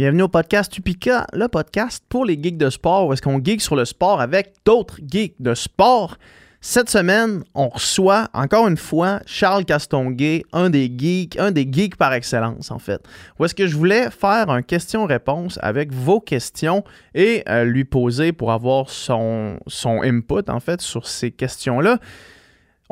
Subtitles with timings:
[0.00, 3.60] Bienvenue au podcast Upica, le podcast pour les geeks de sport, où est-ce qu'on geek
[3.60, 6.16] sur le sport avec d'autres geeks de sport.
[6.62, 11.96] Cette semaine, on reçoit encore une fois Charles Castonguay, un des geeks, un des geeks
[11.96, 13.02] par excellence en fait.
[13.38, 16.82] Où est-ce que je voulais faire un question-réponse avec vos questions
[17.14, 21.98] et euh, lui poser pour avoir son, son input en fait sur ces questions-là.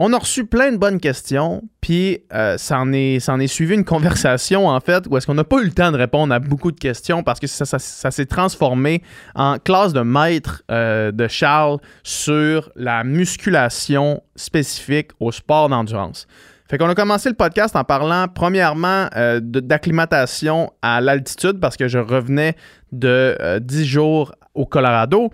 [0.01, 4.69] On a reçu plein de bonnes questions, puis euh, ça, en est, suivi une conversation,
[4.69, 6.79] en fait, où est-ce qu'on n'a pas eu le temps de répondre à beaucoup de
[6.79, 9.03] questions parce que ça, s'est transformé
[9.34, 16.28] en classe de maître euh, de Charles sur la musculation spécifique au sport d'endurance.
[16.70, 21.89] Fait qu'on a commencé le podcast en parlant, premièrement, euh, d'acclimatation à l'altitude parce que
[21.89, 22.55] je revenais
[22.92, 25.33] de euh, 10 jours au Colorado.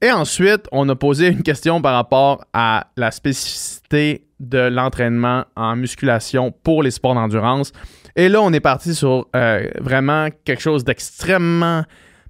[0.00, 5.76] Et ensuite, on a posé une question par rapport à la spécificité de l'entraînement en
[5.76, 7.72] musculation pour les sports d'endurance.
[8.16, 11.84] Et là, on est parti sur euh, vraiment quelque chose d'extrêmement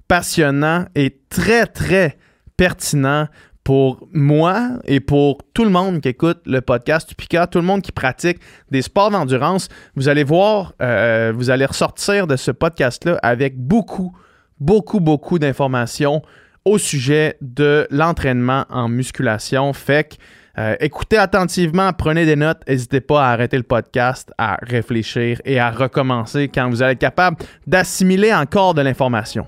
[0.06, 2.16] passionnant et très, très
[2.56, 3.28] pertinent
[3.64, 7.82] pour moi et pour tout le monde qui écoute le podcast Tupica, tout le monde
[7.82, 8.38] qui pratique
[8.70, 9.68] des sports d'endurance.
[9.94, 14.16] Vous allez voir, euh, vous allez ressortir de ce podcast-là avec beaucoup,
[14.58, 16.22] beaucoup, beaucoup d'informations
[16.64, 19.72] au sujet de l'entraînement en musculation.
[19.74, 20.14] Fait que
[20.58, 25.60] euh, écoutez attentivement, prenez des notes, n'hésitez pas à arrêter le podcast, à réfléchir et
[25.60, 29.46] à recommencer quand vous allez capable d'assimiler encore de l'information.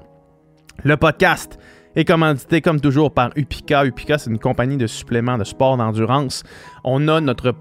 [0.84, 1.58] Le podcast
[1.96, 3.84] est commandité comme toujours par Upica.
[3.84, 6.44] Upica, c'est une compagnie de suppléments de sport d'endurance.
[6.84, 7.52] On a notre,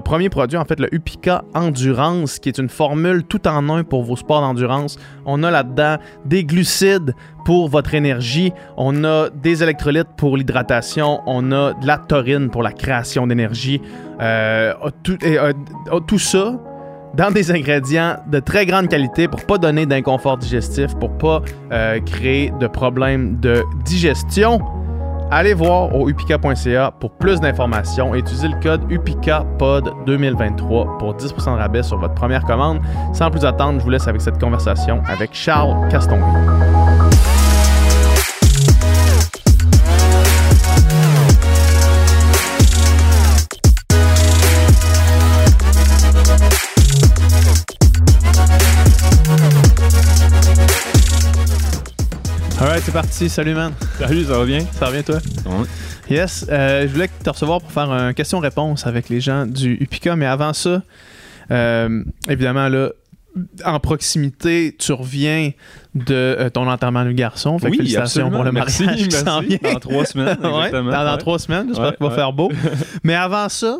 [0.00, 4.02] premier produit, en fait, le Upica Endurance, qui est une formule tout en un pour
[4.02, 4.98] vos sports d'endurance.
[5.24, 8.52] On a là-dedans des glucides pour votre énergie.
[8.76, 11.20] On a des électrolytes pour l'hydratation.
[11.26, 13.80] On a de la taurine pour la création d'énergie.
[14.20, 14.74] Euh,
[15.22, 15.52] et, euh,
[16.06, 16.60] tout ça
[17.14, 21.42] dans des ingrédients de très grande qualité pour pas donner d'inconfort digestif, pour pas
[21.72, 24.60] euh, créer de problèmes de digestion.
[25.30, 31.58] Allez voir au upica.ca pour plus d'informations et utilisez le code UPICAPOD2023 pour 10% de
[31.58, 32.80] rabais sur votre première commande.
[33.12, 36.18] Sans plus attendre, je vous laisse avec cette conversation avec Charles Caston.
[52.68, 53.30] Alright, c'est parti.
[53.30, 53.72] Salut, man.
[53.98, 54.60] Salut, ça va bien?
[54.72, 55.16] Ça va bien, toi?
[55.46, 55.64] Ouais.
[56.14, 56.44] Yes.
[56.50, 60.26] euh, je voulais te recevoir pour faire un question-réponse avec les gens du UPICA, mais
[60.26, 60.82] avant ça,
[61.50, 62.90] euh, évidemment, là,
[63.64, 65.52] en proximité, tu reviens
[65.94, 67.58] de euh, ton enterrement du garçon.
[67.58, 68.36] Fait Oui, félicitations absolument.
[68.36, 69.46] pour le Merci, mariage qui merci.
[69.62, 69.72] vient.
[69.72, 70.90] Dans trois semaines, exactement.
[70.90, 71.18] dans, dans Ouais.
[71.18, 72.52] trois semaines, j'espère Ouais, qu'il va faire beau.
[73.02, 73.78] Mais avant ça,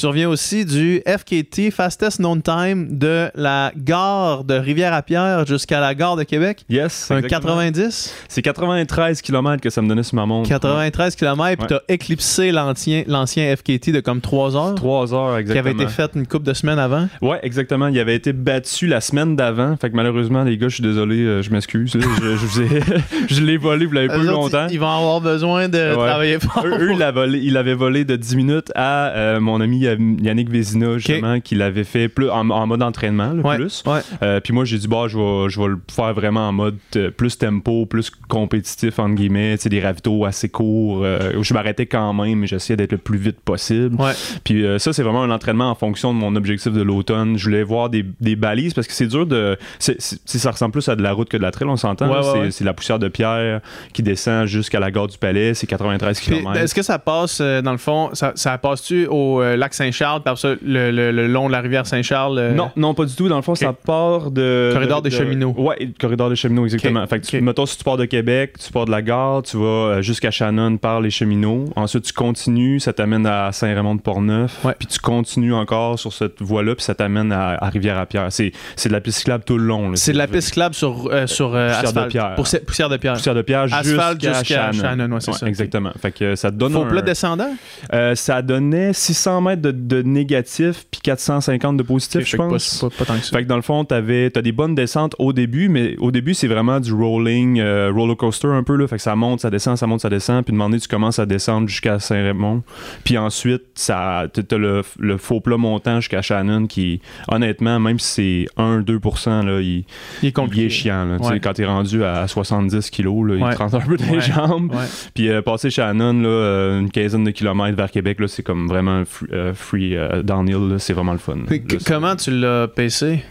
[0.00, 5.94] tu reviens aussi du FKT, Fastest Known Time, de la gare de Rivière-à-Pierre jusqu'à la
[5.94, 6.64] gare de Québec.
[6.70, 7.10] Yes.
[7.10, 7.54] Un exactement.
[7.56, 10.48] 90, C'est 93 km que ça me donnait sur ma montre.
[10.48, 11.66] 93 km, puis Ouais.
[11.68, 14.74] tu as éclipsé l'ancien FKT de comme 3 heures.
[14.74, 15.74] 3 heures, qui exactement.
[15.74, 17.08] avait été fait une couple de semaines avant.
[17.20, 17.88] Ouais, exactement.
[17.88, 19.76] Il avait été battu la semaine d'avant.
[19.80, 21.92] Fait que malheureusement, les gars, je suis désolé, euh, je m'excuse.
[21.92, 22.80] Je, je ai-
[23.28, 24.66] je l'ai volé, vous l'avez pas eu longtemps.
[24.70, 25.94] Ils vont avoir besoin de Ouais.
[25.94, 26.64] travailler fort.
[26.64, 31.40] Eux, eux, il l'avaient volé de 10 minutes à euh, mon ami Yannick Vézina, justement,
[31.40, 33.82] qui l'avait fait plus en, en mode entraînement, le Ouais, plus.
[33.86, 34.00] ouais.
[34.22, 36.78] Euh, puis moi, j'ai dit, bah, je vais, je vais le faire vraiment en mode
[36.96, 41.02] euh, plus tempo, plus compétitif, entre guillemets, tu sais, des ravitaux assez courts.
[41.04, 43.96] euh, où je m'arrêtais quand même, mais j'essayais d'être le plus vite possible.
[44.44, 47.36] Puis euh, ça, c'est vraiment un entraînement en fonction de mon objectif de l'automne.
[47.38, 49.56] Je voulais voir des, des balises parce que c'est dur de.
[49.78, 52.10] ça ressemble plus à de la route que de la trail, on s'entend.
[52.50, 53.60] C'est la poussière de pierre
[53.92, 55.54] qui descend jusqu'à la gare du Palais.
[55.54, 56.56] C'est 93 Puis, km.
[56.56, 60.22] Est-ce que ça passe, euh, dans le fond, ça, ça passe-tu au euh, lac Saint-Charles,
[60.22, 62.38] par ça, le, le- le long de la rivière Saint-Charles?
[62.38, 63.28] euh, Non, non, pas du tout.
[63.28, 64.70] Dans le fond, ça part de.
[64.72, 65.54] Corridor de- des de- cheminots.
[65.56, 67.02] Ouais, le corridor des cheminots, exactement.
[67.04, 69.42] Ok, Fait que, tu- mettons, si tu pars de Québec, tu pars de la gare,
[69.42, 71.66] tu vas euh, jusqu'à Shannon par les cheminots.
[71.76, 74.64] Ensuite, tu continues, ça t'amène à Saint-Raymond-de-Portneuf.
[74.64, 74.74] Ouais.
[74.78, 78.26] Puis tu continues encore sur cette voie-là, puis ça t'amène à, à Rivière-à-Pierre.
[78.30, 79.90] C'est c'est de la piste cyclable tout le long.
[79.90, 79.96] là.
[79.96, 82.10] C'est de la piste cyclable sur, euh, sur euh, poussière de asphalte.
[82.10, 82.34] pierre.
[82.34, 83.12] Poussière, poussière de pierre.
[83.14, 84.42] Poussière de pierre jusqu'à jusqu'à
[84.72, 84.80] Shannon.
[84.82, 85.46] Shannon, ouais, c'est ça.
[85.46, 85.90] Exactement.
[86.00, 87.50] Fait que ça te donne Faux un- plat descendant?
[87.92, 92.78] euh, ça donnait 600 mètres de, de négatif puis 450 de positif, Ok, je pense.
[92.80, 93.36] Pas, pas- pas tant que ça.
[93.36, 96.34] Fait que dans le fond, t'avais, t'as des bonnes descentes au début, mais au début,
[96.34, 98.76] c'est vraiment du rolling, euh, roller coaster un peu.
[98.76, 98.86] Là.
[98.88, 100.44] Fait que ça monte, ça descend, ça monte, ça descend.
[100.44, 102.62] Puis de moment donné, tu commences à descendre jusqu'à Saint-Raymond.
[103.04, 108.46] Puis ensuite, ça, t'as le, le faux plat montant jusqu'à Shannon qui, honnêtement, même si
[108.56, 109.84] c'est 1-2%, là, il, Il est
[110.22, 110.66] il compliqué.
[110.66, 111.04] est chiant.
[111.04, 111.16] Là.
[111.18, 111.40] Ouais.
[111.40, 113.50] Quand t'es rendu à 70 kilos, là, Ouais.
[113.52, 114.16] il te rentre un peu dans Ouais.
[114.16, 114.72] les jambes.
[115.14, 118.66] Puis euh, passer Shannon, là, euh, une quinzaine de kilomètres vers Québec, là, c'est comme
[118.68, 120.76] vraiment un euh, free, euh, downhill.
[120.78, 121.36] C'est vraiment le fun.
[121.48, 121.56] Là,
[121.86, 123.22] comment tu l'as PC?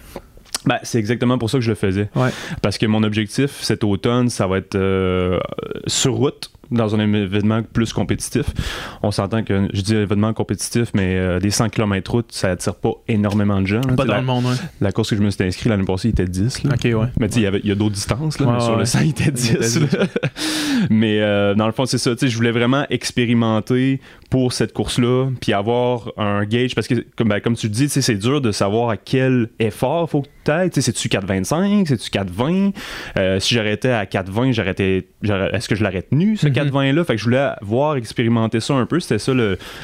[0.65, 2.09] Ben, c'est exactement pour ça que je le faisais.
[2.15, 2.29] Ouais.
[2.61, 5.39] Parce que mon objectif cet automne, ça va être euh,
[5.87, 8.45] sur route dans un événement plus compétitif.
[9.01, 12.75] On s'entend que je dis événement compétitif, mais euh, des 100 km route, ça attire
[12.75, 13.81] pas énormément de gens.
[13.81, 14.55] Pas dans la, le monde, ouais.
[14.81, 16.63] la course que je me suis inscrit l'année passée, il était 10.
[16.63, 16.75] Là.
[16.75, 17.07] Ok, ouais.
[17.19, 19.09] Mais tu sais, il y a d'autres distances, là, Ouais, mais sur le 100, il
[19.09, 19.51] était 10.
[19.51, 19.79] était 10.
[19.93, 20.05] là.
[20.89, 22.11] mais euh, dans le fond, c'est ça.
[22.11, 23.99] tu sais, Je voulais vraiment expérimenter
[24.29, 28.13] pour cette course-là, puis avoir un gauge, parce que, comme, ben, comme tu dis, c'est
[28.13, 30.69] dur de savoir à quel effort faut que tu ailles.
[30.71, 31.87] C'est-tu 4,25?
[31.87, 32.73] C'est-tu 4,20?
[33.17, 36.53] Euh, si j'arrêtais à 4,20, j'arrêtais, j'aurais- est-ce que je l'aurais tenu, ce Mhm.
[36.53, 37.03] 4,20-là?
[37.05, 38.99] Fait que je voulais voir, expérimenter ça un peu.
[38.99, 39.33] C'était ça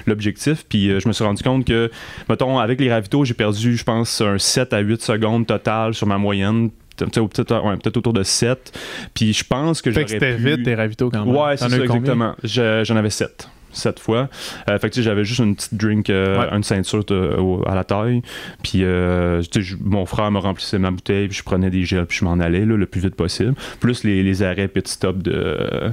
[0.06, 0.64] l'objectif.
[0.70, 1.90] Puis euh, je me suis rendu compte que,
[2.30, 6.06] mettons, avec les ravitaux, j'ai perdu, je pense, un 7 à 8 secondes total sur
[6.08, 6.70] ma moyenne.
[6.98, 7.20] Peut-être
[7.66, 8.72] ouais, autour de 7.
[9.14, 10.56] Puis je pense que Fait j'aurais que c'était pu...
[10.56, 11.36] vite tes ravitaux quand même.
[11.36, 12.36] Ouais, c'est ça, exactement.
[12.44, 13.50] Je- J'en avais 7.
[13.78, 14.30] 7 fois.
[14.70, 16.56] Euh, fait que j'avais juste une petite drink, euh, Ouais.
[16.56, 17.04] une ceinture
[17.38, 18.22] au- à la taille.
[18.64, 19.42] Puis euh,
[19.84, 22.66] mon frère me remplissait ma bouteille, puis je prenais des gels, puis je m'en allais
[22.66, 23.54] là, le plus vite possible.
[23.80, 25.92] Plus les, les arrêts pit stop de,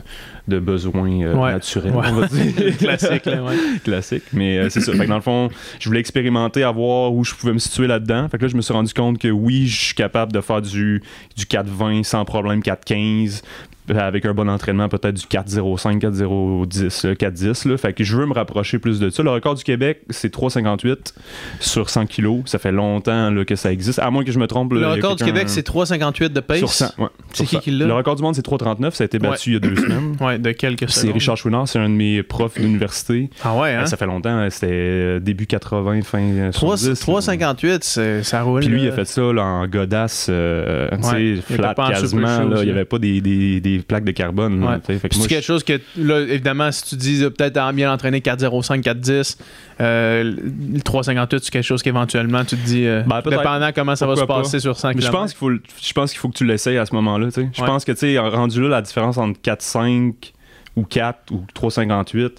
[0.49, 1.52] de besoins euh, Ouais.
[1.52, 2.06] naturels, Ouais.
[2.08, 2.76] on va dire.
[2.79, 3.40] Classique, là.
[3.84, 4.23] Classique.
[4.32, 4.93] Mais c'est ça.
[4.93, 5.49] Fait que dans le fond,
[5.79, 8.29] je voulais expérimenter à voir où je pouvais me situer là-dedans.
[8.29, 10.62] Fait que là, je me suis rendu compte que oui, je suis capable de faire
[10.62, 11.02] du,
[11.37, 13.46] du 4,20 sans problème, 4,15 euh,
[13.88, 17.69] avec un bon entraînement, peut-être du 4,05, 4,010, là, 4,10.
[17.69, 17.76] Là.
[17.76, 19.23] Fait que je veux me rapprocher plus de ça.
[19.23, 21.14] Le record du Québec, c'est 3,58
[21.61, 22.43] sur 100 kilos.
[22.46, 23.99] Ça fait longtemps là, que ça existe.
[23.99, 24.73] À moins que je me trompe.
[24.75, 26.58] là, Le record du Québec, c'est 3,58 de pace?
[26.58, 26.87] sur 100.
[26.99, 27.61] ouais, C'est qui 100.
[27.61, 27.87] qui l'a?
[27.87, 28.93] Le record du monde, c'est 3,39.
[28.93, 30.17] Ça a été battu il y a deux semaines.
[30.20, 31.11] Ouais, de quelques C'est.
[31.11, 33.31] Richard Chouinard, c'est un de mes profs d'université.
[33.44, 33.87] Ah ouais, hein?
[33.87, 37.02] Ça fait longtemps, c'était euh, début 80, fin euh, 3 70.
[37.31, 38.61] 3,58, c'est- ça roule.
[38.61, 42.50] Puis lui, il a fait ça là, en godasse, euh, tu sais, flat quasiment.
[42.58, 44.62] Il n'y avait pas des, des, des plaques de carbone.
[44.64, 44.76] Ouais.
[44.98, 47.72] Fait que moi, c'est quelque chose que, là, évidemment, si tu dis euh, peut-être en
[47.72, 49.38] bien entraîné 4,05, 4,10,
[49.80, 54.06] euh, le 3,58, c'est quelque chose qu'éventuellement tu te dis, euh, Ben, dépendant comment ça
[54.06, 54.26] va se pas.
[54.42, 55.06] passer sur 100 Mais km.
[55.06, 55.50] je pense qu'il faut,
[55.82, 57.28] je pense qu'il faut que tu l'essayes à ce moment-là.
[57.34, 57.66] Je Ouais.
[57.66, 60.32] pense que tu sais, rendu là, la différence entre 4,5
[60.76, 62.30] ou 4 ou 3,58,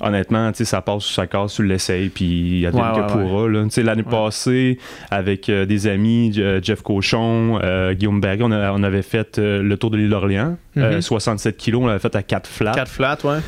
[0.00, 3.70] honnêtement, ça passe ça casse, tu l'essayes, puis il y a Ouais, que ouais, pourra.
[3.70, 4.10] sais, L'année Ouais.
[4.10, 4.78] passée,
[5.10, 9.38] avec euh, des amis, euh, Jeff Cochon, euh, Guillaume Barry, on, a- on avait fait
[9.38, 10.56] le tour de l'île d'Orléans.
[10.76, 11.00] Euh, Mhm.
[11.02, 12.72] 67 kilos, on l'avait fait à 4 flats.
[12.72, 13.38] 4 flats, ouais.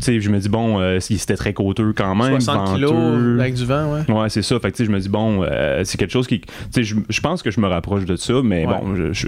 [0.00, 2.40] Je me dis, bon, euh, c'était très coûteux quand même.
[2.40, 4.10] 60 kilos avec du vent, ouais.
[4.12, 4.58] Ouais, c'est ça.
[4.58, 6.40] Fait que, je me dis, bon, euh, c'est quelque chose qui.
[6.76, 8.74] Je, je pense que je me rapproche de ça, mais Ouais.
[8.80, 9.26] bon, je, je,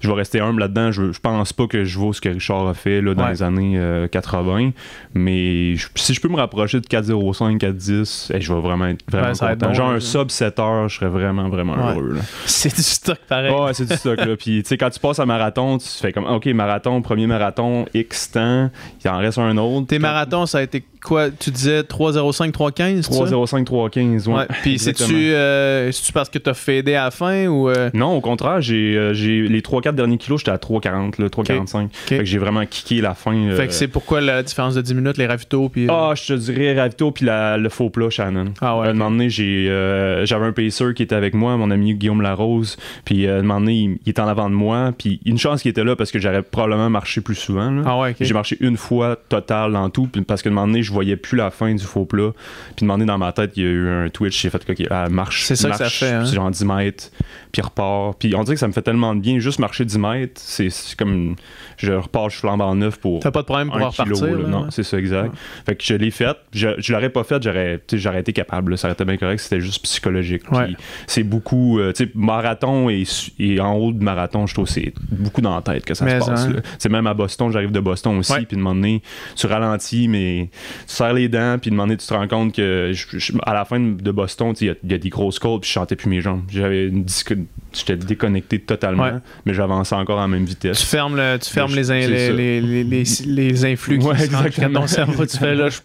[0.00, 0.90] je- vais rester humble là-dedans.
[0.92, 3.30] Je, je pense pas que je vaux ce que Richard a fait là, dans Ouais.
[3.30, 4.70] les années euh, 80,
[5.14, 9.04] mais je- si je peux me rapprocher de 4,05, 4,10, eh, je vais vraiment être
[9.08, 9.66] vraiment Ouais, être content.
[9.68, 11.92] bon, Genre un sub 7 heures, je serais vraiment, vraiment Ouais.
[11.94, 12.12] heureux.
[12.14, 12.20] là.
[12.46, 13.52] C'est du stock pareil.
[13.54, 14.36] Ouais, c'est du stock là.
[14.36, 17.86] Puis tu sais, quand tu passes à marathon, tu fais comme OK, marathon, premier marathon,
[17.94, 18.70] X temps,
[19.04, 19.86] il en reste un autre.
[19.88, 23.24] Tes marathons, ça a été quoi Tu disais 3,05, 3,15 c'est ça?
[23.24, 24.34] 3,05, 3,15, ouais.
[24.34, 24.46] Ouais.
[24.62, 27.68] Puis c'est-tu euh, parce que t'as fadé à la fin ou.
[27.68, 31.28] euh, Non, au contraire, j'ai euh, j'ai- les 3-4 derniers kilos, j'étais à 3,40, là,
[31.28, 31.88] 3,45.
[31.92, 33.34] Fait que j'ai vraiment kické la fin.
[33.34, 35.84] euh, Fait que c'est pourquoi la différence de 10 minutes, les ravitaux, puis.
[35.86, 38.52] euh, Ah, je te dirais Ravito puis la- le faux plat Shannon.
[38.60, 41.70] Ah ouais, Un moment donné, j'ai, euh, j'avais un pacer qui était avec moi, mon
[41.70, 42.76] ami Guillaume Larose.
[43.04, 44.92] Puis un moment donné, il, il était en avant de moi.
[44.96, 47.70] Puis une chance qu'il était là parce que j'aurais probablement marché plus souvent.
[47.70, 47.82] là.
[47.86, 48.14] Ah ouais.
[48.20, 51.36] J'ai marché une fois total dans tout, parce que un moment donné, je voyais plus
[51.36, 52.32] la fin du faux plat.
[52.76, 55.08] Puis donné, dans ma tête, il y a eu un twitch, j'ai fait ok, ah,
[55.08, 55.44] marche.
[55.44, 56.24] C'est ça que ça marche, fait, hein.
[56.24, 57.10] genre 10 mètres,
[57.52, 58.16] puis repart.
[58.18, 60.68] Puis on dirait que ça me fait tellement de bien, juste marcher 10 mètres, c'est,
[60.96, 61.36] comme,
[61.76, 64.04] je repars, je flambe en neuf pour T'as pas de problème pour repartir.
[64.04, 64.32] kilo, là.
[64.42, 64.68] là, non, ouais.
[64.70, 65.34] c'est ça, exact.
[65.66, 66.36] Fait que je l'ai fait.
[66.52, 67.80] Je, je l'aurais pas fait, j'aurais,
[68.20, 68.72] été capable.
[68.72, 68.76] là.
[68.76, 69.38] Ça aurait été bien correct.
[69.40, 70.50] C'était juste psychologique.
[70.52, 70.74] Ouais.
[71.06, 73.04] C'est beaucoup, euh, tu sais, marathon et,
[73.38, 76.04] et en haut de marathon, je trouve que c'est beaucoup dans la tête que ça
[76.04, 76.44] Mais se passe.
[76.46, 76.56] hein.
[76.78, 78.32] C'est même à Boston, j'arrive de Boston aussi.
[78.46, 79.02] Puis de moment donné,
[79.36, 80.50] tu ralentis, mais
[80.86, 81.56] tu serres les dents.
[81.60, 84.10] Puis de moment donné, tu te rends compte que je- je- à la fin de
[84.10, 85.96] Boston, tu sais, il y a- il y, a des grosses côtes, puis je chantais
[85.96, 86.42] plus mes jambes.
[86.48, 89.12] J'avais une disque- good J'étais déconnecté totalement, Ouais.
[89.46, 90.82] mais j'avançais encore à la même Tu vitesse.
[90.82, 94.80] fermes, le, tu fermes les, in- les, les, les, les, les influx qui Ouais, exactement.
[94.80, 95.24] ton cerveau.
[95.26, 95.80] Tu fais là, je-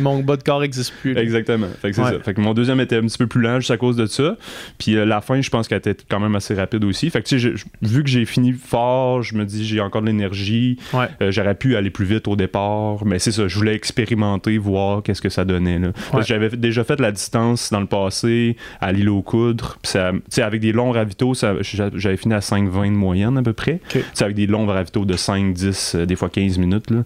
[0.00, 1.14] mon bas de corps n'existe plus.
[1.14, 1.22] là.
[1.22, 1.66] Exactement.
[1.80, 2.10] Fait que Ouais.
[2.12, 2.20] ça.
[2.20, 4.36] Fait que mon deuxième était un petit peu plus lent juste à cause de ça.
[4.78, 7.08] Puis euh, la fin, je pense qu'elle était quand même assez rapide aussi.
[7.10, 10.06] Fait que tu sais, vu que j'ai fini fort, je me dis j'ai encore de
[10.08, 10.78] l'énergie.
[10.94, 13.48] Euh, J'aurais pu aller plus vite au départ, mais c'est ça.
[13.48, 15.80] Je voulais expérimenter, voir qu'est-ce que ça donnait.
[16.26, 19.78] J'avais déjà fait la distance dans le passé à l'île aux coudres.
[19.82, 23.52] Puis ça- tu avec des longs ravitaux, j'avais fini à 5,20 de moyenne à peu
[23.52, 23.80] près.
[23.86, 23.92] Ok.
[23.92, 26.90] Tu sais, avec des longs ravitaux de 5, 10, euh, des fois 15 minutes.
[26.90, 27.02] Là.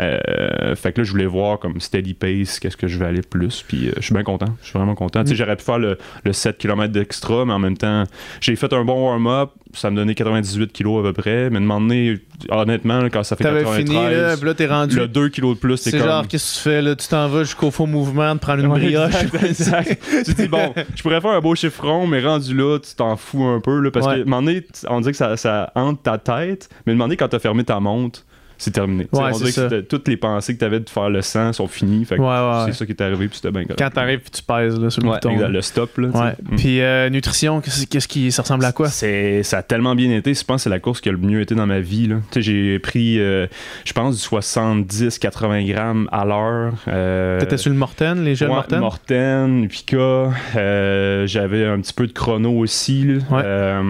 [0.00, 3.22] Euh, fait que là, je voulais voir comme steady pace, qu'est-ce que je vais aller
[3.22, 3.64] plus.
[3.66, 4.54] Puis euh, je suis bien content.
[4.62, 5.22] Je suis vraiment content.
[5.22, 5.34] Mm.
[5.34, 8.04] j'aurais pu faire le, le 7 km d'extra, mais en même temps,
[8.40, 9.50] j'ai fait un bon warm-up.
[9.78, 11.50] Ça me donnait 98 kilos à peu près.
[11.50, 12.18] Mais de donné,
[12.50, 14.96] honnêtement, quand ça fait T'avais 93, fini, là, puis là, t'es rendu.
[14.96, 16.06] le 2 kilos de plus, c'est C'est comme...
[16.08, 16.96] genre, qu'est-ce que tu fais, là?
[16.96, 19.14] Tu t'en vas jusqu'au faux mouvement de prendre une Ouais, brioche.
[19.22, 20.02] Exact, exact.
[20.24, 23.16] tu te dis, bon, je pourrais faire un beau chiffron, mais rendu là, tu t'en
[23.16, 23.80] fous un peu.
[23.80, 24.14] Là, parce Ouais.
[24.14, 27.04] que, à un moment donné, on dit que ça, ça hante ta tête, mais moment
[27.06, 28.24] donné, quand t'as fermé ta montre,
[28.58, 29.06] c'est terminé.
[29.12, 31.66] Tu Ouais, on dirait que toutes les pensées que t'avais de faire le sang sont
[31.66, 32.04] finies.
[32.04, 33.78] Fait que Ouais, ouais, c'est ça qui est arrivé, puis c'était bien correct.
[33.78, 35.30] Quand t'arrives, puis tu pèses, là, sur le Ouais, bouton.
[35.30, 35.48] exact, là.
[35.52, 36.08] le stop, là.
[36.38, 36.52] tu.
[36.52, 36.56] Mm.
[36.56, 38.88] Puis euh, nutrition, qu'est-ce qui ça ressemble à quoi?
[38.88, 40.34] C'est, ça a tellement bien été.
[40.34, 42.06] Je pense que c'est la course qui a le mieux été dans ma vie.
[42.06, 42.16] Là.
[42.30, 43.46] Tu J'ai pris, euh,
[43.84, 46.74] je pense, du 70-80 grammes à l'heure.
[46.88, 48.80] Euh, T'étais sur le Morten, les gels Morten?
[48.80, 50.30] Morten, Pika.
[50.56, 53.04] euh, j'avais un petit peu de chrono aussi.
[53.30, 53.80] là.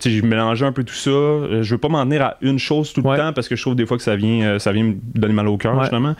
[0.00, 1.10] Tu j'ai mélangé un peu tout ça.
[1.10, 3.76] Je veux pas m'en tenir à une chose tout le temps parce que je trouve
[3.76, 5.82] des fois que ça vient, euh, ça vient me donner mal au cœur, Ouais.
[5.82, 6.14] justement.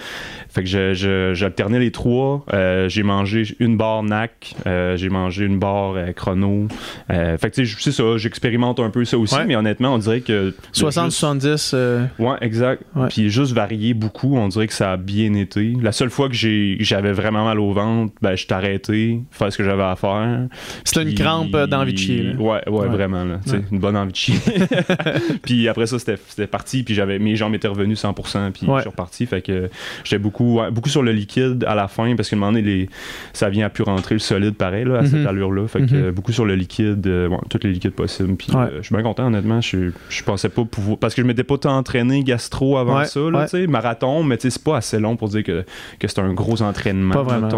[0.51, 2.45] Fait que je- je- j'alternais les trois.
[2.53, 4.55] Euh, j'ai mangé une barre NAC.
[4.67, 6.69] euh, j'ai mangé une barre euh, chrono.
[7.09, 8.17] Fait que tu sais, c'est ça.
[8.17, 9.35] J'expérimente un peu ça aussi.
[9.35, 9.45] Ouais.
[9.47, 10.47] Mais honnêtement, on dirait que.
[10.49, 11.73] de 60-70.
[11.75, 12.83] euh, juste- Ouais, exact.
[12.97, 13.09] Ouais.
[13.09, 15.75] Puis juste varié beaucoup, on dirait que ça a bien été.
[15.83, 19.59] La seule fois que j'ai- j'avais vraiment mal au ventre, ben, je arrêté, faire ce
[19.59, 20.47] que j'avais à faire.
[20.85, 22.35] C'était une crampe d'envie de chier.
[22.39, 23.25] Ouais, ouais, vraiment.
[23.25, 23.41] Là.
[23.71, 24.37] Une bonne envie de chier.
[25.43, 26.83] puis après ça, c'était c'était parti.
[26.83, 28.51] Puis j'avais mes jambes étaient revenues 100%.
[28.53, 28.77] Puis Ouais.
[28.77, 29.27] je suis reparti.
[29.27, 29.71] Fait que
[30.05, 32.89] j'étais beaucoup, beaucoup sur le liquide à la fin parce qu'à un moment donné, les,
[33.33, 35.27] ça vient à plus rentrer le solide pareil là, à cette Mhm.
[35.27, 35.67] allure-là.
[35.69, 36.05] Fait que Mhm.
[36.05, 38.37] euh, beaucoup sur le liquide, euh, ouais, tous les liquides possibles.
[38.37, 38.63] Puis Ouais.
[38.63, 39.61] euh, je suis bien content, honnêtement.
[39.61, 40.99] Je, je pensais pas pouvoir.
[40.99, 43.21] Parce que je m'étais pas tant entraîné gastro avant Ouais, ça.
[43.21, 43.45] Là, ouais.
[43.45, 45.65] tu sais, Marathon, mais tu sais, c'est pas assez long pour dire que,
[45.99, 47.15] que c'est un gros entraînement.
[47.15, 47.49] Pas vraiment.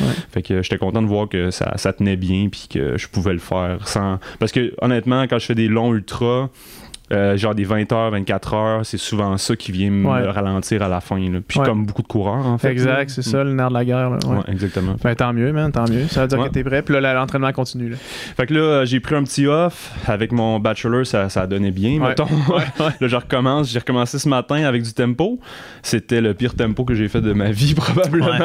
[0.00, 0.06] Ouais.
[0.30, 3.32] Fait que j'étais content de voir que ça, ça tenait bien puis que je pouvais
[3.32, 4.18] le faire sans.
[4.38, 6.48] Parce que honnêtement, quand je fais des longs ultras,
[7.12, 10.28] euh, genre des 20 heures, 24 heures, c'est souvent ça qui vient me Ouais.
[10.30, 11.18] ralentir à la fin.
[11.18, 11.38] là.
[11.46, 11.66] Puis Ouais.
[11.66, 12.70] comme beaucoup de coureurs, en fait.
[12.70, 14.10] Exact, c'est ça, le nerf de la guerre.
[14.10, 14.36] là, ouais.
[14.36, 14.94] Ouais, exactement.
[15.02, 16.06] Ben, tant mieux, man, tant mieux.
[16.08, 16.48] Ça veut dire Ouais.
[16.48, 16.82] que t'es prêt.
[16.82, 17.90] Puis là, l'entraînement continue.
[17.90, 17.96] Là.
[18.36, 19.92] Fait que là, euh, j'ai pris un petit off.
[20.06, 22.08] Avec mon bachelor, ça, ça a donné bien, Ouais.
[22.08, 22.24] mettons.
[22.24, 22.64] ouais.
[23.00, 23.70] là, je recommence.
[23.70, 25.38] J'ai recommencé ce matin avec du tempo.
[25.82, 28.38] C'était le pire tempo que j'ai fait de ma vie, probablement.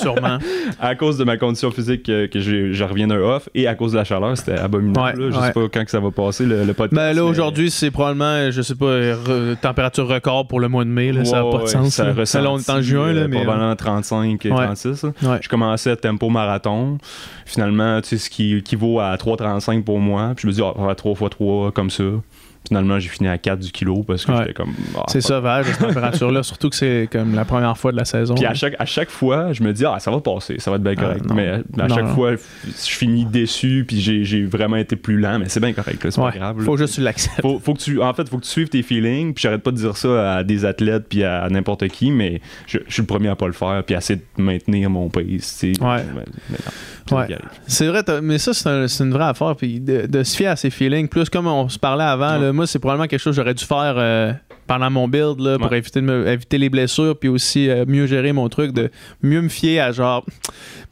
[0.00, 0.38] Sûrement.
[0.80, 3.74] à cause de ma condition physique euh, que j'ai- je reviens d'un off et à
[3.74, 5.00] cause de la chaleur, c'était abominable.
[5.20, 5.30] Ouais, là.
[5.32, 5.46] Je ouais.
[5.48, 6.94] sais pas quand que ça va passer le, le podcast.
[6.94, 10.84] Ben là, mais- aujourd'hui, c'est probablement, je sais pas, re- température record pour le mois
[10.84, 11.12] de mai.
[11.12, 11.94] Là, ça n'a pas de ouais, sens.
[11.94, 12.12] ça là.
[12.14, 13.38] Là, on est en juin, là, euh, mais.
[13.40, 14.64] euh, Probablement 35 et Ouais.
[14.66, 15.02] 36.
[15.04, 15.10] là.
[15.22, 15.38] Ouais.
[15.40, 16.98] Je commençais à tempo marathon.
[17.46, 20.32] Finalement, tu sais, ce qui équivaut à 3,35 pour moi.
[20.36, 22.04] Puis je me dis, ah, on va faire 3 x 3 comme ça.
[22.68, 24.38] Finalement, j'ai fini à 4 du kilo parce que Ouais.
[24.38, 24.72] j'étais comme.
[24.96, 25.28] ah, C'est fuck.
[25.28, 26.42] sauvage, cette température-là.
[26.52, 28.34] Surtout que c'est comme la première fois de la saison.
[28.36, 30.76] Puis à chaque, à chaque fois, je me dis, ah, ça va passer, ça va
[30.76, 31.24] être bien Ah, correct.
[31.34, 32.14] mais à, à Non, chaque non.
[32.14, 36.18] fois, je finis déçu, puis j'ai, vraiment été plus lent, mais c'est bien correct, c'est
[36.20, 36.58] Ouais, pas grave.
[36.60, 36.64] là.
[36.64, 37.40] Faut juste que tu l'acceptes.
[37.42, 39.70] Faut, faut que tu, en fait, faut que tu suives tes feelings, puis j'arrête pas
[39.72, 43.06] de dire ça à des athlètes puis à n'importe qui, mais je, je suis le
[43.06, 45.72] premier à pas le faire, puis à essayer de maintenir mon pace, tu sais.
[45.82, 46.02] Ouais.
[46.14, 46.58] Mais- mais
[47.10, 47.26] Ouais.
[47.66, 49.54] C'est vrai, mais ça, c'est un- c'est une vraie affaire.
[49.56, 51.08] Puis de, de se fier à ses feelings.
[51.08, 52.46] Plus comme on se parlait avant, Ouais.
[52.46, 54.32] là, moi, c'est probablement quelque chose que j'aurais dû faire euh,
[54.72, 55.78] pendant mon build là, pour Ouais.
[55.78, 57.14] éviter, de me- éviter les blessures.
[57.18, 58.90] Puis aussi euh, mieux gérer mon truc, de
[59.22, 60.24] mieux me fier à genre.
[60.26, 60.32] Il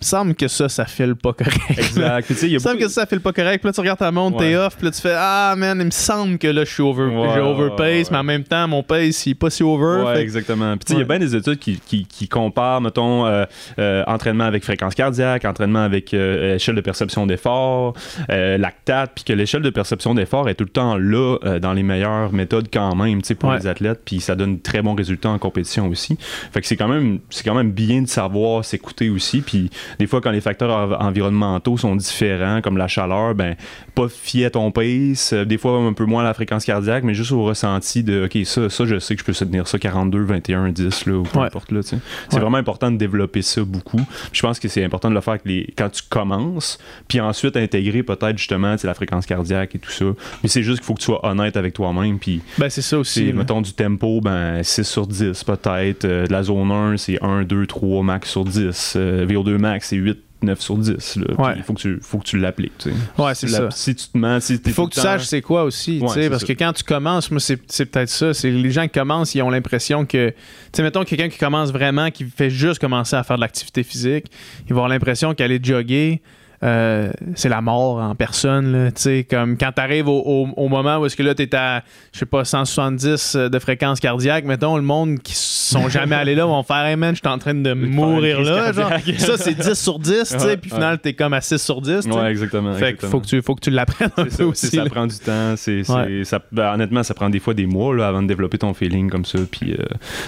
[0.03, 1.57] me semble que ça, ça file pas correct.
[1.79, 2.31] Exact.
[2.43, 3.61] Il me semble que ça, ça file pas correct.
[3.63, 4.57] Puis là, tu regardes ta montre, t'es Ouais.
[4.57, 4.77] off.
[4.77, 7.41] Puis là, tu fais Ah, man, il me semble que là, je suis over, Ouais,
[7.41, 8.11] overpace.
[8.11, 10.05] Mais en même temps, mon pace, il est pas si over.
[10.05, 10.77] Ouais, Fait exactement.
[10.77, 13.45] Puis tu sais, il y a bien des études qui, qui, qui comparent, mettons, euh,
[13.79, 17.95] euh, entraînement avec fréquence cardiaque, entraînement avec échelle de perception d'effort,
[18.29, 22.33] lactate, puis que l'échelle de perception d'effort est tout le temps là dans les meilleures
[22.33, 25.39] méthodes quand même, tu sais, pour les athlètes, puis ça donne très bons résultats en
[25.39, 26.19] compétition aussi.
[26.53, 30.21] Fait c'est quand même, c'est quand même bien de savoir s'écouter aussi, puis des fois
[30.21, 33.57] quand les facteurs env- environnementaux sont différents, comme la chaleur, ben
[33.95, 37.05] pas fier à ton pace, euh, des fois un peu moins à la fréquence cardiaque,
[37.05, 39.79] mais juste au ressenti de OK, ça, ça je sais que je peux soutenir ça
[39.79, 41.47] 42, 21, 10 là, ou peu Ouais.
[41.47, 41.81] importe là.
[41.83, 42.41] C'est Ouais.
[42.41, 44.01] vraiment important de développer ça beaucoup.
[44.33, 45.73] Je pense que c'est important de le faire avec les...
[45.77, 46.79] quand tu commences,
[47.09, 50.07] puis ensuite intégrer peut-être justement la fréquence cardiaque et tout ça.
[50.43, 52.99] Mais c'est juste qu'il faut que tu sois honnête avec toi-même, puis Ben, c'est ça
[52.99, 53.33] aussi.
[53.33, 56.05] mettons, du tempo, ben 6 sur 10 peut-être.
[56.05, 58.95] Euh, de la zone 1, c'est 1, 2, 3 max sur 10.
[58.97, 61.17] Euh, VO2 max, c'est 8, 9 sur 10.
[61.17, 61.25] Là.
[61.27, 61.53] Puis Ouais.
[61.57, 62.89] Il faut que tu, faut que tu l'appliques.
[63.19, 63.71] Ouais, c'est ça.
[63.71, 66.05] Si tu te mens, si Il faut que tu temps- saches c'est quoi aussi, tu
[66.05, 66.47] Ouais, parce ça.
[66.47, 67.57] que quand tu commences, moi c'est
[67.87, 70.35] peut-être ça, c'est les gens qui commencent, ils ont l'impression que, tu
[70.73, 74.27] sais, mettons quelqu'un qui commence vraiment, qui fait juste commencer à faire de l'activité physique,
[74.67, 76.21] il va avoir l'impression qu'aller jogger,
[76.63, 80.69] euh, c'est la mort en personne, là, tu sais, comme quand t'arrives au, au, au
[80.69, 84.77] moment où est-ce que là t'es à, je sais pas, 170 de fréquence cardiaque, mettons,
[84.77, 87.55] le monde qui sont jamais allés là vont faire, hey man, je suis en train
[87.55, 91.33] de mourir là, genre, ça c'est 10 sur 10, tu sais, puis finalement t'es comme
[91.33, 92.19] à 6 sur 10, tu sais.
[92.19, 92.73] Ouais, exactement.
[92.75, 93.11] Fait exactement.
[93.13, 94.81] faut que tu, faut que tu l'apprennes un C'est peu ça, aussi.
[94.91, 95.55] prend du temps.
[95.57, 96.25] C'est, c'est- Ouais.
[96.25, 99.11] ça, ben, honnêtement, ça prend des fois des mois là, avant de développer ton feeling
[99.11, 99.39] comme ça.
[99.51, 99.77] Puis, euh,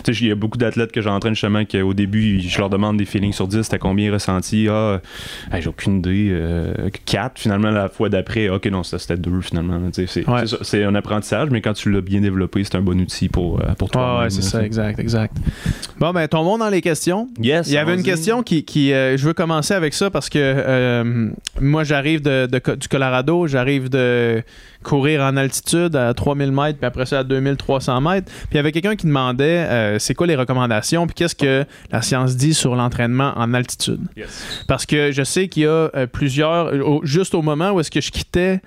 [0.05, 2.97] tu sais, il y a beaucoup d'athlètes que j'entraîne justement qu'au début, je leur demande
[2.97, 4.67] des feelings sur 10, t'as combien ressenti?
[4.71, 5.01] Ah,
[5.53, 6.22] hey, j'ai aucune idée.
[7.05, 7.39] 4.
[7.39, 9.81] Finalement, la fois d'après, ok, non, c'était 2 finalement.
[9.93, 13.91] C'est un apprentissage, mais quand tu l'as bien développé, c'est un bon outil pour, pour
[13.91, 14.21] toi.
[14.21, 15.37] ouais, c'est ça, exact, exact.
[15.99, 17.29] Bon, ben, tombons dans les questions.
[17.41, 17.69] Yes.
[17.69, 18.65] Il y avait une question qui.
[18.65, 24.43] qui je veux commencer avec ça parce que moi, j'arrive de, du Colorado, j'arrive de
[24.83, 28.31] courir en altitude à 3000 mètres, puis après ça à 2300 mètres.
[28.31, 31.65] Puis il y avait quelqu'un qui demandait euh, c'est quoi les recommandations, puis qu'est-ce que
[31.91, 34.01] la science dit sur l'entraînement en altitude?
[34.67, 38.01] Parce que je sais qu'il y a euh, plusieurs, juste au moment où est-ce que
[38.01, 38.61] je quittais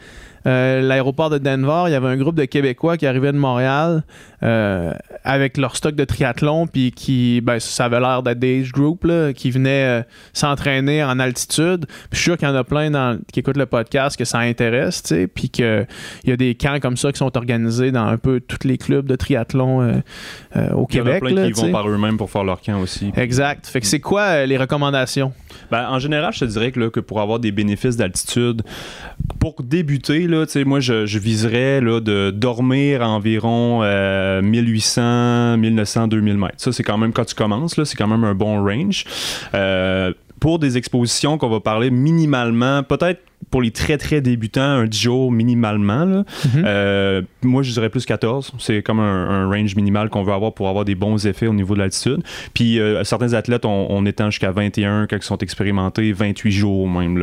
[0.46, 4.04] euh, l'aéroport de Denver, il y avait un groupe de Québécois qui arrivait de Montréal
[4.44, 9.08] euh, avec leur stock de triathlon, puis qui, ben, ça avait l'air d'être des group,
[9.36, 11.86] qui venaient euh, s'entraîner en altitude.
[11.88, 14.26] Puis je suis sûr qu'il y en a plein dans, qui écoutent le podcast que
[14.26, 15.88] ça intéresse, tu sais, puis qu'il
[16.26, 19.06] y a des camps comme ça qui sont organisés dans un peu tous les clubs
[19.06, 20.02] de triathlon
[20.74, 21.24] au Québec.
[21.26, 23.12] Il y en a plein qui vont par eux-mêmes pour faire leur camp aussi.
[23.16, 23.68] Exact.
[23.68, 25.34] Fait que c'est quoi les recommandations?
[25.72, 28.62] Ben, en général, je te dirais que, là, que pour avoir des bénéfices d'altitude,
[29.40, 30.35] pour débuter, là,
[30.66, 33.82] moi, je, viserais là, de dormir à environ
[34.42, 36.54] 1800, 1900, 2000 mètres.
[36.58, 39.06] Ça, c'est quand même, quand tu commences, c'est quand même un bon range.
[39.54, 43.22] Euh, pour des expositions qu'on va parler minimalement, peut-être
[43.56, 46.06] pour les très très débutants, un 10 jours minimalement.
[46.06, 46.26] Mhm.
[46.66, 48.52] Euh, moi, je dirais plus 14.
[48.60, 51.74] C'est comme un, range minimal qu'on veut avoir pour avoir des bons effets au niveau
[51.74, 52.22] de l'altitude.
[52.54, 56.90] Puis euh, certains athlètes, on, on étend jusqu'à 21 quand ils sont expérimentés, 28 jours
[56.90, 57.16] même.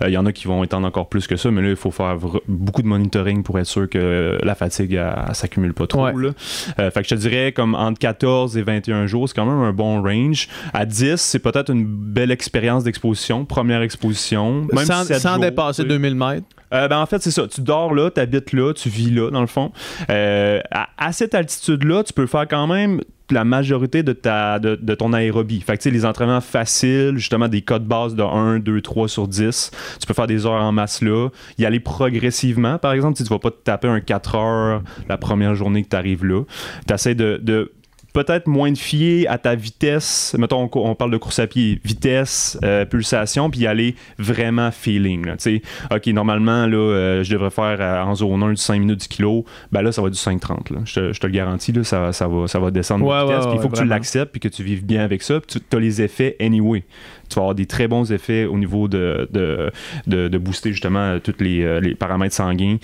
[0.00, 1.76] Il euh, y en a qui vont étendre encore plus que ça, mais là, il
[1.76, 2.16] faut faire
[2.48, 4.98] beaucoup de monitoring pour être sûr que la fatigue
[5.28, 6.06] ne s'accumule pas trop.
[6.06, 9.74] fait que je te dirais comme entre 14 et 21 jours, c'est quand même un
[9.74, 10.48] bon range.
[10.72, 14.66] À 10, c'est peut-être une belle expérience d'exposition, première exposition.
[14.72, 16.46] Même sans, sans dépasser 2000 mètres?
[16.72, 17.46] Euh, ben en fait, c'est ça.
[17.46, 19.72] Tu dors là, tu habites là, tu vis là, dans le fond.
[20.10, 23.00] Euh, à, cette altitude-là, tu peux faire quand même
[23.30, 25.60] la majorité de, ta, de, ton aérobie.
[25.60, 29.70] Fait que, les entraînements faciles, justement des codes base de 1, 2, 3 sur 10,
[30.00, 31.28] tu peux faire des heures en masse là,
[31.58, 35.16] y aller progressivement, par exemple, si tu vas pas te taper un 4 heures la
[35.16, 36.42] première journée que tu arrives là.
[36.86, 37.72] Tu essaies de, de
[38.14, 40.34] peut-être moins de fier à ta vitesse.
[40.38, 45.26] Mettons, on, parle de course à pied, vitesse, euh, pulsation, puis aller vraiment feeling.
[45.36, 45.60] sais
[45.92, 49.08] OK, normalement, là, euh, je devrais faire euh, en zone 1 du 5 minutes du
[49.08, 49.44] kilo.
[49.72, 50.84] Ben là, ça va du 5,30.
[50.84, 53.46] Je, je, te le garantis, là, ça, ça, va, ça va descendre de vitesse.
[53.52, 55.40] il faut que tu l'acceptes puis que tu vives bien avec ça.
[55.40, 56.84] Puis tu as les effets anyway.
[57.28, 59.72] Tu vas avoir des très bons effets au niveau de, de,
[60.06, 62.76] de, booster justement tous les, les paramètres sanguins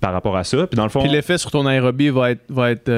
[0.00, 0.66] par rapport à ça.
[0.66, 1.00] Puis dans le fond.
[1.00, 2.90] Puis l'effet sur ton aérobie va être, va être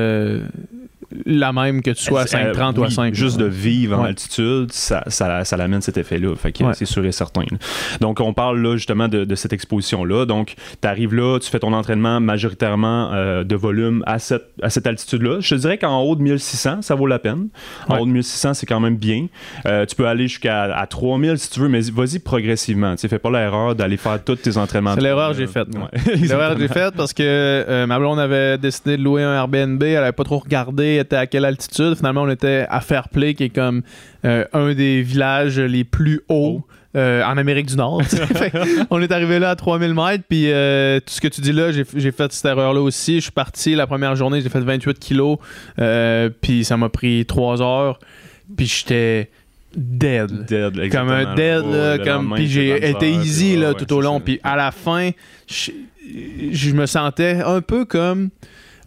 [1.26, 3.14] la même que tu sois à 5,30 ou à 5.
[3.14, 6.34] Juste de vivre en altitude, ça, ça, ça l'amène cet effet-là.
[6.36, 7.44] Fait que c'est sûr et certain.
[8.00, 10.26] Donc, on parle là justement de, cette exposition-là.
[10.26, 14.70] Donc, tu arrives là, tu fais ton entraînement majoritairement euh, de volume à cette, à
[14.70, 15.40] cette altitude-là.
[15.40, 17.48] Je te dirais qu'en haut de 1600, ça vaut la peine.
[17.88, 19.26] En haut de 1600, c'est quand même bien.
[19.66, 22.96] Euh, tu peux aller jusqu'à à 3000 si tu veux, mais vas-y progressivement.
[22.96, 24.94] Tu fais pas l'erreur d'aller faire tous tes entraînements.
[24.94, 25.68] C'est l'erreur que j'ai faite.
[26.20, 29.82] l'erreur que j'ai faite parce que euh, ma blonde avait décidé de louer un Airbnb,
[29.82, 31.96] elle avait pas trop regardé était à quelle altitude?
[31.96, 33.82] Finalement, on était à Fairplay, qui est comme
[34.24, 36.62] euh, un des villages les plus hauts.
[36.96, 38.02] Euh, en Amérique du Nord.
[38.90, 41.70] on est arrivé là à 3000 mètres, puis euh, tout ce que tu dis là,
[41.70, 43.18] j'ai fait cette erreur-là aussi.
[43.18, 45.38] Je suis parti la première journée, j'ai fait 28 kilos,
[46.40, 48.00] puis ça m'a pris 3 heures,
[48.56, 49.30] puis j'étais
[49.76, 50.46] dead.
[50.46, 54.56] dead comme un dead, comme, puis j'ai été easy là, tout au long, puis à
[54.56, 55.10] la fin,
[55.46, 58.30] je me sentais un peu comme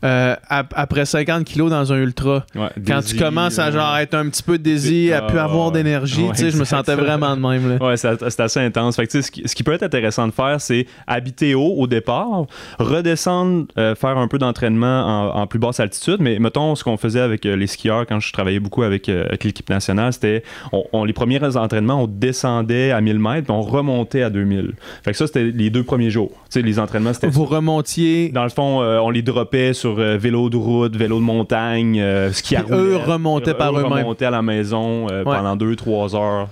[0.04, 2.46] euh, après 50 kilos dans un ultra.
[2.86, 6.58] Quand tu commences à genre être un petit peu désir, à plus avoir d'énergie, je
[6.58, 7.78] me sentais vraiment de même.
[7.82, 8.98] Ouais, c'est assez intense.
[8.98, 12.46] Fait ce, qui, peut être intéressant de faire, c'est habiter haut au départ,
[12.80, 16.18] redescendre, euh, faire un peu d'entraînement en, plus basse altitude.
[16.20, 19.70] Mais mettons, ce qu'on faisait avec euh, les skieurs quand je travaillais beaucoup avec, l'équipe
[19.70, 24.30] nationale, c'était on, les premiers entraînements, on descendait à 1000 mètres, puis on remontait à
[24.30, 24.74] 2000.
[25.04, 26.32] Fait que ça, c'était les deux premiers jours.
[26.54, 27.28] les entraînements, c'était.
[27.28, 28.30] Vous remontiez.
[28.30, 32.32] Dans le fond, on les dropait sur euh, vélo de route, vélo de montagne, euh,
[32.32, 33.92] ski à Eux remontaient par eux-mêmes.
[33.92, 36.48] remontaient à la maison euh, pendant 2-3 heures,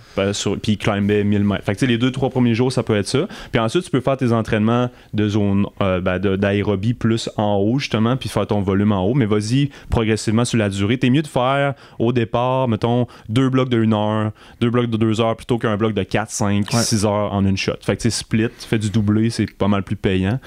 [0.61, 1.63] puis ils climbaient 1000 mètres.
[1.63, 3.27] Fait que les 2-3 premiers jours, ça peut être ça.
[3.51, 8.17] Puis ensuite, tu peux faire tes entraînements de zone ben, d'aérobie plus en haut, justement,
[8.17, 9.13] puis faire ton volume en haut.
[9.13, 10.97] Mais vas-y progressivement sur la durée.
[10.97, 14.97] T'es mieux de faire au départ, mettons, deux blocs de 1 heure, deux blocs de
[14.97, 17.73] 2 heures, plutôt qu'un bloc de 4, 5, 6 heures en une shot.
[17.81, 20.39] Fait que c'est split, tu fais du doublé, c'est pas mal plus payant.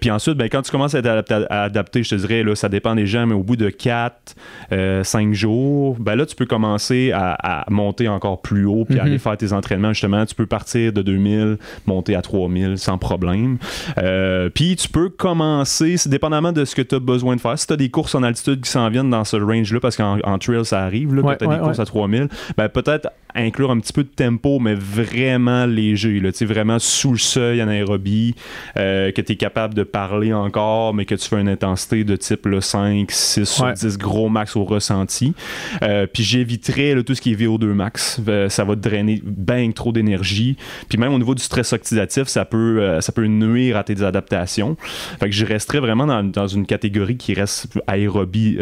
[0.00, 1.10] puis ensuite, ben, quand tu commences à être
[1.50, 4.34] adapté je te dirais, là, ça dépend des gens, mais au bout de 4,
[4.70, 9.12] 5 euh, jours, ben là, tu peux commencer à, monter encore plus haut puis aller
[9.12, 9.18] mhm.
[9.18, 9.92] faire tes entraînements.
[9.92, 13.58] Justement, tu peux partir de 2000, monter à 3000 sans problème.
[13.98, 17.58] Euh, puis tu peux commencer, c'est dépendamment de ce que tu as besoin de faire.
[17.58, 20.38] Si tu as des courses en altitude qui s'en viennent dans ce range-là, parce qu'en
[20.38, 23.92] trail, ça arrive, là, tu as des courses à 3000, ben peut-être inclure un petit
[23.92, 28.34] peu de tempo, mais vraiment léger, là, vraiment sous le seuil en aérobie,
[28.76, 32.16] euh, que tu es capable de parler encore, mais que tu fais une intensité de
[32.16, 35.34] type là, 5, 6 sur 10 gros max au ressenti.
[35.82, 38.20] Euh, puis j'éviterais tout ce qui est VO2 max.
[38.28, 40.56] Euh, ça va te drainer bien trop d'énergie.
[40.88, 44.76] Puis même au niveau du stress oxydatif, ça peut, ça peut nuire à tes adaptations.
[45.18, 48.58] Fait que je resterais vraiment dans, dans une catégorie qui reste aérobie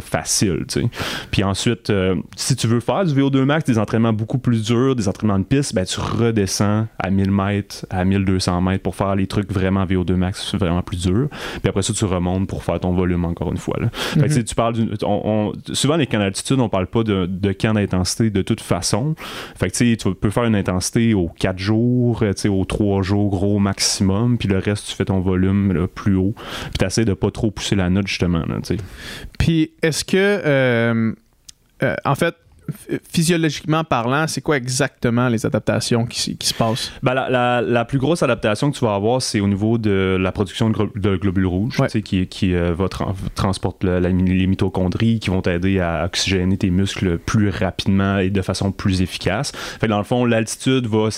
[0.00, 0.64] facile.
[1.30, 1.92] Puis ensuite,
[2.36, 5.44] si tu veux faire du VO2 max, des entraînements beaucoup plus durs, des entraînements de
[5.44, 9.84] piste, ben, tu redescends à 1000 mètres, à 1200 mètres pour faire les trucs vraiment
[9.84, 11.28] VO2 max, vraiment plus dur.
[11.30, 13.78] Puis après ça, tu remontes pour faire ton volume encore une fois.
[13.80, 13.88] Là.
[13.92, 14.44] Fait que, mhm.
[14.44, 14.74] tu parles
[15.72, 19.14] souvent, les camps d'altitude, on parle pas de, de camp d'intensité de toute façon.
[19.56, 24.38] Fait que tu peux faire une intensité aux 4 jours, aux 3 jours gros maximum,
[24.38, 26.34] puis le reste, tu fais ton volume plus haut.
[26.36, 28.42] Puis tu essaies de pas trop pousser la note, justement.
[28.46, 28.58] Là,
[29.38, 31.12] puis est-ce que, euh,
[31.82, 32.34] euh, en fait,
[33.10, 36.92] physiologiquement parlant, c'est quoi exactement les adaptations qui, se passent?
[37.02, 40.70] Ben, la, plus grosse adaptation que tu vas avoir, c'est au niveau de la production
[40.70, 42.86] de, globules rouges, qui, qui euh, va
[43.34, 48.72] transporter les mitochondries, qui vont t'aider à oxygéner tes muscles plus rapidement et de façon
[48.72, 49.52] plus efficace.
[49.80, 51.08] Fait dans le fond, l'altitude va,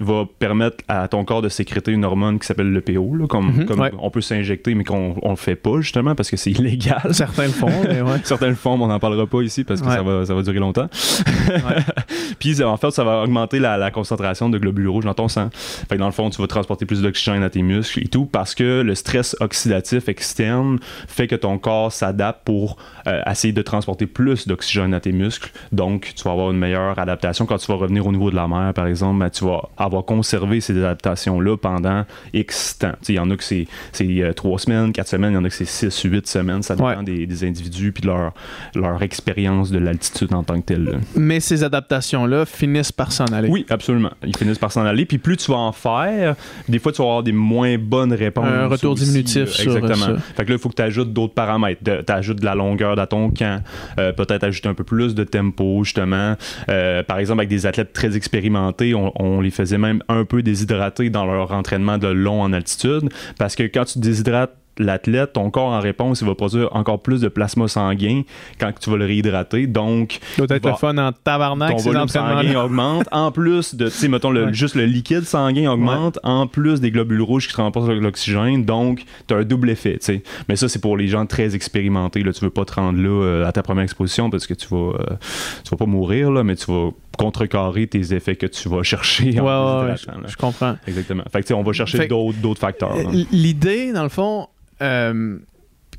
[0.00, 3.66] va permettre à ton corps de sécréter une hormone qui s'appelle le PO, comme, mhm,
[3.66, 7.08] comme on peut s'injecter, mais qu'on ne le fait pas justement parce que c'est illégal.
[7.10, 7.68] Certains le font.
[8.24, 10.42] Certains le font, mais on n'en parlera pas ici parce que ça, va, ça va
[10.42, 10.88] durer longtemps.
[12.38, 15.50] Puis en fait, ça va augmenter la, concentration de globules rouges dans ton sang.
[15.52, 18.26] Fait que dans le fond, tu vas transporter plus d'oxygène à tes muscles et tout
[18.26, 22.76] parce que le stress oxydatif externe fait que ton corps s'adapte pour
[23.06, 25.50] euh, essayer de transporter plus d'oxygène à tes muscles.
[25.72, 27.46] Donc, tu vas avoir une meilleure adaptation.
[27.46, 30.04] Quand tu vas revenir au niveau de la mer, par exemple, ben, tu vas avoir
[30.04, 32.92] conservé ces adaptations-là pendant X temps.
[33.08, 33.66] Il y en a que c'est
[34.00, 36.62] euh, trois semaines, quatre semaines, il y en a que c'est six, huit semaines.
[36.62, 38.32] Ça dépend des, des, individus puis de leur,
[38.74, 40.81] leur expérience de l'altitude en tant que telle.
[41.16, 43.48] Mais ces adaptations-là finissent par s'en aller.
[43.48, 44.10] Oui, absolument.
[44.24, 45.04] Ils finissent par s'en aller.
[45.04, 46.36] Puis plus tu vas en faire,
[46.68, 48.46] des fois, tu vas avoir des moins bonnes réponses.
[48.46, 49.48] Un retour diminutif.
[49.48, 50.18] Sur Exactement.
[50.36, 51.80] Fait que là, il faut que tu ajoutes d'autres paramètres.
[51.84, 53.62] Tu ajoutes de la longueur dans ton camp.
[53.98, 56.36] Euh, peut-être ajouter un peu plus de tempo, justement.
[56.68, 60.42] Euh, par exemple, avec des athlètes très expérimentés, on, on, les faisait même un peu
[60.42, 63.08] déshydrater dans leur entraînement de long en altitude.
[63.38, 67.20] Parce que quand tu déshydrates l'athlète, ton corps en réponse, il va produire encore plus
[67.20, 68.22] de plasma sanguin
[68.58, 69.66] quand tu vas le réhydrater.
[69.66, 73.06] Donc, doit être le fun en tabarnak, ton volume sanguin augmente.
[73.12, 76.90] En plus de, tu sais, mettons, le, juste le liquide sanguin augmente, en plus des
[76.90, 78.64] globules rouges qui transportent l'oxygène.
[78.64, 80.22] Donc, tu as un double effet, tu sais.
[80.48, 82.22] Mais ça, c'est pour les gens très expérimentés.
[82.22, 84.68] Là, tu veux pas te rendre là euh, à ta première exposition parce que tu
[84.68, 85.16] vas, euh,
[85.64, 89.38] tu vas pas mourir, là, mais tu vas contrecarrer tes effets que tu vas chercher.
[89.40, 90.76] en je, comprends.
[90.86, 91.24] Exactement.
[91.30, 92.96] Fait que, on va chercher d'autres facteurs.
[93.30, 94.48] L'idée, dans le fond,
[94.82, 95.38] euh,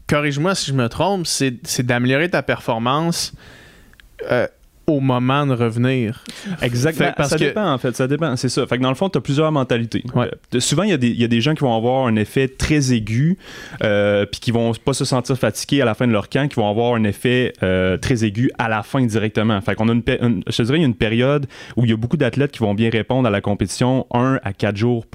[0.08, 3.34] corrige-moi si je me trompe, c'est d'améliorer ta performance
[4.30, 4.48] euh,
[4.86, 6.26] au moment de revenir.
[6.62, 7.13] Exactement.
[7.24, 7.96] ça dépend, en fait.
[7.96, 8.36] Ça dépend.
[8.36, 8.67] C'est ça.
[8.67, 10.04] Fait que dans le fond, tu as plusieurs mentalités.
[10.17, 13.38] Euh, souvent, il y, y, a des gens qui vont avoir un effet très aigu,
[13.80, 16.69] puis qui vont pas se sentir fatigués à la fin de leur camp, qui vont
[16.69, 17.54] avoir un effet
[18.02, 19.62] très aigu à la fin directement.
[19.62, 20.04] Fait qu'on a une,
[20.48, 21.46] je te dirais, il y a une période
[21.78, 24.52] où il y a beaucoup d'athlètes qui vont bien répondre à la compétition 1 à
[24.52, 25.06] 4 jours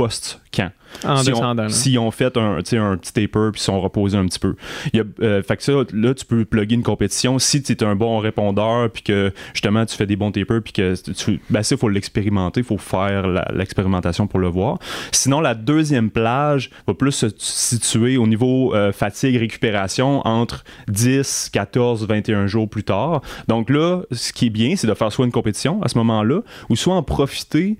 [0.49, 0.73] post-camp.
[1.05, 1.65] En si descendant.
[1.65, 4.57] On, si on fait un, un petit taper puis sont reposés un petit peu.
[4.93, 7.73] Il y a, euh, fait que ça, là, tu peux plugger une compétition si tu
[7.73, 11.41] es un bon répondeur puis que justement tu fais des bons tapers puis que tu.
[11.51, 14.79] Ben, ça, il faut l'expérimenter, il faut faire l'expérimentation pour le voir.
[15.13, 21.51] Sinon, la deuxième plage va plus se situer au niveau euh, fatigue, récupération entre 10,
[21.53, 23.21] 14, 21 jours plus tard.
[23.47, 26.41] Donc là, ce qui est bien, c'est de faire soit une compétition à ce moment-là
[26.71, 27.77] ou soit en profiter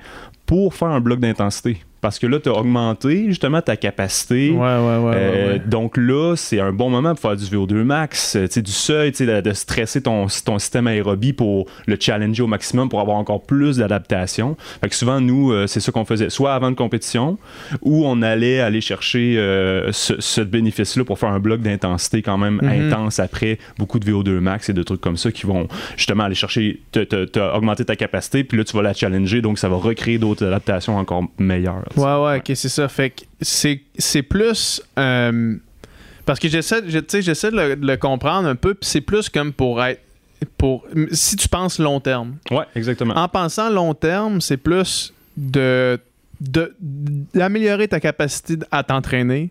[0.47, 4.51] pour faire un bloc d'intensité parce que là, tu as augmenté justement ta capacité.
[4.51, 8.37] Ouais, ouais, ouais, euh, donc là, c'est un bon moment pour faire du VO2 max,
[8.37, 12.89] euh, du seuil, de, de stresser ton, ton système aérobie pour le challenger au maximum
[12.89, 14.57] pour avoir encore plus d'adaptation.
[14.81, 17.39] Fait que souvent, nous, euh, c'est ça qu'on faisait, soit avant une compétition,
[17.83, 19.35] ou on allait aller chercher
[19.93, 22.93] ce, bénéfice-là pour faire un bloc d'intensité quand même mhm.
[22.93, 26.35] intense après beaucoup de VO2 max et de trucs comme ça qui vont justement aller
[26.35, 26.81] chercher,
[27.55, 30.97] augmenter ta capacité, puis là, tu vas la challenger, donc ça va recréer d'autres adaptations
[30.97, 31.88] encore meilleures.
[31.97, 32.89] Ouais, ouais, ok, c'est ça.
[32.89, 34.83] Fait que c'est plus.
[34.99, 35.57] Euh,
[36.25, 40.03] parce que j'essaie j'essaie de, le comprendre un peu, puis c'est plus comme pour être.
[40.57, 42.37] Pour, si tu penses long terme.
[42.51, 43.15] Ouais, exactement.
[43.15, 45.99] En pensant long terme, c'est plus de
[46.41, 49.51] d'améliorer ta capacité à t'entraîner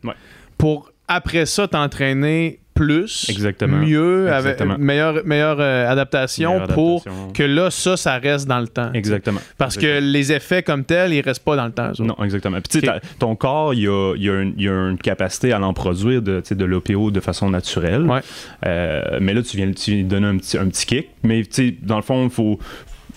[0.57, 3.77] pour après ça t'entraîner plus, Exactement.
[3.77, 8.91] mieux, avec meilleure, meilleure euh, adaptation pour que là, ça, ça reste dans le temps.
[8.93, 9.39] Exactement.
[9.57, 11.91] Parce que les effets comme tels, ils restent pas dans le temps.
[11.99, 12.59] Non, exactement.
[12.61, 12.81] Puis,
[13.19, 16.65] ton corps, il y a, y y a une capacité à l'en produire de, de
[16.65, 18.03] l'OPO de façon naturelle.
[18.03, 18.19] Ouais.
[18.65, 21.09] Euh, mais là, tu viens, tu viens donner un petit, un petit kick.
[21.23, 21.43] Mais
[21.81, 22.59] dans le fond, il faut,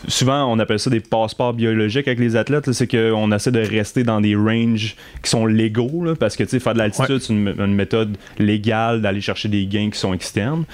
[0.08, 2.70] souvent, on appelle ça des passeports biologiques avec les athlètes.
[2.72, 6.74] C'est qu'on essaie de rester dans des ranges qui sont légaux, là, parce que faire
[6.74, 10.64] de l'altitude, c'est une, une méthode légale d'aller chercher des gains qui sont externes.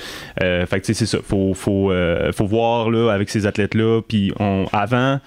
[0.43, 1.19] Euh, fait que c'est ça.
[1.23, 4.03] Faut, faut, euh, faut voir là, avec ces athlètes-là.
[4.07, 5.21] Puis on, avant,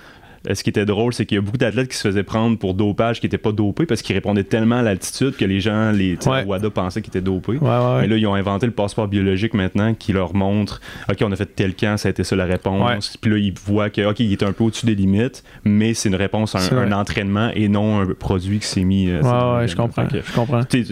[0.54, 2.74] ce qui était drôle, c'est qu'il y a beaucoup d'athlètes qui se faisaient prendre pour
[2.74, 6.18] dopage qui n'étaient pas dopés parce qu'ils répondaient tellement à l'altitude que les gens, les
[6.28, 6.44] Ouais.
[6.46, 7.54] WADA pensaient qu'ils étaient dopés.
[7.58, 8.02] Ouais.
[8.02, 11.36] Mais là, ils ont inventé le passeport biologique maintenant qui leur montre OK, on a
[11.36, 13.18] fait tel camp, ça a été ça la réponse.
[13.20, 16.10] Puis là, ils voient que OK, il est un peu au-dessus des limites, mais c'est
[16.10, 19.10] une réponse à un, entraînement et non un produit qui s'est mis.
[19.10, 19.22] euh,
[19.60, 20.08] Ouais, je comprends.
[20.08, 20.64] Fait que- Je comprends.
[20.64, 20.84] tu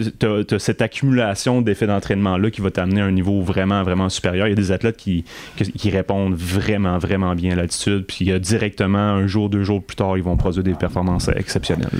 [0.54, 4.46] as, cette accumulation d'effets d'entraînement-là qui va t'amener à un niveau vraiment, vraiment supérieur.
[4.46, 5.24] Il y a des athlètes qui,
[5.56, 9.82] qui, qui répondent vraiment, vraiment bien à l'altitude, puis euh, directement, un jour, deux jours
[9.82, 11.90] plus tard, ils vont produire des performances exceptionnelles.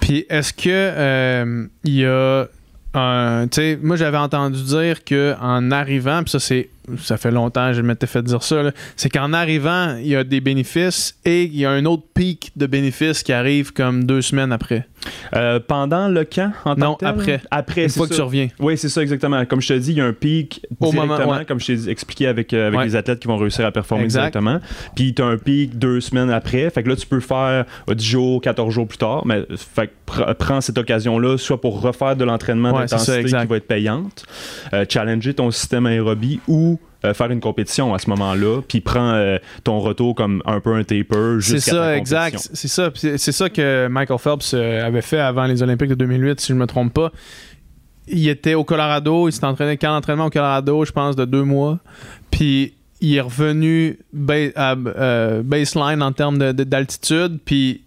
[0.00, 2.46] Puis est-ce que euh, il y a
[2.94, 3.46] un.
[3.82, 6.68] Moi j'avais entendu dire que en arrivant, puis ça c'est.
[6.98, 10.16] Ça fait longtemps que je m'étais fait dire ça, là, c'est qu'en arrivant, il y
[10.16, 14.04] a des bénéfices et il y a un autre pic de bénéfices qui arrive comme
[14.04, 14.86] deux semaines après.
[15.34, 17.40] Euh, pendant le camp, en tant Non, que tel, après.
[17.50, 18.48] Après, Une c'est fois que tu reviens.
[18.60, 19.44] Oui, c'est ça exactement.
[19.46, 21.44] Comme je te dis, il y a un pic Au directement, moment, ouais.
[21.44, 22.84] comme je t'ai expliqué avec, euh, avec Ouais.
[22.86, 24.20] les athlètes qui vont réussir à performer Exact.
[24.32, 24.60] directement.
[24.94, 26.68] Puis tu as un pic deux semaines après.
[26.70, 29.24] Fait que là, tu peux faire euh, 10 jours, 14 jours plus tard.
[29.26, 33.24] Mais fait que pr- prends cette occasion-là, soit pour refaire de l'entraînement Ouais, ça, d'intensité
[33.24, 34.24] qui va être payante,
[34.72, 36.71] euh, challenger ton système aérobie ou
[37.04, 40.74] euh, faire une compétition à ce moment-là, puis prends euh, ton retour comme un peu
[40.74, 42.48] un taper C'est jusqu'à ta ça, exact.
[42.52, 42.90] C'est ça.
[42.94, 46.48] C'est c'est ça que Michael Phelps euh, avait fait avant les Olympiques de 2008, si
[46.48, 47.10] je ne me trompe pas.
[48.08, 51.44] Il était au Colorado, il s'est entraîné qu'un entraînement au Colorado, je pense, de deux
[51.44, 51.78] mois.
[52.30, 57.82] Puis il est revenu ba- à euh, baseline en termes de- de- d'altitude, puis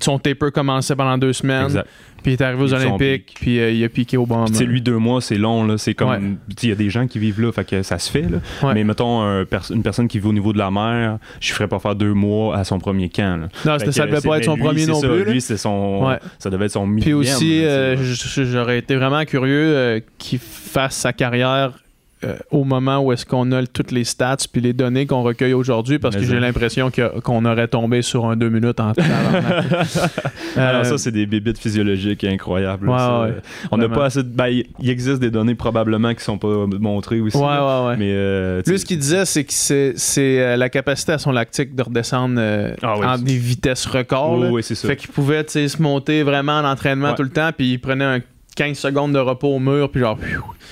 [0.00, 1.64] son taper commençait pendant deux semaines.
[1.64, 1.88] Exact.
[2.22, 4.44] Puis il est arrivé aux Puis Olympiques, puis euh, il a piqué au bon.
[4.44, 5.64] Puis, sais, lui, deux mois, c'est long.
[5.64, 5.78] là.
[5.78, 6.10] C'est comme.
[6.10, 6.20] Ouais.
[6.62, 8.22] Il y a des gens qui vivent là, fait que ça se fait.
[8.28, 8.38] Là.
[8.62, 8.74] Ouais.
[8.74, 11.66] Mais mettons, un pers- une personne qui vit au niveau de la mer, je ferais
[11.66, 13.40] pas faire deux mois à son premier camp.
[13.40, 13.48] là.
[13.64, 15.08] Non, que, ça devait c'est- pas être son lui, premier c'est non ça.
[15.08, 15.24] plus.
[15.24, 16.06] Lui, c'est son.
[16.08, 16.18] Ouais.
[16.38, 17.16] Ça devait être son Puis millième.
[17.16, 17.96] aussi, là, euh,
[18.36, 21.72] j'aurais été vraiment curieux euh, qu'il fasse sa carrière
[22.22, 25.54] euh, au moment où est-ce qu'on a toutes les stats puis les données qu'on recueille
[25.54, 26.40] aujourd'hui parce que j'ai ça.
[26.40, 26.90] l'impression
[27.24, 28.92] qu'on aurait tombé sur un deux minutes en.
[30.56, 32.88] Alors, Euh, ça, c'est des bébites physiologiques incroyables.
[32.88, 33.34] Ouais.
[33.70, 34.28] On n'a pas assez de.
[34.28, 37.36] Ben, il existe des données probablement qui sont pas montrées aussi.
[37.36, 37.94] Ouais, là.
[37.98, 38.10] Mais.
[38.12, 39.94] euh, Lui, ce qu'il disait, c'est que c'est
[40.42, 42.40] euh, la capacité à son lactique de redescendre
[42.82, 44.38] Ah oui, en des vitesses records.
[44.40, 44.88] oui, oui, c'est ça.
[44.88, 47.14] Fait qu'il pouvait se monter vraiment en entraînement Ouais.
[47.14, 48.20] tout le temps, puis il prenait un
[48.60, 50.18] 15 secondes de repos au mur, puis genre.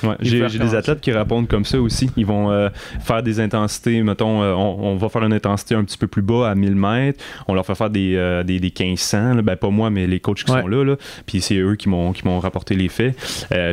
[0.03, 2.11] Ouais, j'ai des athlètes qui répondent comme ça aussi.
[2.19, 2.69] Ils vont euh,
[3.01, 6.21] faire des intensités, mettons, euh, on, on va faire une intensité un petit peu plus
[6.21, 7.25] bas à 1000 mètres.
[7.49, 9.35] On leur fait faire des, euh, des, des 1500.
[9.37, 9.43] là.
[9.43, 10.61] Ben, pas moi, mais les coachs qui Ouais.
[10.61, 10.85] sont là.
[10.85, 10.97] là.
[11.25, 13.17] Puis c'est eux qui m'ont qui m'ont rapporté les faits.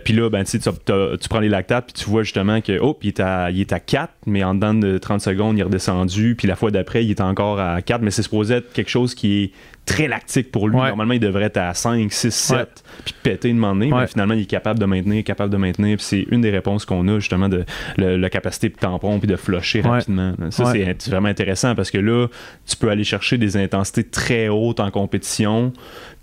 [0.06, 2.62] Puis là, ben, tu sais, tu t'as- tu prends les lactates, puis tu vois justement
[2.62, 5.58] que, oh, il est, à, il est à 4, mais en dedans de 30 secondes,
[5.58, 6.36] il est redescendu.
[6.38, 9.14] Puis la fois d'après, il est encore à 4, mais c'est supposé être quelque chose
[9.14, 9.52] qui est
[9.86, 10.76] très lactique pour lui.
[10.78, 10.88] Ouais.
[10.88, 12.66] Normalement, il devrait être à 5, 6, 7, Ouais.
[13.06, 14.02] puis péter une moment donné, Ouais.
[14.02, 15.98] mais finalement, il est capable de maintenir, capable de maintenir.
[15.98, 17.66] Puis c'est une des réponses qu'on a, justement, de
[17.98, 20.34] le- la capacité de tampon puis de flusher rapidement.
[20.50, 22.28] Ça, c'est vraiment intéressant parce que là,
[22.68, 25.72] tu peux aller chercher des intensités très hautes en compétition.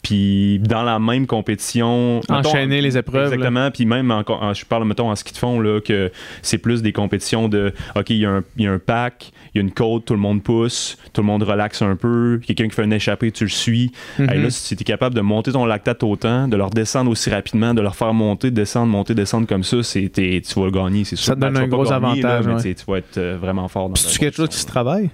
[0.03, 2.21] Puis dans la même compétition.
[2.29, 3.33] mettons, Enchaîner les épreuves.
[3.33, 3.71] Exactement.
[3.71, 6.11] Puis même, en, en- je parle, mettons, en ski de fond, là, que
[6.43, 9.31] c'est plus des compétitions de OK, il y, a un- il y a un pack,
[9.55, 12.41] il y a une côte, tout le monde pousse, tout le monde relaxe un peu,
[12.45, 13.93] quelqu'un qui fait un échappé, tu le suis.
[14.19, 14.29] Mhm.
[14.31, 17.31] Hey, là, si tu es capable de monter ton lactate autant, de leur descendre aussi
[17.31, 21.05] rapidement, de leur faire monter, descendre, monter, descendre comme ça, c'est, tu vas le gagner,
[21.05, 21.27] c'est sûr.
[21.27, 22.75] Ça te donne Ben, un gros gagner, là, avantage, mais ouais.
[22.75, 25.11] tu vas être euh, vraiment fort dans C'est quelque chose qui se travaille?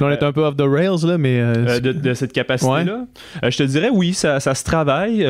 [0.00, 1.40] Là, on est un peu off the rails, là, mais.
[1.40, 3.04] euh, Euh, de, de cette capacité-là.
[3.44, 5.24] Euh, je te dirais oui, ça, ça se travaille,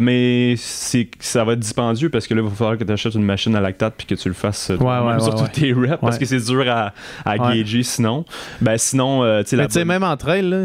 [0.00, 3.14] mais c'est, ça va être dispendieux parce que là, il va falloir que tu achètes
[3.14, 5.48] une machine à lactate puis que tu le fasses ouais, ouais, sur tous ouais.
[5.52, 6.92] tes reps parce que c'est dur à,
[7.24, 8.24] à gager sinon.
[8.60, 10.62] Ben sinon, tu sais, la mais tu sais, bonne- même en trail, là,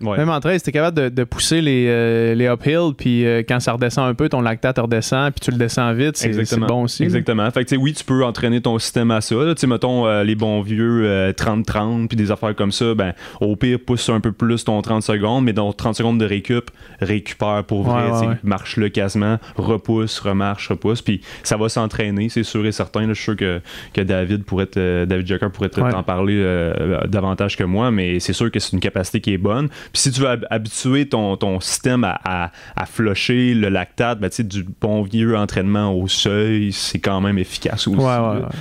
[0.00, 0.18] Ouais.
[0.18, 3.42] même en trail, si t'es capable de, de pousser les, euh, les uphill, puis euh,
[3.46, 6.28] quand ça redescend un peu, ton lactate redescend, puis tu le descends vite, c'est
[6.58, 7.02] bon aussi.
[7.02, 7.06] là.
[7.06, 7.50] Exactement.
[7.50, 9.34] Fait que, oui, tu peux entraîner ton système à ça.
[9.34, 12.94] Tu sais, mettons euh, les bons vieux euh, 30-30 puis des affaires comme ça.
[12.94, 16.24] Ben, au pire, pousse un peu plus ton 30 secondes, mais dans 30 secondes de
[16.26, 18.10] récup, récupère pour vrai.
[18.10, 18.34] Ouais, ouais, ouais.
[18.42, 21.02] Marche-le quasiment, repousse, remarche, repousse.
[21.02, 23.02] Puis ça va s'entraîner, c'est sûr et certain.
[23.02, 23.08] là.
[23.08, 23.60] Je suis sûr que,
[23.92, 28.32] que David pourrait te- David Jacker pourrait t'en parler euh, davantage que moi, mais c'est
[28.32, 29.68] sûr que c'est une capacité qui est bonne.
[29.92, 34.30] Puis si tu veux habituer ton, ton système à, à, à flusher le lactate, ben,
[34.38, 38.00] du bon vieux entraînement au seuil, c'est quand même efficace aussi.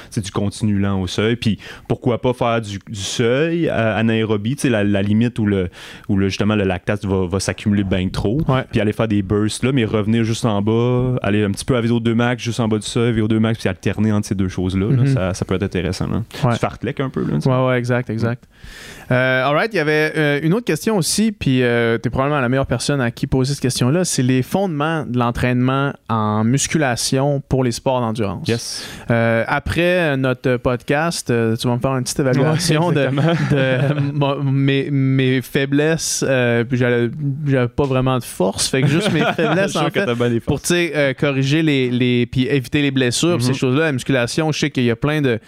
[0.09, 1.35] C'est du continu lent au seuil.
[1.35, 5.69] Puis pourquoi pas faire du, seuil à anaérobie, la, la limite où, le,
[6.09, 8.41] où le, justement le lactate va, va s'accumuler bien trop.
[8.71, 11.75] Puis aller faire des bursts là, mais revenir juste en bas, aller un petit peu
[11.75, 14.49] à VO2 max, juste en bas du seuil, VO2 max, puis alterner entre ces deux
[14.49, 14.87] choses-là.
[14.87, 15.07] Mhm.
[15.07, 16.07] ça, ça, peut être intéressant.
[16.07, 16.23] Là.
[16.51, 17.25] Du fartlek un peu.
[17.25, 18.45] Là, ouais, ouais, exact, exact.
[19.11, 22.09] Euh, all right, il y avait euh, une autre question aussi, puis euh, tu es
[22.09, 24.05] probablement la meilleure personne à qui poser cette question-là.
[24.05, 28.47] C'est les fondements de l'entraînement en musculation pour les sports d'endurance.
[28.47, 28.87] Yes.
[29.11, 33.09] Euh, après notre podcast, tu vas me faire une petite évaluation de,
[34.43, 36.25] mes, mes, faiblesses.
[36.69, 40.05] puis j'avais pas vraiment de force, fait que juste mes faiblesses en fait,
[40.45, 40.61] pour
[41.19, 43.55] corriger les, les puis éviter les blessures, ces mm-hmm.
[43.55, 43.85] choses-là.
[43.85, 45.39] La musculation, je sais qu'il y a plein de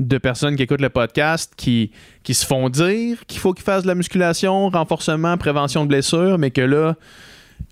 [0.00, 1.92] de personnes qui écoutent le podcast qui,
[2.26, 6.50] se font dire qu'il faut qu'ils fassent de la musculation, renforcement, prévention de blessures, mais
[6.50, 6.96] que là,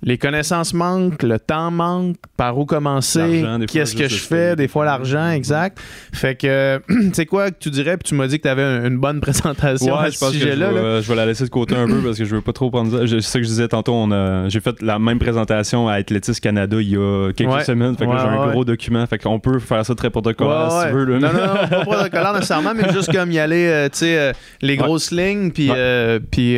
[0.03, 4.85] les connaissances manquent, le temps manque, par où commencer, qu'est-ce que je fais, des fois
[4.85, 5.79] l'argent, exact.
[6.13, 8.87] Fait que, tu sais quoi, que tu dirais, puis tu m'as dit que tu avais
[8.87, 11.01] une bonne présentation à ce sujet-là.
[11.01, 12.97] Je, vais la laisser de côté un peu parce que je veux pas trop prendre
[12.97, 13.07] ça.
[13.07, 14.09] Je sais que je disais tantôt,
[14.49, 17.97] j'ai fait la même présentation à Athlétis Canada il y a quelques semaines.
[17.97, 19.07] Fait que j'ai un gros document.
[19.07, 21.19] Fait qu'on peut faire ça très protocolaire si tu veux.
[21.19, 24.33] Non, non, non, pas protocolaire nécessairement, mais juste comme y aller, euh, tu sais, euh,
[24.61, 26.57] les grosses lignes, puis, euh, puis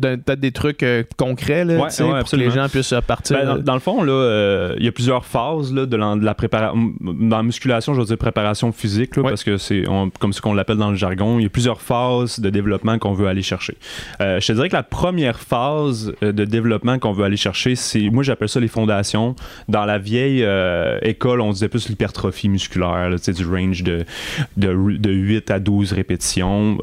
[0.00, 0.84] peut-être des trucs
[1.16, 3.36] concrets, là, pour que les gens puissent partir.
[3.38, 6.92] Ben, dans, le fond, là, il y a plusieurs phases là, de, la, préparation.
[7.00, 9.84] Dans la musculation, je veux dire préparation physique, parce que c'est
[10.18, 11.38] comme ce qu'on l'appelle dans le jargon.
[11.38, 13.76] Il y a plusieurs phases de développement qu'on veut aller chercher.
[14.20, 17.74] Euh, je te dirais que la première phase euh, de développement qu'on veut aller chercher,
[17.74, 19.34] c'est, moi j'appelle ça les fondations.
[19.68, 24.04] Dans la vieille euh, école, on disait plus l'hypertrophie musculaire, du range de,
[24.56, 26.78] de, de, 8 à 12 répétitions.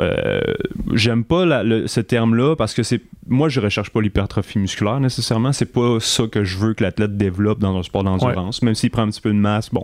[0.94, 1.44] j'aime pas
[1.88, 5.52] ce terme-là parce que c'est moi je recherche pas l'hypertrophie musculaire nécessairement.
[5.52, 8.62] C'est pas ça que je veux que l'athlète développe dans un sport d'endurance.
[8.62, 9.84] Même s'il prend un petit peu de masse, bon,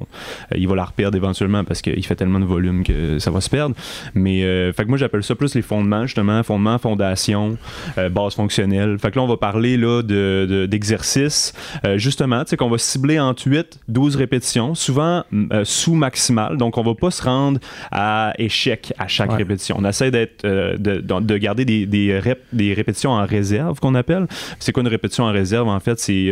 [0.52, 3.42] euh, il va la reperdre éventuellement parce qu'il fait tellement de volume que ça va
[3.42, 3.76] se perdre.
[4.14, 7.58] Mais euh, fait que moi j'appelle ça plus les fondements justement, fondements, fondation,
[7.98, 8.98] euh, base fonctionnelle.
[9.00, 11.54] Fait que là on va parler là de, d'exercices
[11.96, 15.24] justement, tu sais qu'on va cibler entre 8, 12 répétitions, souvent
[15.64, 16.58] sous maximal.
[16.58, 17.60] Donc on va pas se rendre
[17.92, 19.76] à échec à chaque répétition.
[19.80, 22.20] On essaie d'être de, de, garder des, des,
[22.52, 24.28] des répétitions en réserve qu'on appelle.
[24.60, 26.32] C'est quoi une répétition en réserve en fait, c'est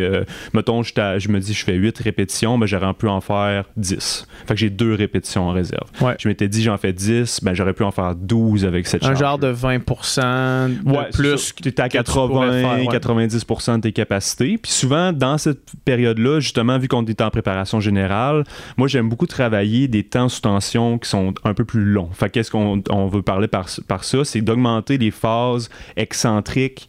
[0.52, 4.26] mettons je, je me dis je fais 8 répétitions, ben, j'aurais pu en faire 10.
[4.46, 5.88] Fait que j'ai deux répétitions en réserve.
[6.18, 9.16] Je m'étais dit, j'en fais 10, ben, j'aurais pu en faire 12 avec cette charge.
[9.16, 11.54] Un genre de 20% de plus.
[11.54, 14.58] Tu es à 80, 90% de tes capacités.
[14.58, 18.44] Puis souvent, dans cette période-là, justement, vu qu'on est en préparation générale,
[18.76, 22.10] moi, j'aime beaucoup travailler des temps sous tension qui sont un peu plus longs.
[22.12, 24.24] Fait qu'est-ce qu'on on veut parler par, par ça?
[24.24, 26.88] C'est d'augmenter les phases excentriques,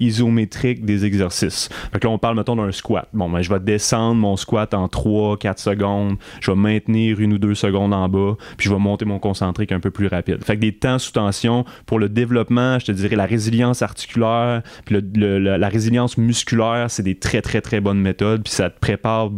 [0.00, 1.68] isométriques des exercices.
[1.92, 3.08] Fait que là, on parle, mettons, d'un squat.
[3.12, 7.32] Bon, ben, je vais descendre mon squat en 3, 4 secondes, je vais maintenir une
[7.32, 10.44] ou deux secondes en bas, puis je vais monter mon concentrique un peu plus rapide.
[10.44, 14.62] Fait que des temps sous tension pour le développement, je te dirais la résilience articulaire,
[14.84, 19.30] puis la, résilience musculaire, c'est des très très très bonnes méthodes, puis ça te prépare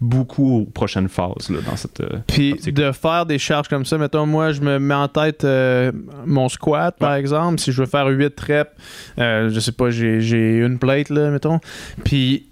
[0.00, 2.00] beaucoup aux prochaines phases là, dans cette.
[2.00, 5.44] Euh, puis de faire des charges comme ça, mettons moi je me mets en tête
[5.44, 5.92] euh,
[6.26, 8.70] mon squat par exemple, si je veux faire 8 reps,
[9.18, 11.60] euh, je sais pas, j'ai une plate là, mettons,
[12.04, 12.46] puis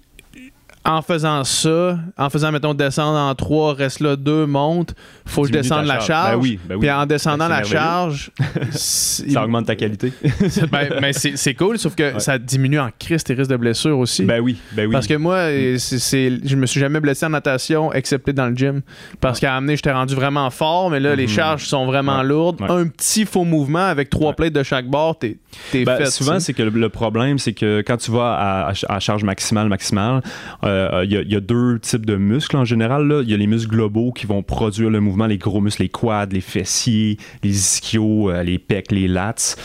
[0.87, 4.95] en faisant ça, en faisant, mettons, descendre en 3, reste là 2, monte,
[5.25, 6.31] faut que je descende la charge.
[6.31, 6.81] Ben oui, ben oui.
[6.81, 8.31] Puis en descendant la charge,
[8.71, 10.13] ça augmente ta qualité.
[10.71, 14.23] ben, ben c'est cool, sauf que ça diminue en crise tes risques de blessure aussi.
[14.23, 14.93] Ben oui, ben oui.
[14.93, 15.77] Parce que moi, mm.
[15.77, 18.81] c'est je me suis jamais blessé en natation, excepté dans le gym.
[19.19, 21.29] Parce qu'à amener, j'étais rendu vraiment fort, mais là, les mm-hmm.
[21.29, 22.61] charges sont vraiment lourdes.
[22.61, 25.37] Un petit faux mouvement avec trois plates de chaque bord, t'es
[25.73, 26.05] ben, fait.
[26.05, 30.21] Souvent, c'est que le, problème, c'est que quand tu vas à, charge maximale, maximale,
[30.63, 33.21] euh, euh, il y, a deux types de muscles en général.
[33.23, 35.89] Il y a les muscles globaux qui vont produire le mouvement, les gros muscles, les
[35.89, 39.55] quads, les fessiers, les ischios, euh, les pecs, les lats.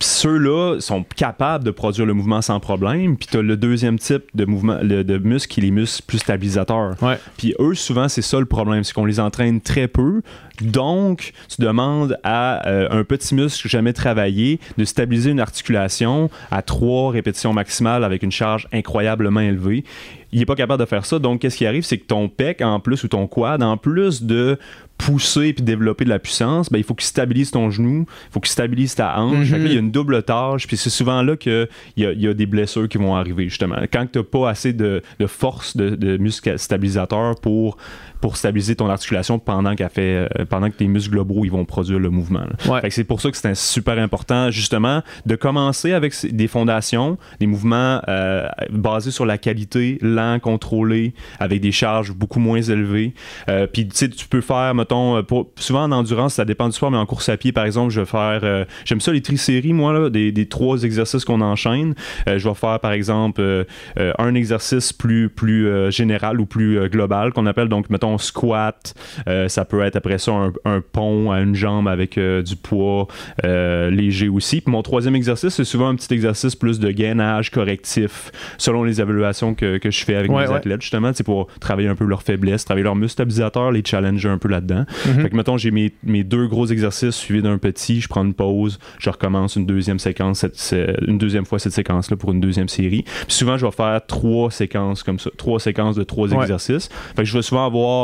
[0.00, 3.16] Ceux-là sont capables de produire le mouvement sans problème.
[3.16, 6.18] Puis tu as le deuxième type de mouvement de muscles qui est les muscles plus
[6.18, 6.94] stabilisateurs.
[7.36, 10.22] Puis eux, souvent, c'est ça le problème, c'est qu'on les entraîne très peu.
[10.60, 16.62] Donc, tu demandes à euh, un petit muscle jamais travaillé de stabiliser une articulation à
[16.62, 19.84] trois répétitions maximales avec une charge incroyablement élevée
[20.32, 21.18] il est pas capable de faire ça.
[21.18, 24.22] Donc, qu'est-ce qui arrive, c'est que ton pec, en plus, ou ton quad, en plus
[24.22, 24.58] de
[24.98, 28.40] pousser puis développer de la puissance, ben, il faut qu'il stabilise ton genou, il faut
[28.40, 29.46] qu'il stabilise ta hanche.
[29.46, 29.86] il y a mhm.
[29.86, 32.98] une double tâche, puis c'est souvent là qu'il y a, y a des blessures qui
[32.98, 33.76] vont arriver, justement.
[33.92, 37.78] Quand tu n'as pas assez de, force de, de muscle stabilisateur pour
[38.20, 41.64] pour stabiliser ton articulation pendant qu'elle fait, euh, pendant que tes muscles globaux ils vont
[41.64, 42.44] produire le mouvement.
[42.68, 42.80] Ouais.
[42.90, 48.00] C'est pour ça que c'est super important, justement, de commencer avec des fondations, des mouvements
[48.08, 53.14] euh, basés sur la qualité, lent, contrôlé, avec des charges beaucoup moins élevées.
[53.48, 56.66] Euh, Puis, tu sais, tu peux faire, mettons, euh, pour, souvent en endurance, ça dépend
[56.66, 59.12] du sport, mais en course à pied, par exemple, je vais faire, euh, j'aime ça
[59.12, 61.94] les triséries, moi, là, des, des trois exercices qu'on enchaîne.
[62.28, 63.66] Euh, je vais faire, par exemple,
[63.96, 68.94] un exercice plus, plus euh, général ou plus euh, global qu'on appelle, donc, mettons, squat.
[69.28, 72.56] Euh, ça peut être après ça un, un pont à une jambe avec euh, du
[72.56, 73.06] poids
[73.44, 74.60] euh, léger aussi.
[74.62, 79.00] Puis mon troisième exercice, c'est souvent un petit exercice plus de gainage correctif, selon les
[79.00, 80.56] évaluations que, que je fais avec Ouais, mes ouais.
[80.56, 84.28] athlètes, justement, c'est pour travailler un peu leurs faiblesses, travailler leurs muscles stabilisateurs, les challenger
[84.28, 84.84] un peu là-dedans.
[85.06, 85.22] Mhm.
[85.22, 88.34] Fait que, mettons, j'ai mes, mes deux gros exercices suivis d'un petit, je prends une
[88.34, 92.68] pause, je recommence une deuxième séquence, cette- une deuxième fois cette séquence-là pour une deuxième
[92.68, 93.02] série.
[93.02, 96.42] Puis souvent, je vais faire trois séquences comme ça, trois séquences de trois Ouais.
[96.42, 96.88] exercices.
[97.16, 97.97] Fait que je vais souvent avoir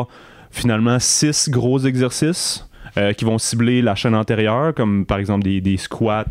[0.50, 2.64] finalement six gros exercices.
[2.98, 6.24] Euh, qui vont cibler la chaîne antérieure, comme par exemple des, des squats,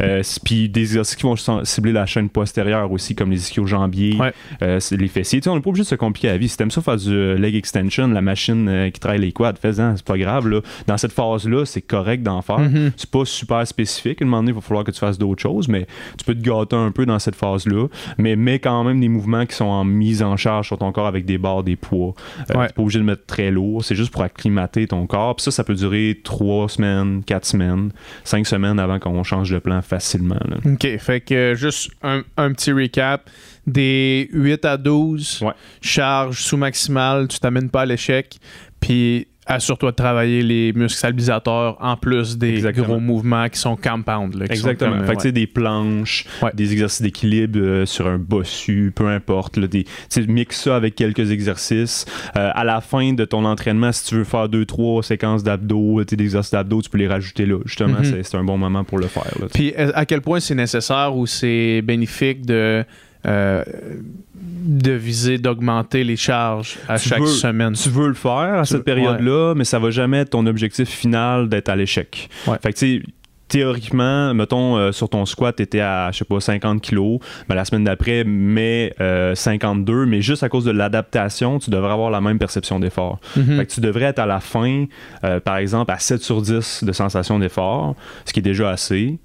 [0.00, 4.32] euh, puis des exercices qui vont cibler la chaîne postérieure aussi, comme les ischio-jambiers, Ouais.
[4.62, 5.40] euh, les fessiers.
[5.40, 6.48] Tu sais, on n'est pas obligé de se compliquer la vie.
[6.48, 10.04] Si t'aimes ça faire du leg extension, la machine qui travaille les quads, fais-en, c'est
[10.04, 10.48] pas grave.
[10.48, 10.60] Là.
[10.86, 12.58] Dans cette phase-là, c'est correct d'en faire.
[12.60, 12.92] Mhm.
[12.96, 14.20] C'est pas super spécifique.
[14.22, 15.86] À un moment donné, il va falloir que tu fasses d'autres choses, mais
[16.18, 17.86] tu peux te gâter un peu dans cette phase-là.
[18.18, 21.06] Mais mets quand même des mouvements qui sont en mise en charge sur ton corps
[21.06, 22.14] avec des barres, des poids.
[22.54, 22.66] Ouais.
[22.68, 23.84] T'es pas obligé de mettre très lourd.
[23.84, 25.36] C'est juste pour acclimater ton corps.
[25.36, 27.90] Puis ça, ça peut durer trois semaines, quatre semaines,
[28.24, 30.38] cinq semaines avant qu'on change de plan facilement.
[30.46, 30.56] là.
[30.64, 30.98] OK.
[30.98, 33.30] Fait que euh, juste un, un petit recap.
[33.66, 35.52] Des 8 à 12, Ouais.
[35.80, 38.36] charge sous maximale, tu t'amènes pas à l'échec.
[38.78, 42.86] Puis assure-toi de travailler les muscles stabilisateurs en plus des Exactement.
[42.86, 44.34] gros mouvements qui sont compound.
[44.34, 44.92] là, qui sont Exactement.
[44.92, 45.32] comme, euh, fait que tu sais, ouais.
[45.32, 46.50] des planches, Ouais.
[46.54, 49.56] des exercices d'équilibre euh, sur un bossu, peu importe.
[49.56, 49.84] Là, des,
[50.28, 52.06] mixe ça avec quelques exercices.
[52.36, 56.02] Euh, à la fin de ton entraînement, si tu veux faire deux, trois séquences d'abdos,
[56.04, 57.58] tu sais, des exercices d'abdos, tu peux les rajouter là.
[57.64, 58.04] Justement, Mhm.
[58.04, 59.24] c'est, c'est un bon moment pour le faire.
[59.40, 59.46] là.
[59.52, 62.84] Puis à quel point c'est nécessaire ou c'est bénéfique de,
[63.26, 67.72] de viser d'augmenter les charges à Tu chaque veux- semaine.
[67.74, 70.88] tu veux le faire à Tu cette période-là, mais ça va jamais être ton objectif
[70.88, 72.28] final d'être à l'échec.
[72.46, 72.56] Ouais.
[72.62, 73.02] Fait que tu sais,
[73.48, 77.20] théoriquement, mettons, euh, sur ton squat, tu étais à, je sais pas, 50 kilos.
[77.48, 82.10] Ben, la semaine d'après, euh, 52, mais juste à cause de l'adaptation, tu devrais avoir
[82.10, 83.20] la même perception d'effort.
[83.36, 83.58] Mhm.
[83.58, 84.86] Fait que tu devrais être à la fin,
[85.24, 87.94] euh, par exemple, à 7 sur 10 de sensation d'effort,
[88.24, 89.18] ce qui est déjà assez,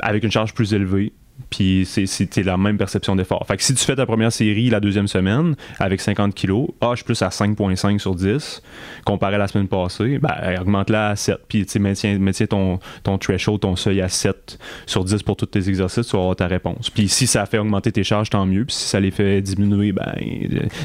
[0.00, 1.12] avec une charge plus élevée.
[1.50, 3.44] Puis c'est- c'était la même perception d'effort.
[3.46, 6.90] Fait que si tu fais ta première série la deuxième semaine avec 50 kilos, ah,
[6.92, 8.62] je suis plus à 5.5 sur 10
[9.04, 11.36] comparé à la semaine passée, ben, augmente-la à 7.
[11.48, 15.68] Puis maintiens, maintiens ton, ton threshold, ton seuil à 7 sur 10 pour tous tes
[15.68, 16.90] exercices, tu vas avoir ta réponse.
[16.90, 18.64] Puis si ça fait augmenter tes charges, tant mieux.
[18.64, 20.14] Puis si ça les fait diminuer, ben,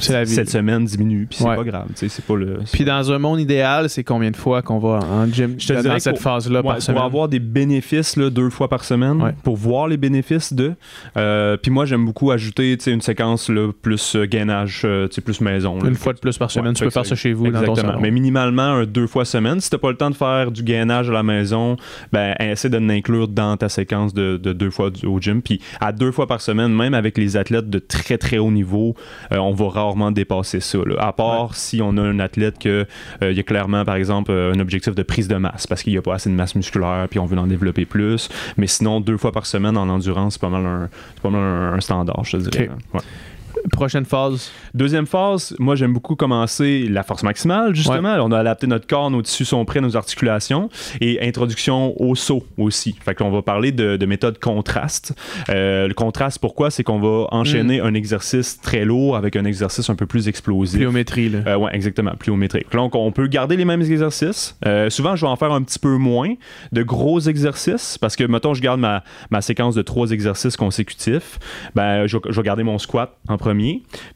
[0.09, 1.25] la cette semaine diminue.
[1.29, 1.55] Puis c'est Ouais.
[1.55, 1.87] pas grave.
[1.95, 2.59] C'est pas le.
[2.71, 5.81] Puis dans un monde idéal, c'est combien de fois qu'on va en gym Je te
[5.81, 9.33] dans cette phase-là Ouais, par pour avoir des bénéfices là, deux fois par semaine, Ouais.
[9.43, 10.73] pour voir les bénéfices de.
[11.17, 15.07] Euh, puis moi, j'aime beaucoup ajouter tu sais, une séquence là, plus euh, gainage, euh,
[15.07, 15.77] tu sais, plus maison.
[15.81, 15.87] là.
[15.89, 17.71] Une fois de plus par semaine, Ouais, tu peux faire ça chez vous dans ton
[17.71, 17.89] Exactement.
[17.93, 18.01] salon.
[18.01, 19.59] Mais minimalement, un deux fois semaine.
[19.61, 21.75] Si t'as pas le temps de faire du gainage à la maison,
[22.11, 25.41] ben essaie de l'inclure dans ta séquence de, de deux fois au gym.
[25.41, 28.95] Puis à deux fois par semaine, même avec les athlètes de très très haut niveau,
[29.31, 30.79] euh, on va rarement dépasser ça.
[30.85, 30.95] là.
[30.99, 32.85] À part si on a un athlète que
[33.21, 35.97] il y a clairement, par exemple, un objectif de prise de masse parce qu'il n'y
[35.99, 38.29] a pas assez de masse musculaire puis on veut en développer plus.
[38.57, 41.41] Mais sinon, deux fois par semaine en endurance, c'est pas mal un, c'est pas mal
[41.41, 42.69] un, un standard, je te dirais.
[42.93, 43.01] Ouais.
[43.71, 48.15] Prochaine phase, Deuxième phase, moi j'aime beaucoup commencer la force maximale, justement.
[48.21, 50.69] On a adapté notre corps, nos tissus sont prêts, nos articulations.
[50.99, 52.95] Et introduction au saut aussi.
[53.03, 55.13] Fait qu'on va parler de, de méthode contraste.
[55.49, 56.71] Euh, le contraste, pourquoi?
[56.71, 60.79] C'est qu'on va enchaîner un exercice très lourd avec un exercice un peu plus explosif.
[60.79, 61.29] pliométrie.
[61.29, 61.39] Là.
[61.47, 62.71] Euh, ouais, exactement, pliométrique.
[62.71, 64.57] Donc, on peut garder les mêmes exercices.
[64.65, 66.33] Euh, souvent, je vais en faire un petit peu moins
[66.71, 71.39] de gros exercices parce que, mettons, je garde ma, ma séquence de trois exercices consécutifs.
[71.75, 73.50] Ben, je, vais- je vais garder mon squat en premier.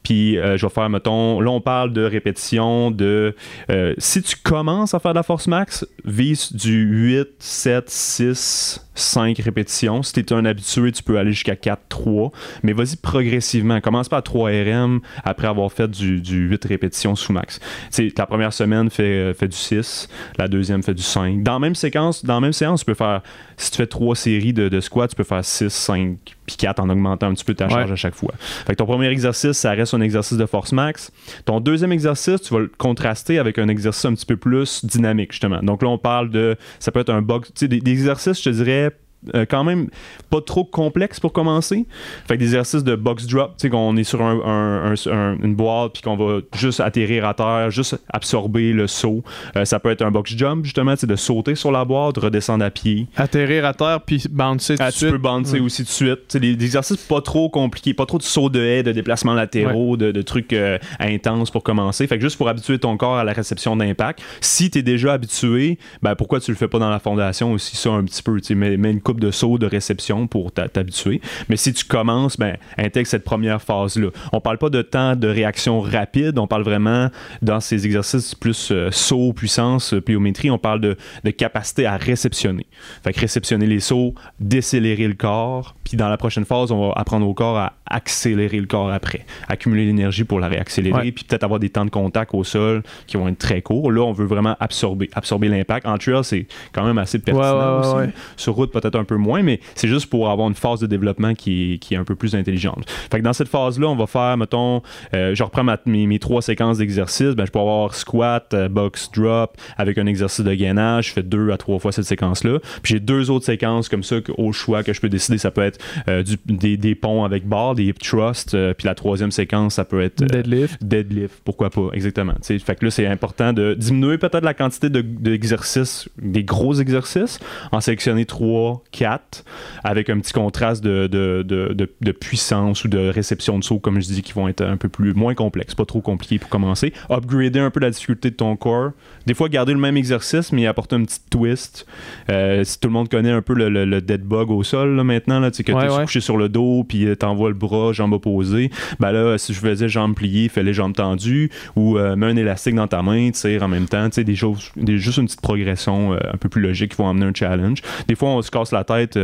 [0.02, 3.34] Puis, euh, je vais faire, mettons, là, on parle de répétition, de.
[3.70, 8.86] euh, si tu commences à faire de la force max, vise du 8, 7, 6,
[8.94, 10.02] 5 répétitions.
[10.02, 12.30] Si tu es un habitué, tu peux aller jusqu'à 4, 3.
[12.62, 13.80] Mais vas-y progressivement.
[13.80, 17.58] Commence pas à 3 RM après avoir fait du, du 8 répétitions sous max.
[17.58, 20.08] Tu sais, la première semaine fait, euh, du 6,
[20.38, 21.42] la deuxième fait du 5.
[21.42, 23.22] Dans la même séquence, dans la même séance, tu peux faire,
[23.56, 26.88] si tu fais 3 séries de squats, tu peux faire 6, 5, puis 4 en
[26.88, 27.92] augmentant un petit peu ta charge Ouais.
[27.92, 28.32] à chaque fois.
[28.38, 31.10] Fait que ton premier exercice, ça reste un exercice de force max.
[31.44, 35.32] Ton deuxième exercice, tu vas le contraster avec un exercice un petit peu plus dynamique,
[35.32, 35.60] justement.
[35.62, 38.38] Donc là, on parle de, ça peut être un box, tu sais, des, des exercices,
[38.38, 38.90] je te dirais,
[39.34, 39.88] euh, quand même
[40.30, 41.86] pas trop complexe pour commencer.
[42.26, 44.94] Fait que des exercices de box drop, tu sais, qu'on est sur un,
[45.42, 49.22] une boîte puis qu'on va juste atterrir à terre, juste absorber le saut.
[49.56, 52.64] Euh, ça peut être un box jump, justement, c'est de sauter sur la boîte, redescendre
[52.64, 53.06] à pied.
[53.16, 55.08] Atterrir à terre puis bouncer tout ah, de suite.
[55.08, 56.20] Tu peux bouncer aussi tout de suite.
[56.28, 59.96] C'est des, exercices pas trop compliqués, pas trop de sauts de haie, de déplacements latéraux,
[59.96, 62.06] de, trucs euh, intenses pour commencer.
[62.06, 64.20] Fait que juste pour habituer ton corps à la réception d'impact.
[64.40, 67.76] Si tu es déjà habitué, ben pourquoi tu le fais pas dans la fondation aussi?
[67.76, 71.20] Ça un petit peu, tu mets, mets une coupe de saut de réception pour t'habituer.
[71.48, 74.08] Mais si tu commences, ben intègre cette première phase-là.
[74.32, 77.10] On parle pas de temps de réaction rapide, on parle vraiment
[77.42, 81.96] dans ces exercices plus euh, saut, puissance, euh, pliométrie, on parle de, de, capacité à
[81.96, 82.66] réceptionner.
[83.02, 86.94] Fait que réceptionner les sauts, décélérer le corps, puis dans la prochaine phase, on va
[86.96, 91.44] apprendre au corps à accélérer le corps après, accumuler l'énergie pour la réaccélérer, puis peut-être
[91.44, 93.92] avoir des temps de contact au sol qui vont être très courts.
[93.92, 95.86] Là, on veut vraiment absorber, absorber l'impact.
[95.86, 98.12] En trail, c'est quand même assez pertinent aussi.
[98.36, 101.34] Sur route, peut-être un peu moins, mais c'est juste pour avoir une phase de développement
[101.34, 102.90] qui est, qui est un peu plus intelligente.
[102.90, 104.82] Fait que dans cette phase-là, on va faire, mettons,
[105.14, 109.56] euh, je reprends mes, trois séquences d'exercices, ben, je peux avoir squat, euh, box, drop,
[109.76, 112.58] avec un exercice de gainage, je fais deux à trois fois cette séquence-là.
[112.82, 115.38] Puis j'ai deux autres séquences comme ça au choix que je peux décider.
[115.38, 115.75] Ça peut être
[116.08, 120.02] euh, des, des ponts avec barre, des hip thrusts, puis la troisième séquence, ça peut
[120.02, 120.82] être deadlift.
[120.82, 122.34] Deadlift, pourquoi pas, exactement.
[122.42, 127.38] Fait que là, c'est important de diminuer peut-être la quantité d'exercices, des gros exercices,
[127.72, 129.44] en sélectionner 3, 4,
[129.84, 134.00] avec un petit contraste de, de, de, de, puissance ou de réception de saut, comme
[134.00, 136.92] je dis, qui vont être un peu plus moins complexes, pas trop compliqués pour commencer.
[137.10, 138.92] Upgrader un peu la difficulté de ton corps.
[139.26, 141.86] Des fois, garder le même exercice, mais apporter un petit twist.
[142.30, 145.40] Euh, si tout le monde connaît un peu le, dead bug au sol là, maintenant,
[145.40, 148.70] là, que tu es couché sur le dos, puis euh, t'envoies le bras, jambes opposées,
[149.00, 152.36] ben là, si je faisais jambes pliées, fais les jambes tendues, ou euh, mets un
[152.36, 156.12] élastique dans ta main, tire en même temps, des choses, des, juste une petite progression
[156.12, 157.82] un peu plus logique qui vont amener un challenge.
[158.08, 159.18] Des fois, on se casse la tête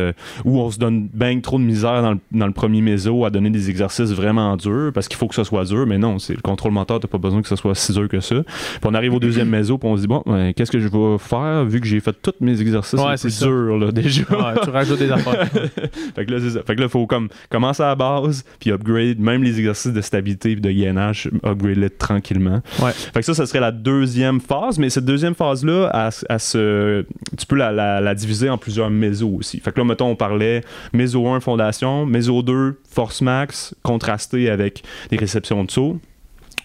[0.44, 3.30] ou on se donne bien trop de misère dans le, dans le premier méso à
[3.30, 6.34] donner des exercices vraiment durs parce qu'il faut que ça soit dur, mais non, c'est
[6.34, 8.36] le contrôle moteur, t'as pas besoin que ça soit si dur que ça.
[8.42, 10.88] Puis on arrive au deuxième méso, puis on se dit, bon, ben, qu'est-ce que je
[10.88, 14.22] vais faire vu que j'ai fait tous mes exercices c'est dur, là, déjà.
[14.30, 15.46] Ouais, tu rajoutes des affaires.
[16.14, 16.62] fait que là, c'est ça.
[16.62, 20.00] Fait que là, faut comme commencer à la base, puis upgrade, même les exercices de
[20.00, 22.62] stabilité et de gainage, upgrade-les tranquillement.
[22.80, 22.92] Ouais.
[22.92, 27.56] Fait que ça, ça serait la deuxième phase, mais cette deuxième phase-là, à, tu peux
[27.56, 29.60] la, la, diviser en plusieurs mésos aussi.
[29.60, 30.62] Fait que là, mettons, on parlait
[30.92, 35.98] méso 1, fondation, méso 2, force max, contrasté avec des réceptions de saut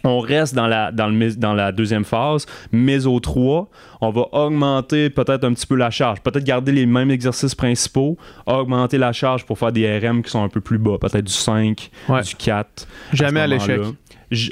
[0.03, 3.69] on reste dans la, dans, le, dans la deuxième phase, méso 3,
[4.01, 8.17] on va augmenter peut-être un petit peu la charge, peut-être garder les mêmes exercices principaux,
[8.45, 11.33] augmenter la charge pour faire des RM qui sont un peu plus bas, peut-être du
[11.33, 11.89] 5,
[12.23, 12.87] du 4.
[13.13, 13.81] Jamais à l'échec.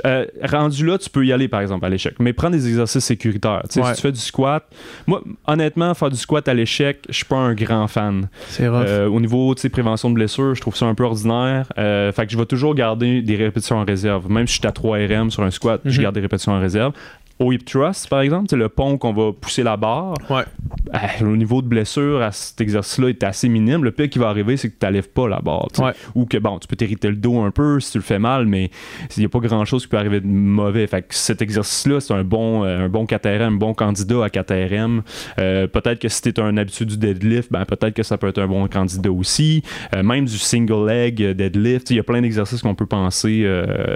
[0.06, 2.16] Euh, rendu là, tu peux y aller, par exemple, à l'échec.
[2.20, 3.64] Mais prends des exercices sécuritaires.
[3.70, 4.64] Si tu fais du squat,
[5.08, 8.30] moi, honnêtement, faire du squat à l'échec, je suis pas un grand fan.
[8.48, 11.68] C'est euh, Au niveau prévention de blessures, je trouve ça un peu ordinaire.
[11.78, 14.30] Euh, fait que je vais toujours garder des répétitions en réserve.
[14.30, 16.04] Même si je suis à 3 RM sur un squat, je mhm.
[16.04, 16.94] garde des répétitions en réserve
[17.40, 20.16] au hip thrust, par exemple, c'est le pont qu'on va pousser la barre.
[20.30, 20.44] Ouais.
[21.20, 23.84] le euh, niveau de blessure à cet exercice-là est assez minime.
[23.84, 25.68] Le pire qui va arriver, c'est que tu n'enlèves pas la barre.
[26.16, 28.46] Ou que bon, tu peux t'irriter le dos un peu si tu le fais mal,
[28.46, 28.72] mais
[29.18, 30.88] il n'y a pas grand-chose qui peut arriver de mauvais.
[30.88, 34.30] Fait que cet exercice-là, c'est un bon, euh, un bon KTRM, un bon candidat à
[34.30, 35.02] KTRM.
[35.40, 38.28] Euh, peut-être que si tu es un habitué du deadlift, ben, peut-être que ça peut
[38.30, 39.62] être un bon candidat aussi.
[39.94, 41.90] même du single leg deadlift.
[41.90, 43.46] Il y a plein d'exercices qu'on peut penser.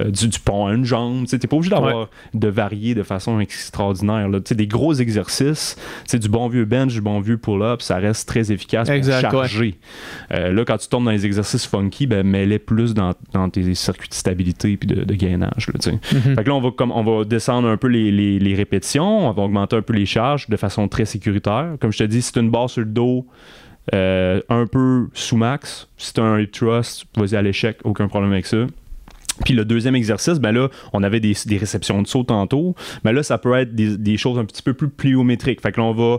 [0.09, 1.25] du, du, pont à une jambe.
[1.25, 4.29] Tu n'es pas obligé d'avoir de varier de façon extraordinaire.
[4.29, 4.39] Là.
[4.39, 5.75] Des gros exercices,
[6.05, 9.75] c'est du bon vieux bench, du bon vieux pull-up, ça reste très efficace pour charger.
[10.31, 13.13] Euh, là, quand tu tombes dans les exercices funky, ben, mets-les plus dans,
[13.51, 15.67] tes circuits de stabilité et de, gainage.
[15.67, 15.91] Là.
[16.01, 19.43] Fait que là, on va, comme, on va descendre un peu les, répétitions, on va
[19.43, 21.75] augmenter un peu les charges de façon très sécuritaire.
[21.79, 23.27] Comme je te dis, si tu une barre sur le dos,
[23.93, 25.87] euh, un peu sous max.
[25.97, 28.65] Si tu as un hip thrust, vas-y à l'échec, aucun problème avec ça.
[29.43, 32.75] Puis le deuxième exercice, ben là, on avait des, réceptions de saut tantôt.
[33.03, 35.61] Mais là, ça peut être des, choses un petit peu plus pliométriques.
[35.61, 36.17] Fait que là, on va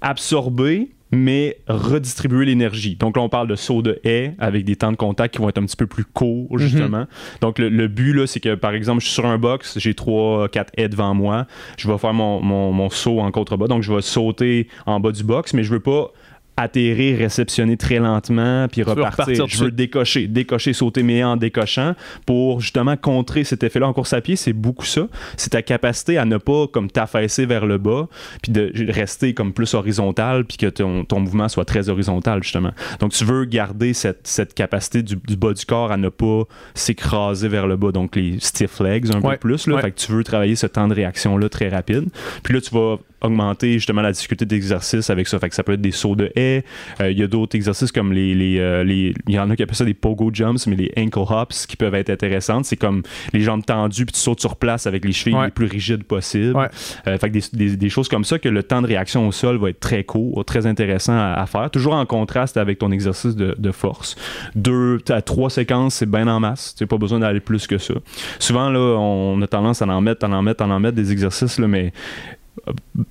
[0.00, 2.96] absorber, mais redistribuer l'énergie.
[2.96, 5.48] Donc là, on parle de saut de haie avec des temps de contact qui vont
[5.48, 6.58] être un petit peu plus courts, mhm.
[6.58, 7.06] justement.
[7.40, 10.66] Donc le, but, là, c'est que, par exemple, je suis sur un box, j'ai 3-4
[10.76, 11.46] haies devant moi.
[11.76, 13.66] Je vais faire mon, mon, mon saut en contrebas.
[13.66, 16.12] Donc je vais sauter en bas du box, mais je veux pas
[16.56, 19.46] atterrir, réceptionner très lentement, puis repartir.
[19.46, 21.94] je veux décocher, décocher, sauter mais en décochant
[22.26, 24.36] pour justement contrer cet effet-là en course à pied.
[24.36, 25.08] C'est beaucoup ça.
[25.36, 28.08] C'est ta capacité à ne pas comme t'affaisser vers le bas,
[28.42, 32.72] puis de rester comme plus horizontal, puis que ton, ton, mouvement soit très horizontal justement.
[33.00, 36.42] Donc tu veux garder cette, cette capacité du, bas du corps à ne pas
[36.74, 39.66] s'écraser vers le bas, donc les stiff legs un peu plus.
[39.66, 42.08] Là, Fait que tu veux travailler ce temps de réaction-là très rapide.
[42.42, 45.38] Puis là, tu vas augmenter justement la difficulté d'exercice avec ça.
[45.38, 46.64] Fait que ça peut être des sauts de haie.
[47.00, 49.56] Euh, Il y a d'autres exercices comme les, les, euh, les- Il y en a
[49.56, 52.64] qui appellent ça des pogo jumps, mais les ankle hops qui peuvent être intéressantes.
[52.64, 53.02] C'est comme
[53.32, 55.46] les jambes tendues puis tu sautes sur place avec les chevilles Ouais.
[55.46, 56.56] les plus rigides possibles.
[56.56, 56.68] Ouais.
[57.06, 59.32] Euh, fait que des, des- des choses comme ça que le temps de réaction au
[59.32, 61.70] sol va être très court, très intéressant à, à faire.
[61.70, 64.16] Toujours en contraste avec ton exercice de, de force.
[64.54, 66.74] Deux à trois séquences, c'est bien en masse.
[66.76, 67.94] Tu pas besoin d'aller plus que ça.
[68.38, 71.12] Souvent, là, on a tendance à en mettre, à en mettre, à en mettre des
[71.12, 71.92] exercices, là, mais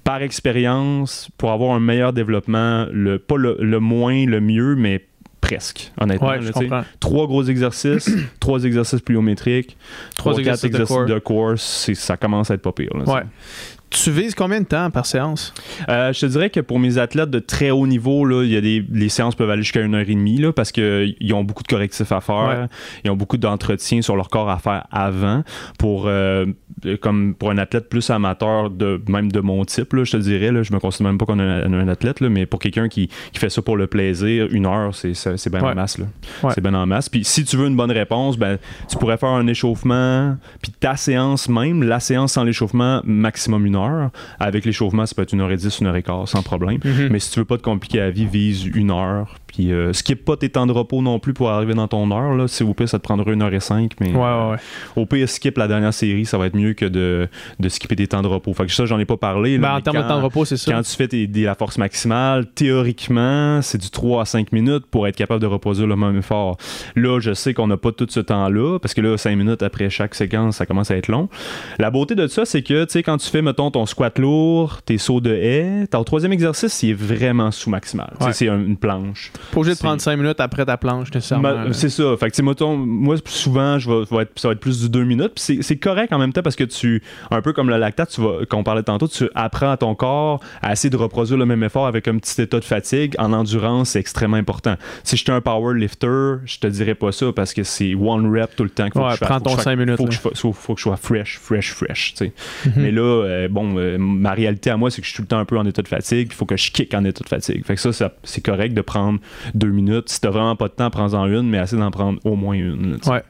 [0.04, 5.06] par expérience, pour avoir un meilleur développement, le, pas le, le moins, le mieux, mais
[5.42, 6.30] presque, honnêtement.
[6.30, 9.78] Ouais, là, trois gros exercices, trois exercices pliométriques,
[10.16, 12.92] Trois trois, quatre exercices de exercices course, ça commence à être pas pire.
[12.96, 13.14] là, ça.
[13.14, 13.24] Ouais.
[13.92, 15.54] Tu vises combien de temps par séance?
[15.90, 18.62] Euh, je te dirais que pour mes athlètes de très haut niveau, là, y a
[18.62, 21.62] des, les séances peuvent aller jusqu'à une heure et demie là, parce qu'ils ont beaucoup
[21.62, 22.36] de correctifs à faire.
[22.48, 22.66] Ouais.
[23.04, 25.44] Ils ont beaucoup d'entretien sur leur corps à faire avant.
[25.78, 26.46] Pour, euh,
[27.02, 30.52] comme pour un athlète plus amateur, de, même de mon type, là, je te dirais,
[30.54, 33.10] là, je me considère même pas comme un, un athlète, là, mais pour quelqu'un qui,
[33.34, 35.12] qui fait ça pour le plaisir, une heure, c'est,
[35.50, 35.72] bien Ouais.
[35.72, 35.98] en masse.
[36.44, 36.52] Ouais.
[36.56, 37.10] C'est bien en masse.
[37.10, 38.58] Puis si tu veux une bonne réponse, ben,
[38.90, 43.76] tu pourrais faire un échauffement, puis ta séance même, la séance sans l'échauffement, maximum une
[43.76, 43.81] heure.
[44.40, 46.80] Avec l'échauffement, ça peut être une heure et dix, une heure et quart, sans problème.
[46.84, 47.10] Mhm.
[47.12, 49.36] Mais si tu veux pas te compliquer la vie, vise une heure.
[49.54, 52.34] Puis euh, skip pas tes temps de repos non plus pour arriver dans ton heure.
[52.36, 52.48] Là.
[52.48, 53.92] Si au pire, ça te prendra une heure et cinq.
[54.00, 54.58] Mais Ouais, ouais, ouais.
[54.96, 57.28] au pire, skip la dernière série, ça va être mieux que de,
[57.60, 58.54] de skipper tes temps de repos.
[58.54, 59.58] Fait que ça, j'en ai pas parlé.
[59.58, 60.72] là, Ben, en termes de temps de repos, c'est ça.
[60.72, 62.46] quand tu fais tes- des- la force maximale,
[62.92, 66.58] théoriquement, c'est du 3 à 5 minutes pour être capable de reproduire le même effort.
[66.96, 69.90] Là, je sais qu'on n'a pas tout ce temps-là, parce que là, 5 minutes après
[69.90, 71.30] chaque séquence, ça commence à être long.
[71.80, 74.82] La beauté de ça, c'est que, tu sais, quand tu fais, mettons, ton squat lourd,
[74.84, 77.52] tes sauts de haie, ton troisième exercice, il est vraiment
[78.20, 78.34] sais, Ouais.
[78.34, 79.32] C'est un- une planche.
[79.52, 81.72] Pas obligé de prendre 5 minutes après ta planche, nécessairement.
[81.74, 82.16] C'est ça.
[82.20, 85.34] Fait que, mettons, moi, souvent, je vais, être, ça va être plus du deux minutes.
[85.36, 88.18] Puis c'est- correct en même temps parce que tu, un peu comme le lactate,
[88.50, 91.88] qu'on parlait tantôt, tu apprends à ton corps à essayer de reproduire le même effort
[91.88, 93.16] avec un petit état de fatigue.
[93.18, 94.76] En endurance, c'est extrêmement important.
[95.04, 98.56] Si j'étais un power lifter, je te dirais pas ça parce que c'est one rep
[98.56, 98.88] tout le temps.
[98.94, 99.28] faut Ouais, que je fasse.
[99.30, 101.40] prends ton je fasse- cinq minutes, Faut que, je, faut, faut que je sois fresh,
[101.40, 102.14] fresh, fresh.
[102.22, 102.74] Mhm.
[102.78, 105.28] Mais là, euh, bon, euh, ma réalité à moi, c'est que je suis tout le
[105.28, 106.28] temps un peu en état de fatigue.
[106.32, 107.66] Il faut que je kick en état de fatigue.
[107.66, 109.20] Fait que ça, ça- c'est correct de prendre
[109.54, 110.10] deux minutes.
[110.10, 112.92] Si t'as vraiment pas de temps, prends-en une, mais assez d'en prendre au moins une.
[113.06, 113.12] là.
[113.14, 113.24] Ouais.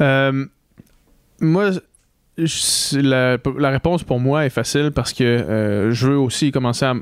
[0.00, 0.44] Euh,
[1.40, 1.70] moi,
[2.36, 6.84] je- la, la réponse pour moi est facile parce que euh, je veux aussi commencer
[6.84, 6.92] à,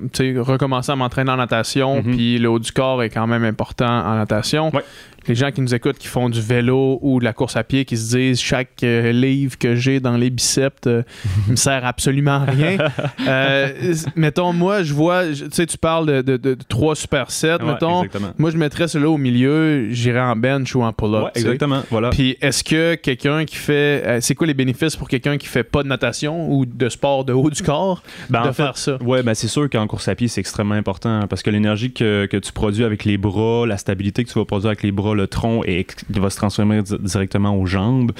[0.42, 2.10] recommencer à m'entraîner en natation, Mhm.
[2.16, 4.70] puis le haut du corps est quand même important en natation.
[4.74, 4.84] Ouais.
[5.28, 7.84] Les gens qui nous écoutent, qui font du vélo ou de la course à pied,
[7.84, 11.02] qui se disent chaque euh, livre que j'ai dans les biceps euh,
[11.48, 12.76] me sert absolument à rien.
[13.28, 17.62] Euh, mettons, moi, je vois, tu sais, tu parles de, de, de, de trois supersets,
[17.62, 18.02] Ouais, mettons.
[18.04, 18.32] exactement.
[18.38, 21.24] Moi, je mettrais cela au milieu, j'irais en bench ou en pull-up.
[21.24, 21.82] Ouais, exactement.
[21.90, 22.10] Voilà.
[22.10, 24.02] Puis est-ce que quelqu'un qui fait.
[24.06, 27.24] euh, c'est quoi les bénéfices pour quelqu'un qui fait pas de natation ou de sport
[27.24, 28.96] de haut du corps Ben, de en fait, faire ça?
[29.02, 31.92] Ouais, ben c'est sûr qu'en course à pied, c'est extrêmement important hein, parce que l'énergie
[31.92, 34.92] que, que tu produis avec les bras, la stabilité que tu vas produire avec les
[34.92, 38.12] bras, le tronc, et, va se transformer di- directement aux jambes.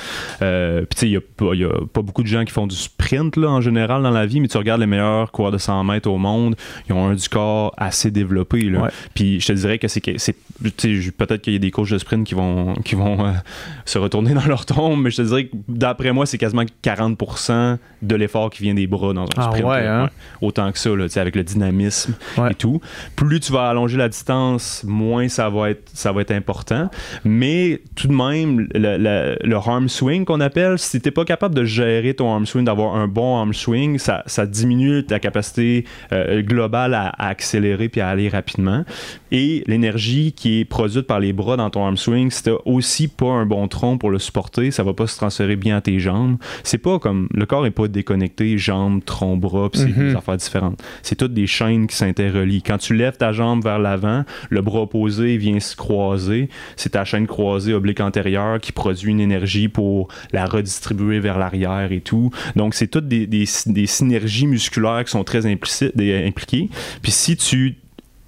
[0.42, 2.52] Euh, Puis tu sais, il n'y a, pas- y a pas beaucoup de gens qui
[2.52, 5.52] font du sprint là, en général dans la vie, mais tu regardes les meilleurs coureurs
[5.52, 6.56] de 100 mètres au monde,
[6.88, 8.62] ils ont un du corps assez développé.
[8.62, 8.90] Là.
[9.14, 12.34] Puis je te dirais que c'est peut-être qu'il y a des coachs de sprint qui
[12.34, 13.32] vont qui vont euh,
[13.84, 17.78] se retourner dans leur tombe, mais je te dirais que d'après moi, c'est quasiment 40%
[18.02, 19.64] de l'effort qui vient des bras dans un Ah sprint.
[19.66, 20.04] ouais, hein?
[20.04, 20.08] Ouais.
[20.48, 22.52] Autant que ça, là, tu sais, avec le dynamisme Ouais.
[22.52, 22.80] et tout.
[23.16, 26.81] Plus tu vas allonger la distance, moins ça va être, ça va être important.
[27.24, 31.24] Mais tout de même, le, le- le arm swing qu'on appelle, si tu n'es pas
[31.24, 35.18] capable de gérer ton arm swing, d'avoir un bon arm swing, ça, ça diminue ta
[35.18, 38.84] capacité euh, globale à, à accélérer puis à aller rapidement.
[39.30, 43.08] Et l'énergie qui est produite par les bras dans ton arm swing, si t'as aussi
[43.08, 45.98] pas un bon tronc pour le supporter, ça va pas se transférer bien à tes
[45.98, 46.36] jambes.
[46.64, 50.08] C'est pas comme le corps est pas déconnecté, jambes, tronc, bras, puis c'est Mhm.
[50.10, 50.82] des affaires différentes.
[51.02, 52.62] C'est toutes des chaînes qui s'interrelient.
[52.62, 56.48] Quand tu lèves ta jambe vers l'avant, le bras opposé vient se croiser.
[56.76, 61.92] C'est ta chaîne croisée oblique antérieure qui produit une énergie pour la redistribuer vers l'arrière
[61.92, 62.30] et tout.
[62.56, 63.46] Donc c'est toutes des,
[63.86, 66.68] synergies musculaires qui sont très implicites, impliquées.
[67.02, 67.76] Puis si tu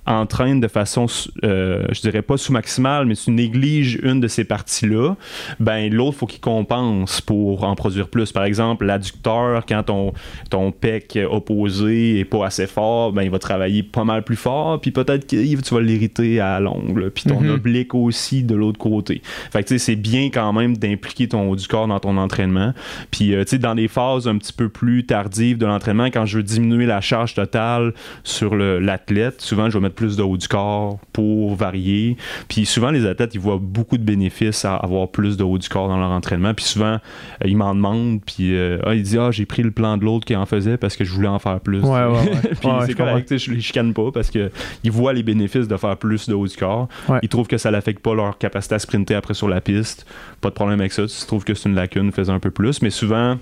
[0.07, 1.07] entraînes de façon,
[1.45, 5.15] euh, je dirais pas sous-maximale, mais tu négliges une de ces parties-là,
[5.61, 8.33] ben l'autre, faut qu'il compense pour en produire plus.
[8.33, 10.13] Par exemple, l'adducteur, quand ton,
[10.51, 14.81] ton pec opposé est pas assez fort, ben il va travailler pas mal plus fort,
[14.81, 17.51] puis peut-être que tu vas l'irriter à l'ongle, puis ton Mhm.
[17.51, 19.23] oblique aussi de l'autre côté.
[19.51, 22.17] Fait que tu sais, c'est bien quand même d'impliquer ton haut du corps dans ton
[22.17, 22.73] entraînement.
[23.11, 26.27] Puis euh, tu sais, dans des phases un petit peu plus tardives de l'entraînement, quand
[26.27, 27.93] je veux diminuer la charge totale
[28.23, 32.17] sur l'athlète, souvent je vais mettre plus de haut du corps pour varier.
[32.49, 35.69] Puis souvent, les athlètes, ils voient beaucoup de bénéfices à avoir plus de haut du
[35.69, 36.55] corps dans leur entraînement.
[36.55, 36.99] Puis souvent, euh,
[37.45, 40.27] ils m'en demandent, puis euh, ah, ils disent Ah, j'ai pris le plan de l'autre
[40.27, 41.81] qui en faisait parce que je voulais en faire plus.
[41.81, 42.55] Ouais, ouais, ouais.
[42.61, 44.51] puis c'est correct, je les chicane pas parce qu'ils
[44.91, 46.89] voient les bénéfices de faire plus de haut du corps.
[47.23, 50.07] Ils trouvent que ça n'affecte pas leur capacité à sprinter après sur la piste.
[50.41, 51.07] Pas de problème avec ça.
[51.07, 52.83] Tu trouves que c'est une lacune, faisant un peu plus.
[52.83, 53.39] Mais souvent,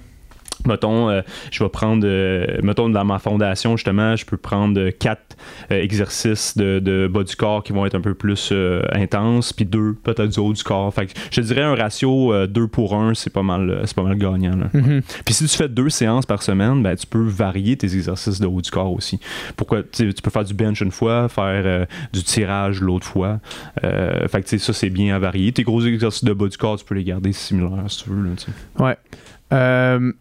[0.66, 4.90] Mettons, euh, je vais prendre, euh, mettons, dans ma fondation, justement, je peux prendre euh,
[4.90, 5.36] quatre
[5.70, 8.52] euh, exercices de, de bas du corps qui vont être un peu plus
[8.92, 10.92] intenses, puis deux, peut-être du haut du corps.
[10.92, 14.16] Fait que je dirais un ratio 2 pour 1, c'est pas mal, c'est pas mal
[14.16, 14.56] gagnant.
[14.56, 14.68] là.
[14.72, 15.02] Mhm.
[15.24, 18.46] Puis si tu fais deux séances par semaine, ben, tu peux varier tes exercices de
[18.46, 19.18] haut du corps aussi.
[19.56, 23.40] Pourquoi tu peux faire du bench une fois, faire du tirage l'autre fois.
[23.82, 25.52] Fait que ça c'est bien à varier.
[25.52, 28.22] Tes gros exercices de bas du corps, tu peux les garder similaires si tu veux.
[28.22, 28.30] là.
[28.78, 28.96] Ouais.
[29.52, 30.12] Euh,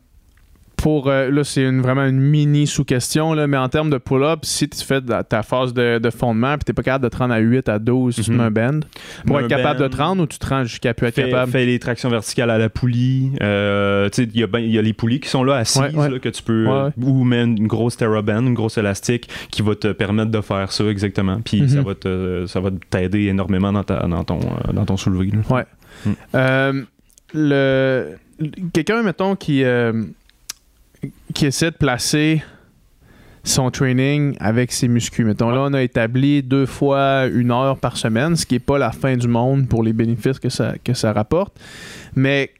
[0.81, 4.39] pour euh, là, c'est une, vraiment une mini sous-question, là, mais en termes de pull-up,
[4.43, 7.33] si tu fais ta, phase de, de fondement puis t'es pas capable de te rendre
[7.33, 8.37] à 8 à 12, tu te Mhm.
[8.37, 8.79] mets un bend.
[9.27, 9.83] Pour Un être capable bend.
[9.85, 11.51] de te rendre ou tu te rends jusqu'à plus être Fais, capable?
[11.51, 13.31] fais les tractions verticales à la poulie.
[13.41, 16.09] Euh, il y, a ben- y a les poulies qui sont là assises Ouais, ouais.
[16.09, 16.65] là, que tu peux.
[16.67, 16.89] Ouais.
[17.01, 20.83] Ou même une grosse TerraBand, une grosse élastique qui va te permettre de faire ça
[20.85, 21.41] exactement.
[21.43, 21.67] Puis Mhm.
[21.69, 25.31] ça va te- ça va t'aider énormément dans, ta, dans, ton, euh, dans ton soulevé.
[25.31, 25.55] là.
[25.55, 25.65] Ouais.
[26.05, 26.09] Mm.
[26.35, 26.81] Euh,
[27.33, 28.07] le,
[28.73, 29.91] quelqu'un, mettons, qui, euh,
[31.31, 32.43] qui essaie de placer
[33.43, 35.25] son training avec ses muscles.
[35.25, 38.77] Mettons, là, on a établi deux fois une heure par semaine, ce qui n'est pas
[38.77, 41.59] la fin du monde pour les bénéfices que ça, que ça rapporte.
[42.15, 42.51] Mais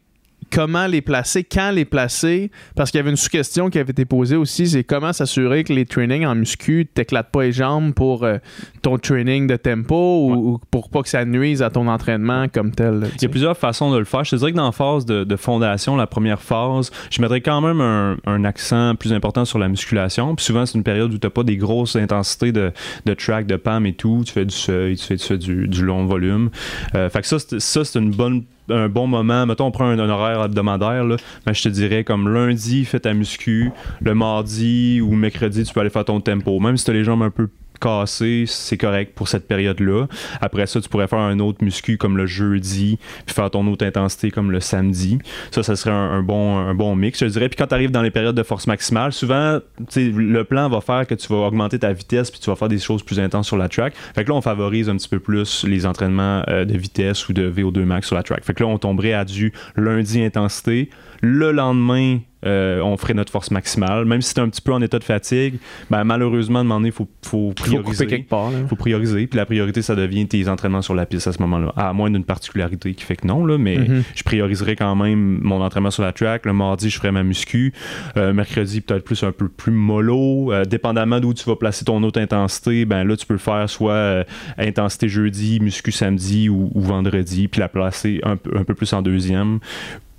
[0.52, 4.06] comment les placer, quand les placer, parce qu'il y avait une sous-question qui avait été
[4.06, 8.24] posée aussi, c'est comment s'assurer que les trainings en muscu t'éclatent pas les jambes pour
[8.24, 8.38] euh,
[8.82, 12.72] ton training de tempo ou, ou pour pas que ça nuise à ton entraînement comme
[12.72, 13.00] tel.
[13.00, 14.24] là, Il y a plusieurs façons de le faire.
[14.24, 17.42] Je te dirais que dans la phase de, de fondation, la première phase, je mettrais
[17.42, 20.36] quand même un, un accent plus important sur la musculation.
[20.36, 22.72] Puis souvent, c'est une période où tu n'as pas des grosses intensités de,
[23.06, 24.24] de track, de PAM et tout.
[24.26, 26.50] Tu fais du seuil, tu fais, tu fais du, du long volume.
[26.96, 30.44] Euh, fait que ça, c'est une bonne un bon moment, mettons on prend un, horaire
[30.44, 31.18] hebdomadaire, là,
[31.52, 35.90] je te dirais comme lundi, fais ta muscu, le mardi ou mercredi, tu peux aller
[35.90, 36.60] faire ton tempo.
[36.60, 37.50] Même si tu as les jambes un peu
[37.82, 40.08] cassées, c'est correct pour cette période-là.
[40.40, 43.86] Après ça, tu pourrais faire un autre muscu comme le jeudi, puis faire ton autre
[43.86, 45.20] intensité comme le samedi.
[45.52, 47.50] Ça, ça serait un, bon, un bon mix, je dirais.
[47.50, 49.60] Puis quand tu arrives dans les périodes de force maximale, souvent,
[49.96, 52.80] le plan va faire que tu vas augmenter ta vitesse, puis tu vas faire des
[52.80, 53.94] choses plus intenses sur la track.
[54.16, 57.34] Fait que là, on favorise un petit peu plus les entraînements euh, de vitesse ou
[57.34, 58.44] de VO2 max sur la track.
[58.44, 60.90] Fait que là, on tomberait à du lundi intensité.
[61.24, 62.18] Le lendemain,
[62.48, 64.06] euh, on ferait notre force maximale.
[64.06, 65.60] Même si tu es un petit peu en état de fatigue,
[65.92, 68.08] ben, malheureusement, à un moment donné, il faut, faut Il faut couper prioriser.
[68.08, 68.50] quelque part.
[68.68, 69.28] faut prioriser.
[69.28, 71.74] Puis la priorité, ça devient tes entraînements sur la piste à ce moment-là.
[71.78, 74.04] À moins d'une particularité qui fait que non, là, mais Mhm.
[74.16, 76.48] je prioriserai quand même mon entraînement sur la track.
[76.48, 77.72] Le mardi, je ferai ma muscu.
[78.18, 80.52] Euh, mercredi, peut-être plus un peu plus mollo.
[80.52, 83.70] Euh, dépendamment d'où tu vas placer ton autre intensité, ben là, tu peux le faire
[83.70, 84.26] soit
[84.58, 89.60] intensité jeudi, muscu samedi ou, ou vendredi, puis la placer un peu plus en deuxième.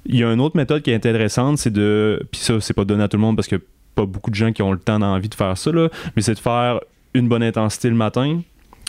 [0.07, 2.27] Il y a une autre méthode qui est intéressante, c'est de.
[2.31, 3.57] Puis ça, c'est pas donné à tout le monde parce que
[3.95, 6.35] pas beaucoup de gens qui ont le temps d'envie de faire ça, là, mais c'est
[6.35, 6.81] de faire
[7.15, 8.41] une bonne intensité le matin,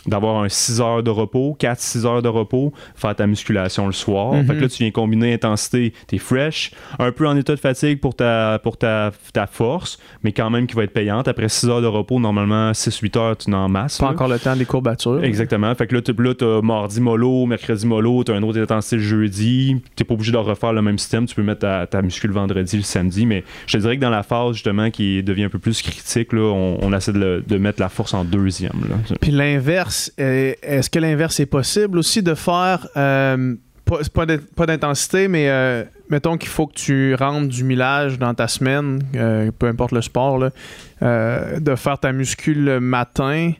[0.06, 4.34] d'avoir un 6 heures de repos, 4-6 heures de repos, faire ta musculation le soir.
[4.34, 4.46] Mhm.
[4.46, 8.00] Fait que là, tu viens combiner intensité, t'es fresh, un peu en état de fatigue
[8.00, 11.28] pour ta, pour ta, ta force, mais quand même qui va être payante.
[11.28, 13.98] Après 6 heures de repos, normalement, 6-8 heures, tu n'en masses.
[13.98, 14.12] Pas là.
[14.12, 15.22] encore le temps des courbatures.
[15.24, 15.74] Exactement.
[15.74, 19.02] Fait que là, tu là, t'as mardi mollo, mercredi mollo, t'as un autre intensité le
[19.02, 19.76] jeudi.
[19.96, 21.26] T'es pas obligé de refaire le même système.
[21.26, 23.26] Tu peux mettre ta, ta muscu le vendredi, le samedi.
[23.26, 26.32] Mais je te dirais que dans la phase, justement, qui devient un peu plus critique,
[26.32, 28.80] là, on, on essaie de, le- de mettre la force en deuxième.
[28.88, 28.96] là.
[29.20, 33.54] Puis l'inverse, euh, est-ce que l'inverse est possible aussi de faire, euh,
[34.12, 39.02] pas, d'intensité, mais euh, mettons qu'il faut que tu rentres du millage dans ta semaine,
[39.58, 40.38] peu importe le sport,
[41.00, 43.52] de faire ta muscu le matin,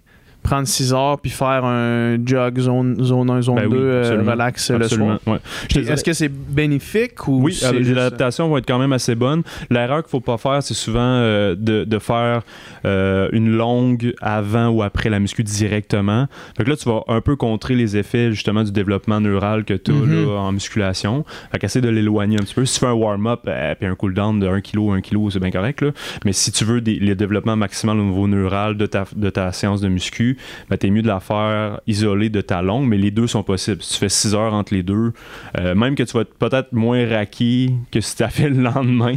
[0.44, 4.22] prendre 6 heures, puis faire un jog zone, zone 1, zone Ben 2, oui, euh,
[4.24, 5.18] relax euh, le soir.
[5.26, 5.38] ouais.
[5.74, 9.42] Est-ce que c'est bénéfique ou Oui, euh, les adaptations vont être quand même assez bonnes.
[9.70, 12.42] L'erreur qu'il faut pas faire, c'est souvent euh, de, de faire
[12.84, 16.26] euh, une longue avant ou après la muscu directement.
[16.56, 19.74] Fait que là, tu vas un peu contrer les effets justement du développement neural que
[19.74, 20.28] tu as Mhm.
[20.28, 21.24] en musculation.
[21.52, 22.64] Fait qu'essaie de l'éloigner un petit peu.
[22.66, 25.40] Si tu fais un warm-up euh, puis un cool-down de 1 kg, 1 kg, c'est
[25.40, 25.80] bien correct.
[25.80, 25.90] Là.
[26.24, 29.52] Mais si tu veux des, le développement maximal au niveau neural de ta, de ta
[29.52, 30.33] séance de muscu,
[30.70, 33.82] ben, t'es mieux de la faire isolée de ta longue, mais les deux sont possibles.
[33.82, 35.12] Si tu fais 6 heures entre les deux,
[35.58, 38.62] euh, même que tu vas être peut-être moins raqué que si tu as fait le
[38.62, 39.14] lendemain.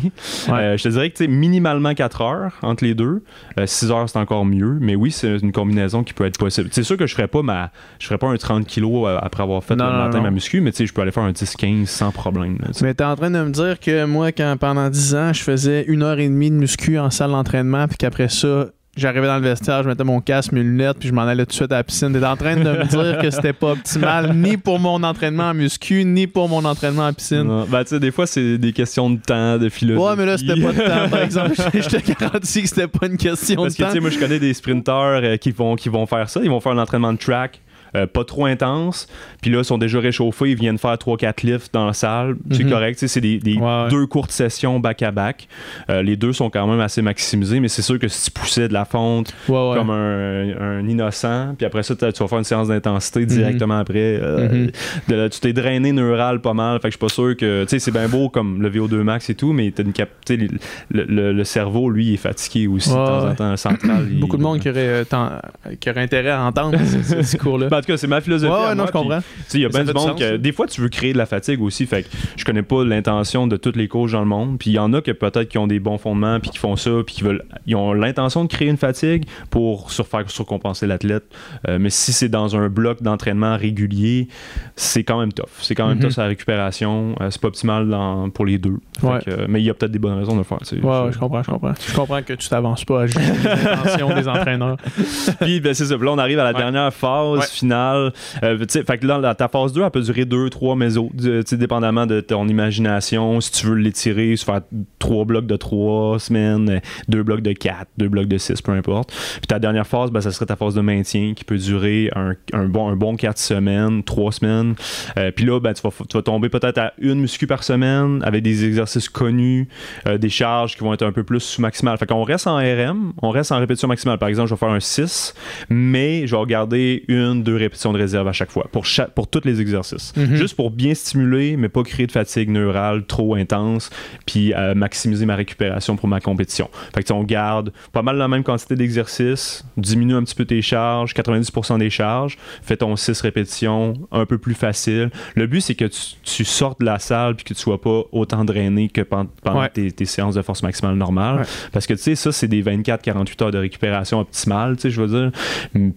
[0.50, 3.24] Euh, je te dirais que tu sais, minimalement 4 heures entre les deux.
[3.66, 4.78] 6 heures, c'est encore mieux.
[4.80, 6.70] Mais oui, c'est une combinaison qui peut être possible.
[6.72, 9.64] C'est sûr que je ferais pas ma je ferais pas un 30 kg après avoir
[9.64, 10.24] fait Non, le matin non.
[10.24, 12.58] ma muscu, mais tu sais, je peux aller faire un 10-15 sans problème.
[12.62, 12.84] là, tu.
[12.84, 15.86] Mais t'es en train de me dire que moi, quand pendant 10 ans, je faisais
[15.88, 18.68] une heure et demie de muscu en salle d'entraînement, puis qu'après ça,
[18.98, 21.52] j'arrivais dans le vestiaire, je mettais mon casque, mes lunettes, puis je m'en allais tout
[21.52, 22.12] de suite à la piscine.
[22.12, 25.54] T'es en train de me dire que c'était pas optimal, ni pour mon entraînement en
[25.54, 27.44] muscu, ni pour mon entraînement en piscine.
[27.44, 27.66] Non.
[27.70, 30.06] Ben, tu sais, des fois, c'est des questions de temps, de philosophie.
[30.06, 31.54] Ouais, mais là, c'était pas de temps, par exemple.
[31.74, 33.94] Je te garantis que c'était pas une question Parce de que, tu temps.
[33.94, 36.40] sais, moi, je connais des sprinteurs euh, qui, vont, qui vont faire ça.
[36.44, 37.62] Ils vont faire un entraînement de track.
[37.98, 39.08] Euh, pas trop intense,
[39.42, 42.64] puis là, ils sont déjà réchauffés, ils viennent faire 3-4 lifts dans la salle, c'est
[42.64, 42.70] Mhm.
[42.70, 43.90] correct, c'est des, des Ouais, ouais.
[43.90, 45.48] deux courtes sessions back-à-back.
[45.90, 48.68] Euh, les deux sont quand même assez maximisés, mais c'est sûr que si tu poussais
[48.68, 52.44] de la fonte Ouais, comme un, un innocent, puis après ça, tu vas faire une
[52.44, 54.72] séance d'intensité directement après, euh, Mhm.
[55.10, 57.70] de- tu t'es drainé neural pas mal, fait que je suis pas sûr que, tu
[57.70, 60.48] sais, c'est bien beau comme le VO2 max et tout, mais une cap- le,
[60.90, 64.08] le- le cerveau, lui, il est fatigué aussi de temps en temps, central.
[64.12, 65.32] il- Beaucoup de monde qui aurait, tant-
[65.80, 67.68] qui aurait intérêt à entendre ce, ce discours-là.
[67.70, 68.52] Ben, en tout cas, c'est ma philosophie.
[68.54, 69.20] ouais, ouais, non, moi, je comprends.
[69.22, 71.14] puis, tu sais, Il y a bien du monde que des fois tu veux créer
[71.14, 71.86] de la fatigue aussi.
[71.86, 74.58] Fait que je connais pas l'intention de tous les coachs dans le monde.
[74.60, 76.76] Puis il y en a que peut-être qui ont des bons fondements puis qui font
[76.76, 80.88] ça puis qui veulent ils ont l'intention de créer une fatigue pour sur faire surcompenser
[80.88, 81.24] l'athlète.
[81.68, 84.28] Euh, mais si c'est dans un bloc d'entraînement régulier,
[84.76, 85.46] c'est quand même tough.
[85.62, 86.04] C'est quand même Mhm.
[86.04, 87.16] tough sa récupération.
[87.22, 88.78] Euh, c'est pas optimal dans- pour les deux.
[89.00, 89.20] Fait Ouais.
[89.26, 90.58] que, euh, mais il y a peut-être des bonnes raisons de le faire.
[90.60, 90.76] tu sais.
[90.82, 91.74] Ouais, ouais, je comprends, je comprends.
[91.88, 94.78] Je comprends que tu t'avances pas à juger les intentions des entraîneurs.
[95.42, 95.96] Puis ben, c'est ça.
[95.98, 97.46] Là, on arrive à la dernière phase Ouais.
[97.78, 98.14] Finale.
[98.44, 101.10] Euh, fait que là, ta phase 2, elle peut durer 2, 3 mésos.
[101.14, 103.42] Dépendamment de ton imagination.
[103.42, 104.62] Si tu veux l'étirer, faire
[105.00, 109.12] 3 blocs de 3 semaines, 2 blocs de 4, 2 blocs de 6, peu importe.
[109.12, 112.66] Puis ta dernière phase, ben, ça serait ta phase de maintien qui peut durer un,
[112.66, 114.76] bon, un bon 4 semaines, 3 semaines.
[115.18, 118.66] Euh, puis là, ben, tu, vas, tomber peut-être à une muscu par semaine avec des
[118.66, 119.68] exercices connus,
[120.08, 121.98] euh, des charges qui vont être un peu plus sous-maximales.
[121.98, 124.18] Fait qu'on reste en RM, on reste en répétition maximale.
[124.18, 125.34] Par exemple, je vais faire un 6,
[125.70, 129.28] mais je vais regarder une, deux répétitions de réserve à chaque fois pour, chaque, pour
[129.28, 130.14] tous les exercices.
[130.16, 130.36] Mhm.
[130.36, 133.90] Juste pour bien stimuler, mais pas créer de fatigue neurale trop intense,
[134.26, 136.70] puis euh, maximiser ma récupération pour ma compétition.
[136.94, 140.62] Fait que on garde pas mal la même quantité d'exercices, diminue un petit peu tes
[140.62, 145.10] charges, 90% des charges, fais ton 6 répétitions un peu plus facile.
[145.36, 148.04] Le but, c'est que tu, tu sortes de la salle puis que tu sois pas
[148.12, 149.70] autant drainé que pen- pendant Ouais.
[149.70, 151.40] tes, tes séances de force maximale normales.
[151.40, 151.46] Ouais.
[151.72, 155.02] Parce que tu sais, ça, c'est des 24-48 heures de récupération optimale, tu sais, je
[155.02, 155.32] veux dire.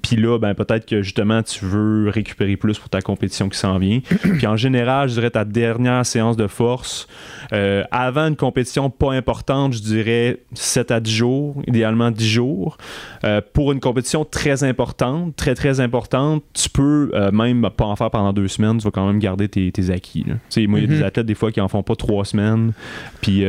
[0.02, 3.78] Puis là, ben, peut-être que justement, tu veux récupérer plus pour ta compétition qui s'en
[3.78, 4.00] vient.
[4.38, 7.06] Puis en général, je dirais ta dernière séance de force,
[7.52, 12.78] euh, avant une compétition pas importante, je dirais 7 à 10 jours, idéalement 10 jours.
[13.24, 17.96] Euh, pour une compétition très importante, très très importante, tu peux euh, même pas en
[17.96, 20.24] faire pendant deux semaines, tu vas quand même garder tes, tes acquis.
[20.26, 20.34] là.
[20.68, 20.96] Moi, il y a Mhm.
[20.98, 22.72] des athlètes des fois qui en font pas trois semaines.
[23.20, 23.44] Puis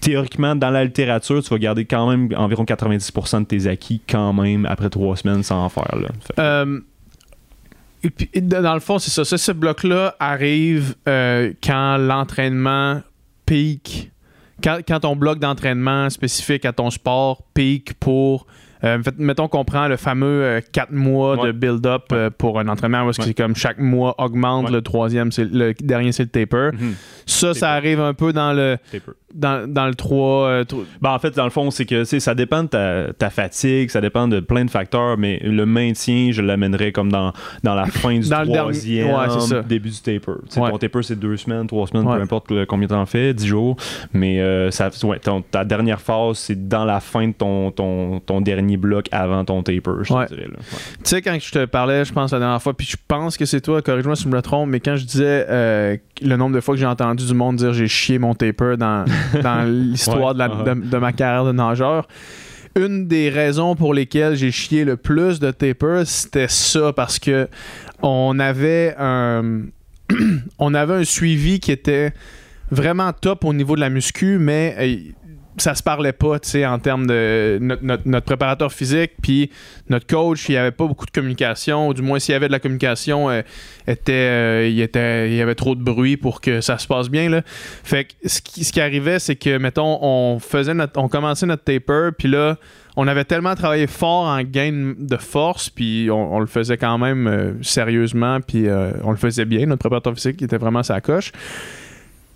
[0.00, 4.32] théoriquement, dans la littérature, tu vas garder quand même environ 90% de tes acquis quand
[4.32, 5.96] même après trois semaines sans en faire.
[5.96, 6.08] Là.
[6.20, 6.82] Fait-
[8.40, 9.24] dans le fond, c'est ça.
[9.24, 13.00] Ça, Ce bloc-là arrive euh, quand l'entraînement
[13.46, 14.10] pique.
[14.62, 18.46] Quand, quand ton bloc d'entraînement spécifique à ton sport pique pour.
[18.84, 23.18] Euh, mettons qu'on prend le fameux 4 mois de build-up euh, pour un entraînement est-ce
[23.18, 23.28] que Ouais.
[23.28, 26.70] c'est comme chaque mois augmente, le troisième, c'est le dernier, c'est le taper.
[26.72, 26.94] Mhm.
[27.26, 27.76] Ça, ça Taper.
[27.76, 29.12] arrive un peu dans le, Taper.
[29.34, 30.46] dans, dans le 3.
[30.48, 33.30] euh, tro- Ben, en fait, dans le fond, c'est que ça dépend de ta, ta
[33.30, 37.74] fatigue, ça dépend de plein de facteurs, mais le maintien, je l'amènerais comme dans, dans
[37.74, 39.62] la fin du Dans le troisième, ouais, ça.
[39.62, 40.32] début du taper.
[40.56, 40.70] Ouais.
[40.70, 42.16] Ton taper, c'est deux semaines, trois semaines, Ouais.
[42.16, 43.76] peu importe le- combien t'en fais, dix jours.
[44.12, 48.18] Mais euh, ça, ouais, ton- ta dernière phase, c'est dans la fin de ton, ton,
[48.20, 50.26] ton dernier bloc avant ton taper, je Ouais.
[50.26, 50.46] te dirais.
[50.48, 50.56] là.
[50.58, 50.78] Ouais.
[50.98, 53.44] Tu sais, quand je te parlais, je pense la dernière fois, puis je pense que
[53.44, 56.60] c'est toi, corrige-moi si je me trompe, mais quand je disais euh, le nombre de
[56.60, 59.04] fois que j'ai entendu du monde dire j'ai chié mon taper dans,
[59.42, 62.06] dans l'histoire Ouais, de, la- de- de ma carrière de nageur,
[62.74, 67.48] une des raisons pour lesquelles j'ai chié le plus de taper, c'était ça, parce que
[68.02, 69.62] on avait un,
[70.58, 72.12] on avait un suivi qui était
[72.70, 74.96] vraiment top au niveau de la muscu, mais euh,
[75.58, 79.50] ça se parlait pas, tu sais, en termes de notre, préparateur physique, puis
[79.88, 82.46] notre coach, il y avait pas beaucoup de communication, ou du moins s'il y avait
[82.46, 83.42] de la communication, euh,
[84.08, 87.28] euh, il, était, il y avait trop de bruit pour que ça se passe bien,
[87.28, 87.42] là.
[87.84, 91.46] Fait que ce qui, ce qui arrivait, c'est que, mettons, on faisait notre, on commençait
[91.46, 92.56] notre taper, puis là,
[92.96, 97.26] on avait tellement travaillé fort en gain de force, puis on, le faisait quand même
[97.26, 98.66] euh, sérieusement, puis
[99.02, 99.66] on le faisait bien.
[99.66, 101.32] Notre préparateur physique était vraiment sa coche.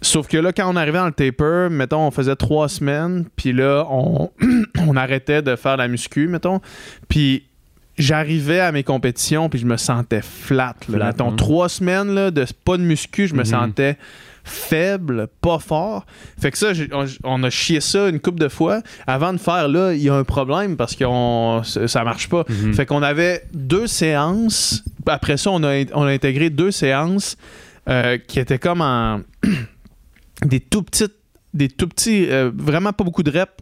[0.02, 3.52] Sauf que là, quand on arrivait dans le taper, mettons, on faisait trois semaines, puis
[3.52, 4.30] là, on,
[4.86, 6.60] on arrêtait de faire la muscu, mettons.
[7.08, 7.44] Puis
[7.98, 10.74] j'arrivais à mes compétitions, puis je me sentais flat.
[10.88, 10.96] là.
[10.98, 11.36] Flat, mettons, hein.
[11.36, 13.44] trois semaines là, de pas de muscu, je me Mhm.
[13.46, 13.96] sentais
[14.44, 16.06] faible, pas fort.
[16.40, 16.68] Fait que ça,
[17.24, 18.80] on a chié ça une couple de fois.
[19.06, 22.44] Avant de faire là, il y a un problème parce que on- ça marche pas.
[22.48, 22.74] Mhm.
[22.74, 24.84] Fait qu'on avait deux séances.
[25.06, 27.36] Après ça, on a, on a intégré deux séances
[27.88, 29.20] euh, qui étaient comme en
[30.44, 31.14] des tout petites,
[31.54, 33.52] des tout petits, euh, vraiment pas beaucoup de reps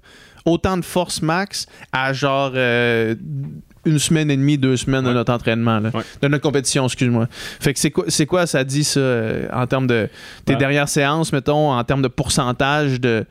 [0.44, 3.14] autant de force max à genre euh,
[3.86, 5.90] une semaine et demie, deux semaines de notre entraînement, là.
[5.94, 6.02] Ouais.
[6.22, 7.28] de notre compétition, excuse-moi.
[7.60, 10.08] Fait que c'est quoi, c'est quoi ça dit ça euh, en termes de
[10.44, 13.24] tes Ben- dernières séances, mettons, en termes de pourcentage de,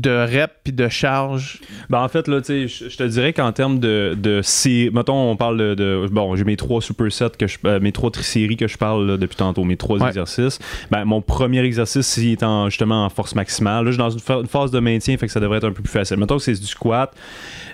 [0.00, 1.60] de reps puis de charge?
[1.88, 5.30] Ben, en fait, là, tu sais, je te dirais qu'en termes de, de sé- mettons,
[5.30, 8.56] on parle de, de- bon, j'ai mes trois supersets que je, euh, mes trois tri-séries
[8.56, 10.08] que je parle là, depuis tantôt, mes trois Ouais.
[10.08, 10.58] exercices.
[10.90, 13.84] Ben, mon premier exercice, il est en, justement en force maximale.
[13.84, 15.82] Là, je suis dans une, phase de maintien, fait que ça devrait être un peu
[15.82, 16.16] plus facile.
[16.16, 17.12] Mettons que c'est du squat,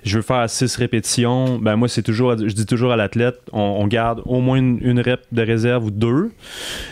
[0.05, 1.59] je veux faire 6 répétitions.
[1.59, 4.79] Ben, moi, c'est toujours, je dis toujours à l'athlète, on, on garde au moins une,
[4.83, 6.31] une rep de réserve ou deux.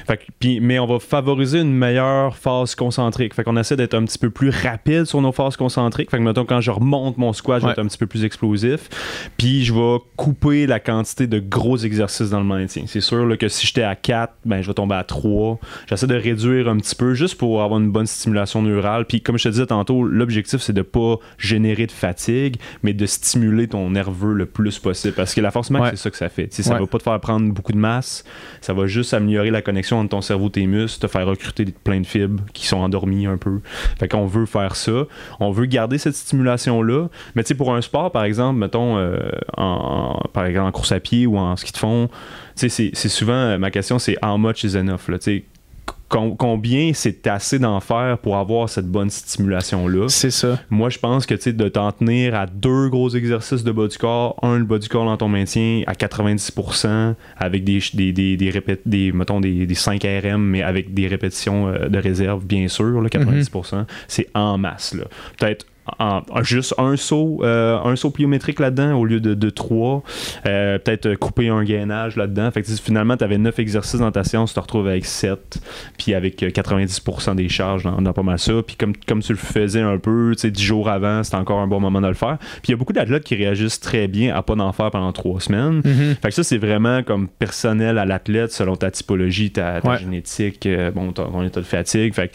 [0.07, 3.35] Fait que- puis, mais on va favoriser une meilleure phase concentrique.
[3.35, 6.11] Fait qu'on essaie d'être un petit peu plus rapide sur nos phases concentriques.
[6.11, 8.25] Fait que mettons quand je remonte mon squat, je vais être un petit peu plus
[8.25, 8.89] explosif.
[9.37, 12.85] Puis je vais couper la quantité de gros exercices dans le maintien.
[12.87, 15.59] C'est sûr là, que si j'étais à 4, ben, je vais tomber à 3.
[15.89, 19.05] J'essaie de réduire un petit peu juste pour avoir une bonne stimulation neurale.
[19.07, 23.07] Puis comme je te disais tantôt, l'objectif c'est de pas générer de fatigue, mais de
[23.07, 25.15] stimuler ton nerveux le plus possible.
[25.15, 25.91] Parce que la force max, Ouais.
[25.93, 26.49] c'est ça que ça fait.
[26.49, 26.81] Tu sais, ça Ouais.
[26.81, 28.25] va pas te faire prendre beaucoup de masse,
[28.61, 31.65] ça va juste améliorer la connexion entre ton cerveau et tes muscles, te faire recruter
[31.85, 33.61] plein de fibres qui sont endormies un peu.
[33.99, 35.07] Fait qu'on veut faire ça.
[35.41, 37.09] On veut garder cette stimulation-là.
[37.35, 39.19] Mais pour un sport, par exemple, mettons, euh,
[39.57, 42.09] en, par exemple, en course à pied ou en ski de fond,
[42.55, 45.09] c'est- souvent, ma question, c'est how much is enough?
[45.09, 45.45] Là, tu
[46.09, 50.09] combien c'est assez d'en faire pour avoir cette bonne stimulation-là?
[50.09, 50.59] C'est ça.
[50.71, 54.37] Moi, je pense que de t'en tenir à deux gros exercices de bas du corps,
[54.43, 58.51] un le bas du corps dans ton maintien à 90%, avec des, des, des, des,
[58.51, 62.69] répét- des, mettons, des, des 5 RM, mais avec des répétitions euh, de réserve, bien
[62.69, 64.95] sûr, là, 90%, c'est en masse.
[64.95, 65.05] là.
[65.39, 65.67] Peut-être
[65.99, 70.03] en- en- juste un saut, euh, un saut pliométrique là-dedans au lieu de, de trois.
[70.47, 72.51] Euh, peut-être euh, couper un gainage là-dedans.
[72.51, 75.59] Fait que finalement, tu avais 9 exercices dans ta séance, tu te retrouves avec 7,
[75.99, 78.53] puis avec euh, 90% des charges dans, dans pas mal ça.
[78.67, 81.61] Puis comme, comme tu le faisais un peu, tu sais, 10 jours avant, c'était encore
[81.61, 82.39] un bon moment de le faire.
[82.39, 85.13] Puis il y a beaucoup d'athlètes qui réagissent très bien à pas d'en faire pendant
[85.13, 85.83] 3 semaines.
[85.85, 86.17] Mhm.
[86.23, 89.99] Fait que ça, c'est vraiment comme personnel à l'athlète selon ta typologie, ta, ta Ouais.
[89.99, 92.15] génétique, euh, bon, ton, ton état de fatigue.
[92.15, 92.31] Fait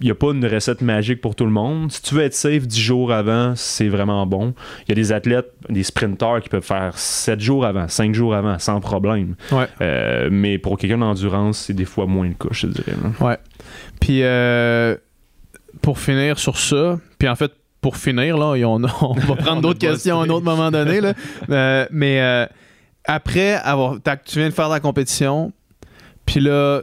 [0.00, 1.90] il n'y a pas une recette magique pour tout le monde.
[1.92, 4.54] Si tu veux être safe 10 jours avant, c'est vraiment bon.
[4.86, 8.34] Il y a des athlètes, des sprinteurs qui peuvent faire 7 jours avant, 5 jours
[8.34, 9.34] avant, sans problème.
[9.52, 9.66] Ouais.
[9.80, 12.96] Euh, mais pour quelqu'un d'endurance, c'est des fois moins le cas, je dirais.
[13.20, 13.38] là.
[14.00, 14.96] Puis euh,
[15.82, 19.60] pour finir sur ça, puis en fait, pour finir, là, et on, on va prendre
[19.60, 21.00] d'autres questions à un autre moment donné.
[21.00, 21.12] Là.
[21.50, 22.46] Euh, mais euh,
[23.04, 23.96] après avoir.
[24.24, 25.52] Tu viens de faire ta compétition,
[26.24, 26.82] puis là,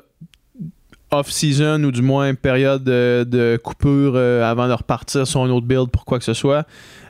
[1.12, 5.68] off-season ou du moins une période de, coupure euh, avant de repartir sur un autre
[5.68, 6.66] build pour quoi que ce soit.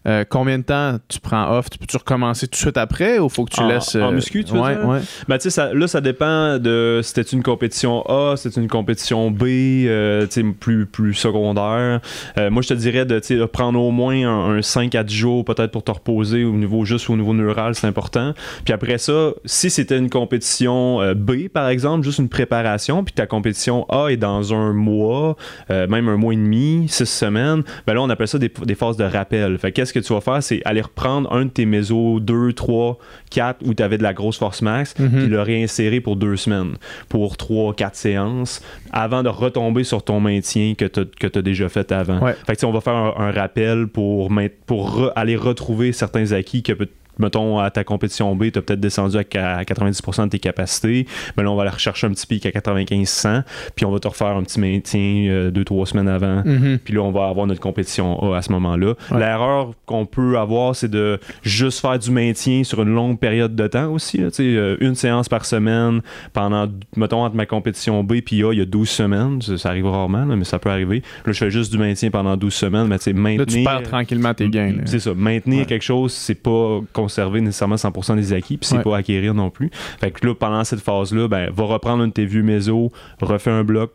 [0.08, 1.70] Euh, combien de temps tu prends off?
[1.70, 3.96] Tu peux-tu recommencer tout de suite après ou faut que tu En- laisses.
[3.96, 4.88] en muscu, tu veux ouais, dire?
[4.88, 5.00] ouais.
[5.28, 8.62] Ben, tu sais, ça- là, ça dépend de si c'était une compétition A, si c'était
[8.62, 12.00] une compétition B, euh, tu sais, plus, plus secondaire.
[12.38, 15.16] Euh, moi, je te dirais de, de prendre au moins un, un 5 à 10
[15.16, 18.34] jours, peut-être pour te reposer au niveau, juste au niveau neural, c'est important.
[18.66, 23.14] Puis après ça, si c'était une compétition euh, B, par exemple, juste une préparation, puis
[23.14, 25.36] ta compétition A est dans un mois,
[25.70, 28.76] euh, même un mois et demi, six semaines, ben là, on appelle ça des, des
[28.76, 29.58] phases de rappel.
[29.58, 32.54] Fait que qu'est-ce que tu vas faire, c'est aller reprendre un de tes mésos 2,
[32.54, 32.98] 3,
[33.30, 35.10] 4 où tu avais de la grosse force max, Mhm.
[35.10, 36.74] puis le réinsérer pour deux semaines,
[37.10, 38.62] pour 3, 4 séances,
[38.92, 42.20] avant de retomber sur ton maintien que tu as déjà fait avant.
[42.20, 42.36] Ouais.
[42.46, 46.32] Fait que on va faire un, un rappel pour, maint- pour re- aller retrouver certains
[46.32, 46.88] acquis que peut
[47.20, 50.40] mettons, à ta compétition B, tu as peut-être descendu à ca- à 90% de tes
[50.40, 51.06] capacités.
[51.38, 53.44] Mais là, on va aller rechercher un petit pic à 95-100,
[53.76, 56.44] puis on va te refaire un petit maintien 2-3 semaines avant.
[56.46, 56.80] Mhm.
[56.84, 58.94] Puis là, on va avoir notre compétition A à ce moment-là.
[59.12, 59.20] Ouais.
[59.20, 63.68] L'erreur qu'on peut avoir, c'est de juste faire du maintien sur une longue période de
[63.68, 64.18] temps aussi.
[64.18, 64.30] là.
[64.40, 66.02] Euh, une séance par semaine
[66.34, 69.42] pendant, mettons, entre ma compétition B puis A, il y a 12 semaines.
[69.42, 71.04] Ça, ça arrive rarement, là, mais ça peut arriver.
[71.26, 73.40] Là, je fais juste du maintien pendant 12 semaines, mais tu sais, maintenir...
[73.40, 74.76] Là, tu perds tranquillement tes gains.
[74.86, 75.14] C'est ça.
[75.16, 75.66] Maintenir Ouais.
[75.66, 76.80] quelque chose, c'est pas
[77.12, 78.84] conserver nécessairement 100% des acquis, puis c'est Ouais.
[78.84, 79.70] pas acquérir non plus.
[80.00, 82.92] Fait que là, pendant cette phase-là, ben, va reprendre un de tes vieux mésos,
[83.22, 83.92] refais un bloc,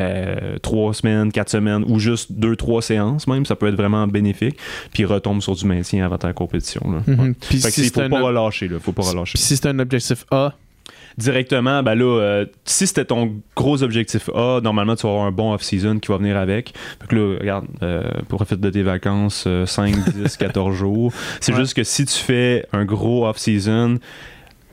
[0.00, 4.06] euh, trois semaines, quatre semaines, ou juste deux, trois séances même, ça peut être vraiment
[4.08, 4.56] bénéfique,
[4.92, 6.80] puis retombe sur du maintien avant ta compétition.
[6.90, 7.02] Là.
[7.06, 7.20] Mhm.
[7.20, 7.32] Ouais.
[7.40, 8.78] Fait que si c'est faut un pas relâcher, là.
[8.80, 9.32] Faut pas relâcher.
[9.34, 10.54] Puis si c'est un objectif A,
[11.16, 15.30] Directement, ben là, euh, si c'était ton gros objectif A, normalement, tu vas avoir un
[15.32, 16.74] bon off-season qui va venir avec.
[17.00, 21.12] Fait que là, regarde, euh, profite de tes vacances, euh, 5, 10, 14 jours.
[21.40, 21.60] C'est Ouais.
[21.60, 23.98] juste que si tu fais un gros off-season,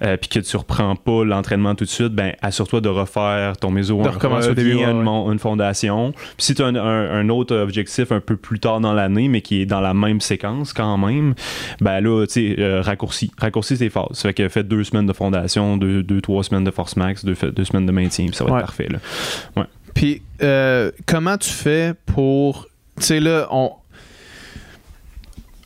[0.03, 3.69] euh, puis que tu reprends pas l'entraînement tout de suite, ben assure-toi de refaire ton
[3.71, 5.31] méso De recommencer au début, ouais, une, ouais.
[5.33, 6.11] une fondation.
[6.11, 9.27] Puis si tu as un, un- un autre objectif un peu plus tard dans l'année,
[9.27, 11.35] mais qui est dans la même séquence quand même,
[11.81, 13.31] ben là, tu sais, euh, raccourcis.
[13.37, 14.21] Raccourcis tes phases.
[14.21, 17.35] Fait que faites deux semaines de fondation, deux, deux trois semaines de force max, deux,
[17.51, 18.59] deux semaines de maintien, puis ça va Ouais.
[18.59, 18.87] être parfait.
[18.89, 19.65] Là.
[19.93, 22.67] Puis, euh, comment tu fais pour.
[22.97, 23.71] Tu sais, là, on.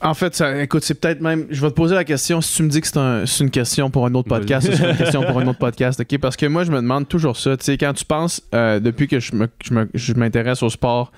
[0.06, 1.48] En fait, ça, écoute, c'est peut-être même.
[1.50, 2.40] Je vais te poser la question.
[2.40, 4.88] Si tu me dis que c'est un, c'est une question pour un autre podcast, c'est
[4.92, 6.20] une question pour un autre podcast, ok?
[6.20, 7.58] Parce que moi, je me demande toujours ça.
[7.58, 11.12] Tu sais, quand tu penses, euh, depuis que je, m'intéresse au sport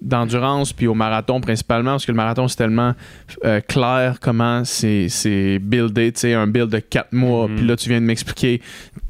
[0.00, 2.94] d'endurance puis au marathon principalement, parce que le marathon, c'est tellement
[3.44, 6.10] euh, clair comment c'est, buildé.
[6.12, 7.56] Tu sais, un build de 4 mois, Mhm.
[7.56, 8.62] puis là, tu viens de m'expliquer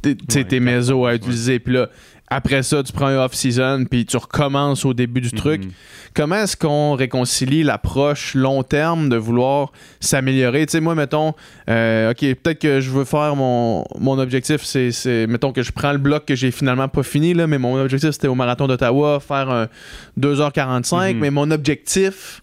[0.02, 1.60] t- tu sais, Ouais, tes mésos à utiliser.
[1.60, 1.88] Puis là,
[2.32, 5.64] après ça, tu prends un off-season, puis tu recommences au début du truc.
[5.64, 5.70] Mhm.
[6.14, 10.66] Comment est-ce qu'on réconcilie l'approche long terme de vouloir s'améliorer?
[10.66, 11.34] Tu sais, moi, mettons,
[11.68, 15.92] euh, OK, peut-être que je veux faire mon, mon objectif, c'est, mettons que je prends
[15.92, 19.18] le bloc que j'ai finalement pas fini, là, mais mon objectif, c'était au marathon d'Ottawa,
[19.20, 19.68] faire un
[20.18, 21.18] 2h45, Mhm.
[21.20, 22.42] mais mon objectif,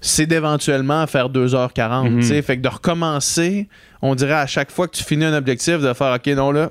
[0.00, 2.20] c'est d'éventuellement faire 2h40, Mhm.
[2.20, 2.42] tu sais.
[2.42, 3.68] Fait que de recommencer,
[4.02, 6.70] on dirait à chaque fois que tu finis un objectif, de faire, OK, non, là,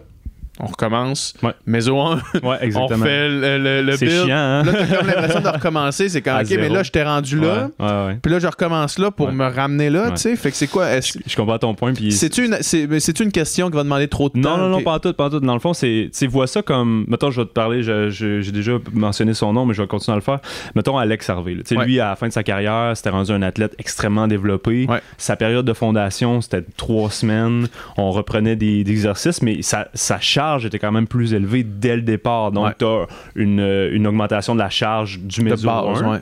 [0.59, 1.51] on recommence, Ouais.
[1.65, 3.05] mais au 1, Ouais, on exactement.
[3.05, 4.25] fait le, le, le c'est build.
[4.25, 4.63] chiant, hein?
[4.63, 6.09] Là, t'as comme l'impression de recommencer.
[6.09, 7.69] C'est quand, OK, mais là, je t'ai rendu là.
[7.79, 8.17] Ouais.
[8.21, 10.35] Puis là, je recommence là pour me ramener là, tu sais.
[10.35, 10.89] Fait que c'est quoi?
[10.89, 11.17] Est-ce...
[11.25, 11.93] Je comprends ton point.
[11.93, 14.57] Puis C'est-tu une, c'est, une question qui va demander trop de temps?
[14.57, 15.39] Non, non, non, pas en tout, pas en tout.
[15.39, 18.41] Dans le fond, c'est, tu vois ça comme, mettons, je vais te parler, je- je-
[18.41, 20.39] j'ai déjà mentionné son nom, mais je vais continuer à le faire.
[20.75, 21.55] Mettons Alex Harvey.
[21.65, 21.83] Tu sais.
[21.85, 24.87] Lui, à la fin de sa carrière, c'était rendu un athlète extrêmement développé.
[25.17, 27.67] Sa période de fondation, c'était trois semaines.
[27.97, 31.95] On reprenait des, des exercices, mais sa, sa charge était quand même plus élevée dès
[31.95, 32.51] le départ.
[32.51, 32.73] Donc, Ouais.
[32.77, 33.59] tu as une,
[33.91, 36.19] une augmentation de la charge du base, 1 ouais.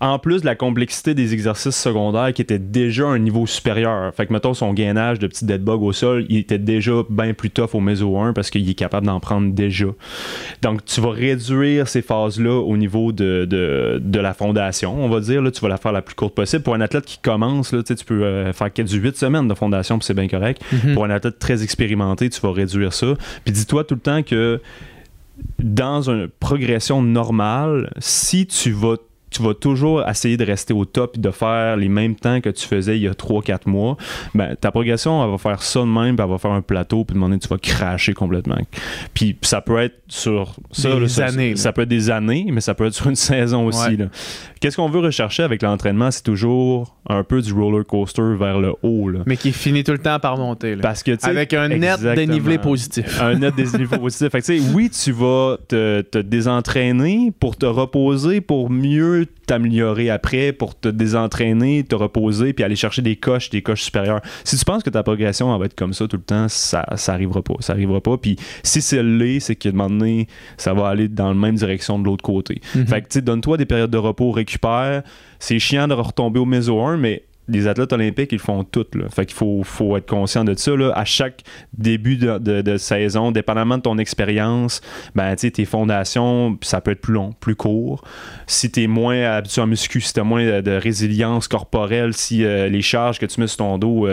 [0.00, 4.14] En plus de la complexité des exercices secondaires qui étaient déjà à un niveau supérieur.
[4.14, 7.34] Fait que, mettons, son gainage de petit dead bug au sol, il était déjà bien
[7.34, 9.86] plus tough au méso 1 parce qu'il est capable d'en prendre déjà.
[10.62, 15.20] Donc, tu vas réduire ces phases-là au niveau de, de, de la fondation, on va
[15.20, 15.42] dire.
[15.42, 16.62] Là, tu vas la faire la plus courte possible.
[16.62, 19.48] Pour un athlète qui commence, là, tu sais, tu peux euh, faire du 8 semaines
[19.48, 20.62] de fondation, puis c'est bien correct.
[20.72, 20.94] Mhm.
[20.94, 23.14] Pour un athlète très expérimenté, tu vas réduire ça.
[23.44, 24.60] Puis dis-toi tout le temps que
[25.58, 28.96] dans une progression normale, si tu vas
[29.30, 32.50] tu vas toujours essayer de rester au top et de faire les mêmes temps que
[32.50, 33.96] tu faisais il y a 3-4 mois,
[34.34, 37.04] ben, ta progression, elle va faire ça de même, puis elle va faire un plateau,
[37.04, 38.58] puis demander tu vas cracher complètement.
[39.14, 41.56] Puis ça peut être sur ça, Des là, années, là.
[41.56, 43.96] Ça, peut être des années, mais ça peut être sur une saison aussi.
[43.96, 44.08] Ouais.
[44.60, 46.10] Qu'est-ce qu'on veut rechercher avec l'entraînement?
[46.10, 49.08] C'est toujours un peu du roller coaster vers le haut.
[49.08, 49.20] Là.
[49.26, 50.74] Mais qui finit tout le temps par monter.
[50.74, 50.82] là.
[50.82, 53.20] Parce que, Avec un net dénivelé positif.
[53.20, 54.28] un net dénivelé positif.
[54.28, 59.19] Fait que, tu sais, oui, tu vas te, te désentraîner pour te reposer, pour mieux
[59.26, 64.20] t'améliorer après, pour te désentraîner, te reposer, puis aller chercher des coches, des coches supérieures.
[64.44, 66.86] Si tu penses que ta progression elle va être comme ça tout le temps, ça,
[66.96, 67.54] ça arrivera pas.
[67.60, 68.16] Ça arrivera pas.
[68.16, 71.56] Puis si c'est l'est, c'est qu'à un moment donné, ça va aller dans la même
[71.56, 72.60] direction de l'autre côté.
[72.74, 72.86] Mhm.
[72.86, 75.02] Fait que, tu sais, donne-toi des périodes de repos, récupère.
[75.38, 78.86] C'est chiant de retomber au méso 1, mais les athlètes olympiques, ils font tout.
[78.94, 79.08] Là.
[79.08, 80.74] Fait qu'il faut, être conscient de ça.
[80.76, 80.92] Là.
[80.94, 81.42] À chaque
[81.76, 84.80] début de, saison, dépendamment de ton expérience,
[85.14, 88.02] ben, tes fondations, ça peut être plus long, plus court.
[88.46, 92.44] Si tu es moins habitué en muscu, si tu as moins de, résilience corporelle, si
[92.44, 94.08] euh, les charges que tu mets sur ton dos,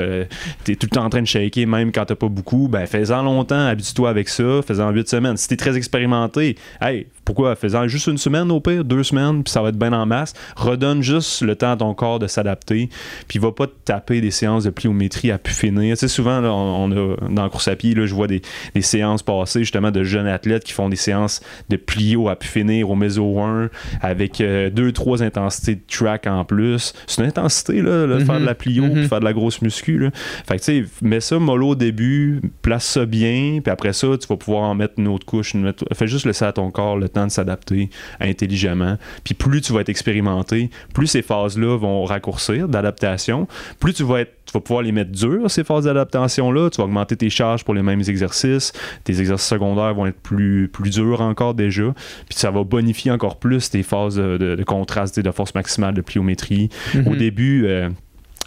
[0.65, 2.85] tu es tout le temps en train de shaker, même quand tu pas beaucoup, ben,
[2.85, 5.37] fais-en longtemps, habitue-toi avec ça, fais-en 8 semaines.
[5.37, 7.55] Si tu es très expérimenté, hey, pourquoi?
[7.57, 10.33] Fais-en juste une semaine au pire, deux semaines, puis ça va être bien en masse.
[10.55, 12.89] Redonne juste le temps à ton corps de s'adapter,
[13.27, 15.95] puis va pas te taper des séances de pliométrie à pu finir.
[15.95, 18.27] Tu sais, souvent, là, on, on a, dans la course à pied, là, je vois
[18.27, 18.41] des,
[18.73, 22.47] des séances passées justement de jeunes athlètes qui font des séances de plio à pu
[22.47, 23.69] finir au méso 1
[24.01, 26.93] avec euh, deux, trois intensités de track en plus.
[27.07, 28.93] C'est une intensité, là, faire de la plio, Mhm.
[28.93, 29.97] puis faire de la grosse muscu.
[29.97, 30.11] Là.
[30.47, 34.07] Fait que, tu sais, mets ça mollo au début, place ça bien, puis après ça,
[34.17, 35.53] tu vas pouvoir en mettre une autre couche.
[35.55, 37.89] Une autre- Fais juste laisser à ton corps le temps de s'adapter
[38.19, 38.97] intelligemment.
[39.23, 43.47] Puis plus tu vas être expérimenté, plus ces phases-là vont raccourcir d'adaptation,
[43.79, 46.69] plus tu vas être tu vas pouvoir les mettre durs, ces phases d'adaptation-là.
[46.69, 48.71] Tu vas augmenter tes charges pour les mêmes exercices.
[49.03, 51.93] Tes exercices secondaires vont être plus, plus durs encore déjà.
[52.29, 55.93] Puis ça va bonifier encore plus tes phases de, de- de contraste, de force maximale,
[55.95, 56.69] de pliométrie.
[56.95, 57.17] Au Mhm.
[57.17, 57.89] début, euh,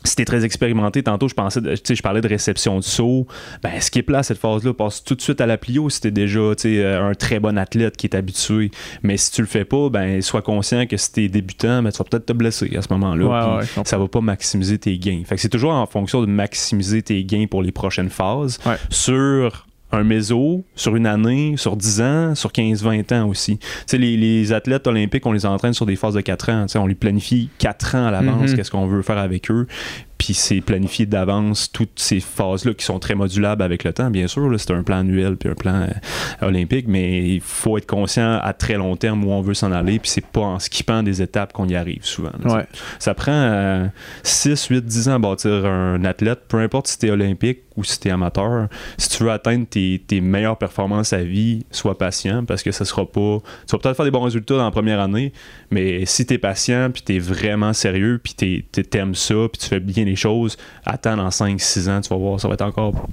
[0.05, 3.27] si t'es très expérimenté, tantôt je pensais, tu sais, je parlais de réception de saut.
[3.63, 6.01] Ben, ce qui est là cette phase-là, passe tout de suite à la plio si
[6.01, 8.71] t'es déjà, tu sais, euh, un très bon athlète qui est habitué.
[9.03, 11.99] Mais si tu le fais pas, ben, sois conscient que si t'es débutant, ben, tu
[11.99, 13.25] vas peut-être te blesser à ce moment-là.
[13.57, 15.23] Ouais, ouais, ça va pas maximiser tes gains.
[15.27, 18.77] Fait que c'est toujours en fonction de maximiser tes gains pour les prochaines phases Ouais.
[18.91, 23.59] sur un méso, sur une année, sur 10 ans, sur 15-20 ans aussi.
[23.59, 26.63] Tu sais, les, les athlètes olympiques, on les entraîne sur des phases de 4 ans.
[26.67, 28.57] Tu sais, on les planifie 4 ans à l'avance, Mhm.
[28.57, 29.67] qu'est-ce qu'on veut faire avec eux.
[30.21, 34.27] Puis c'est planifié d'avance toutes ces phases-là qui sont très modulables avec le temps, bien
[34.27, 34.53] sûr.
[34.59, 38.53] C'est un plan annuel puis un plan euh, olympique, mais il faut être conscient à
[38.53, 41.55] très long terme où on veut s'en aller, puis c'est pas en skippant des étapes
[41.55, 42.33] qu'on y arrive souvent.
[42.99, 43.91] Ça prend
[44.23, 47.99] 6, 8, 10 ans à bâtir un athlète, peu importe si t'es olympique ou si
[47.99, 48.69] t'es amateur.
[48.99, 53.07] Si tu veux atteindre tes, meilleures performances à vie, sois patient parce que ça sera
[53.07, 53.39] pas.
[53.67, 55.33] Tu vas peut-être faire des bons résultats dans la première année,
[55.71, 60.07] mais si t'es patient, puis t'es vraiment sérieux, puis t'aimes ça, puis tu fais bien
[60.11, 63.07] les choses, attends dans 5-6 ans, tu vas voir, ça va être encore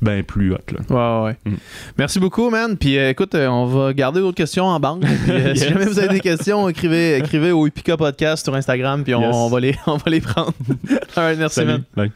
[0.00, 0.58] bien plus hot.
[0.72, 1.22] Là.
[1.22, 1.52] Ouais, ouais.
[1.52, 1.56] Mm.
[1.98, 2.76] Merci beaucoup, man.
[2.76, 5.04] Puis euh, écoute, euh, on va garder d'autres questions en banque.
[5.28, 9.14] Euh, si jamais vous avez des questions, écrivez, écrivez au Epica Podcast sur Instagram, puis
[9.14, 10.52] on, va, les, on va les prendre.
[11.16, 12.10] merci, man.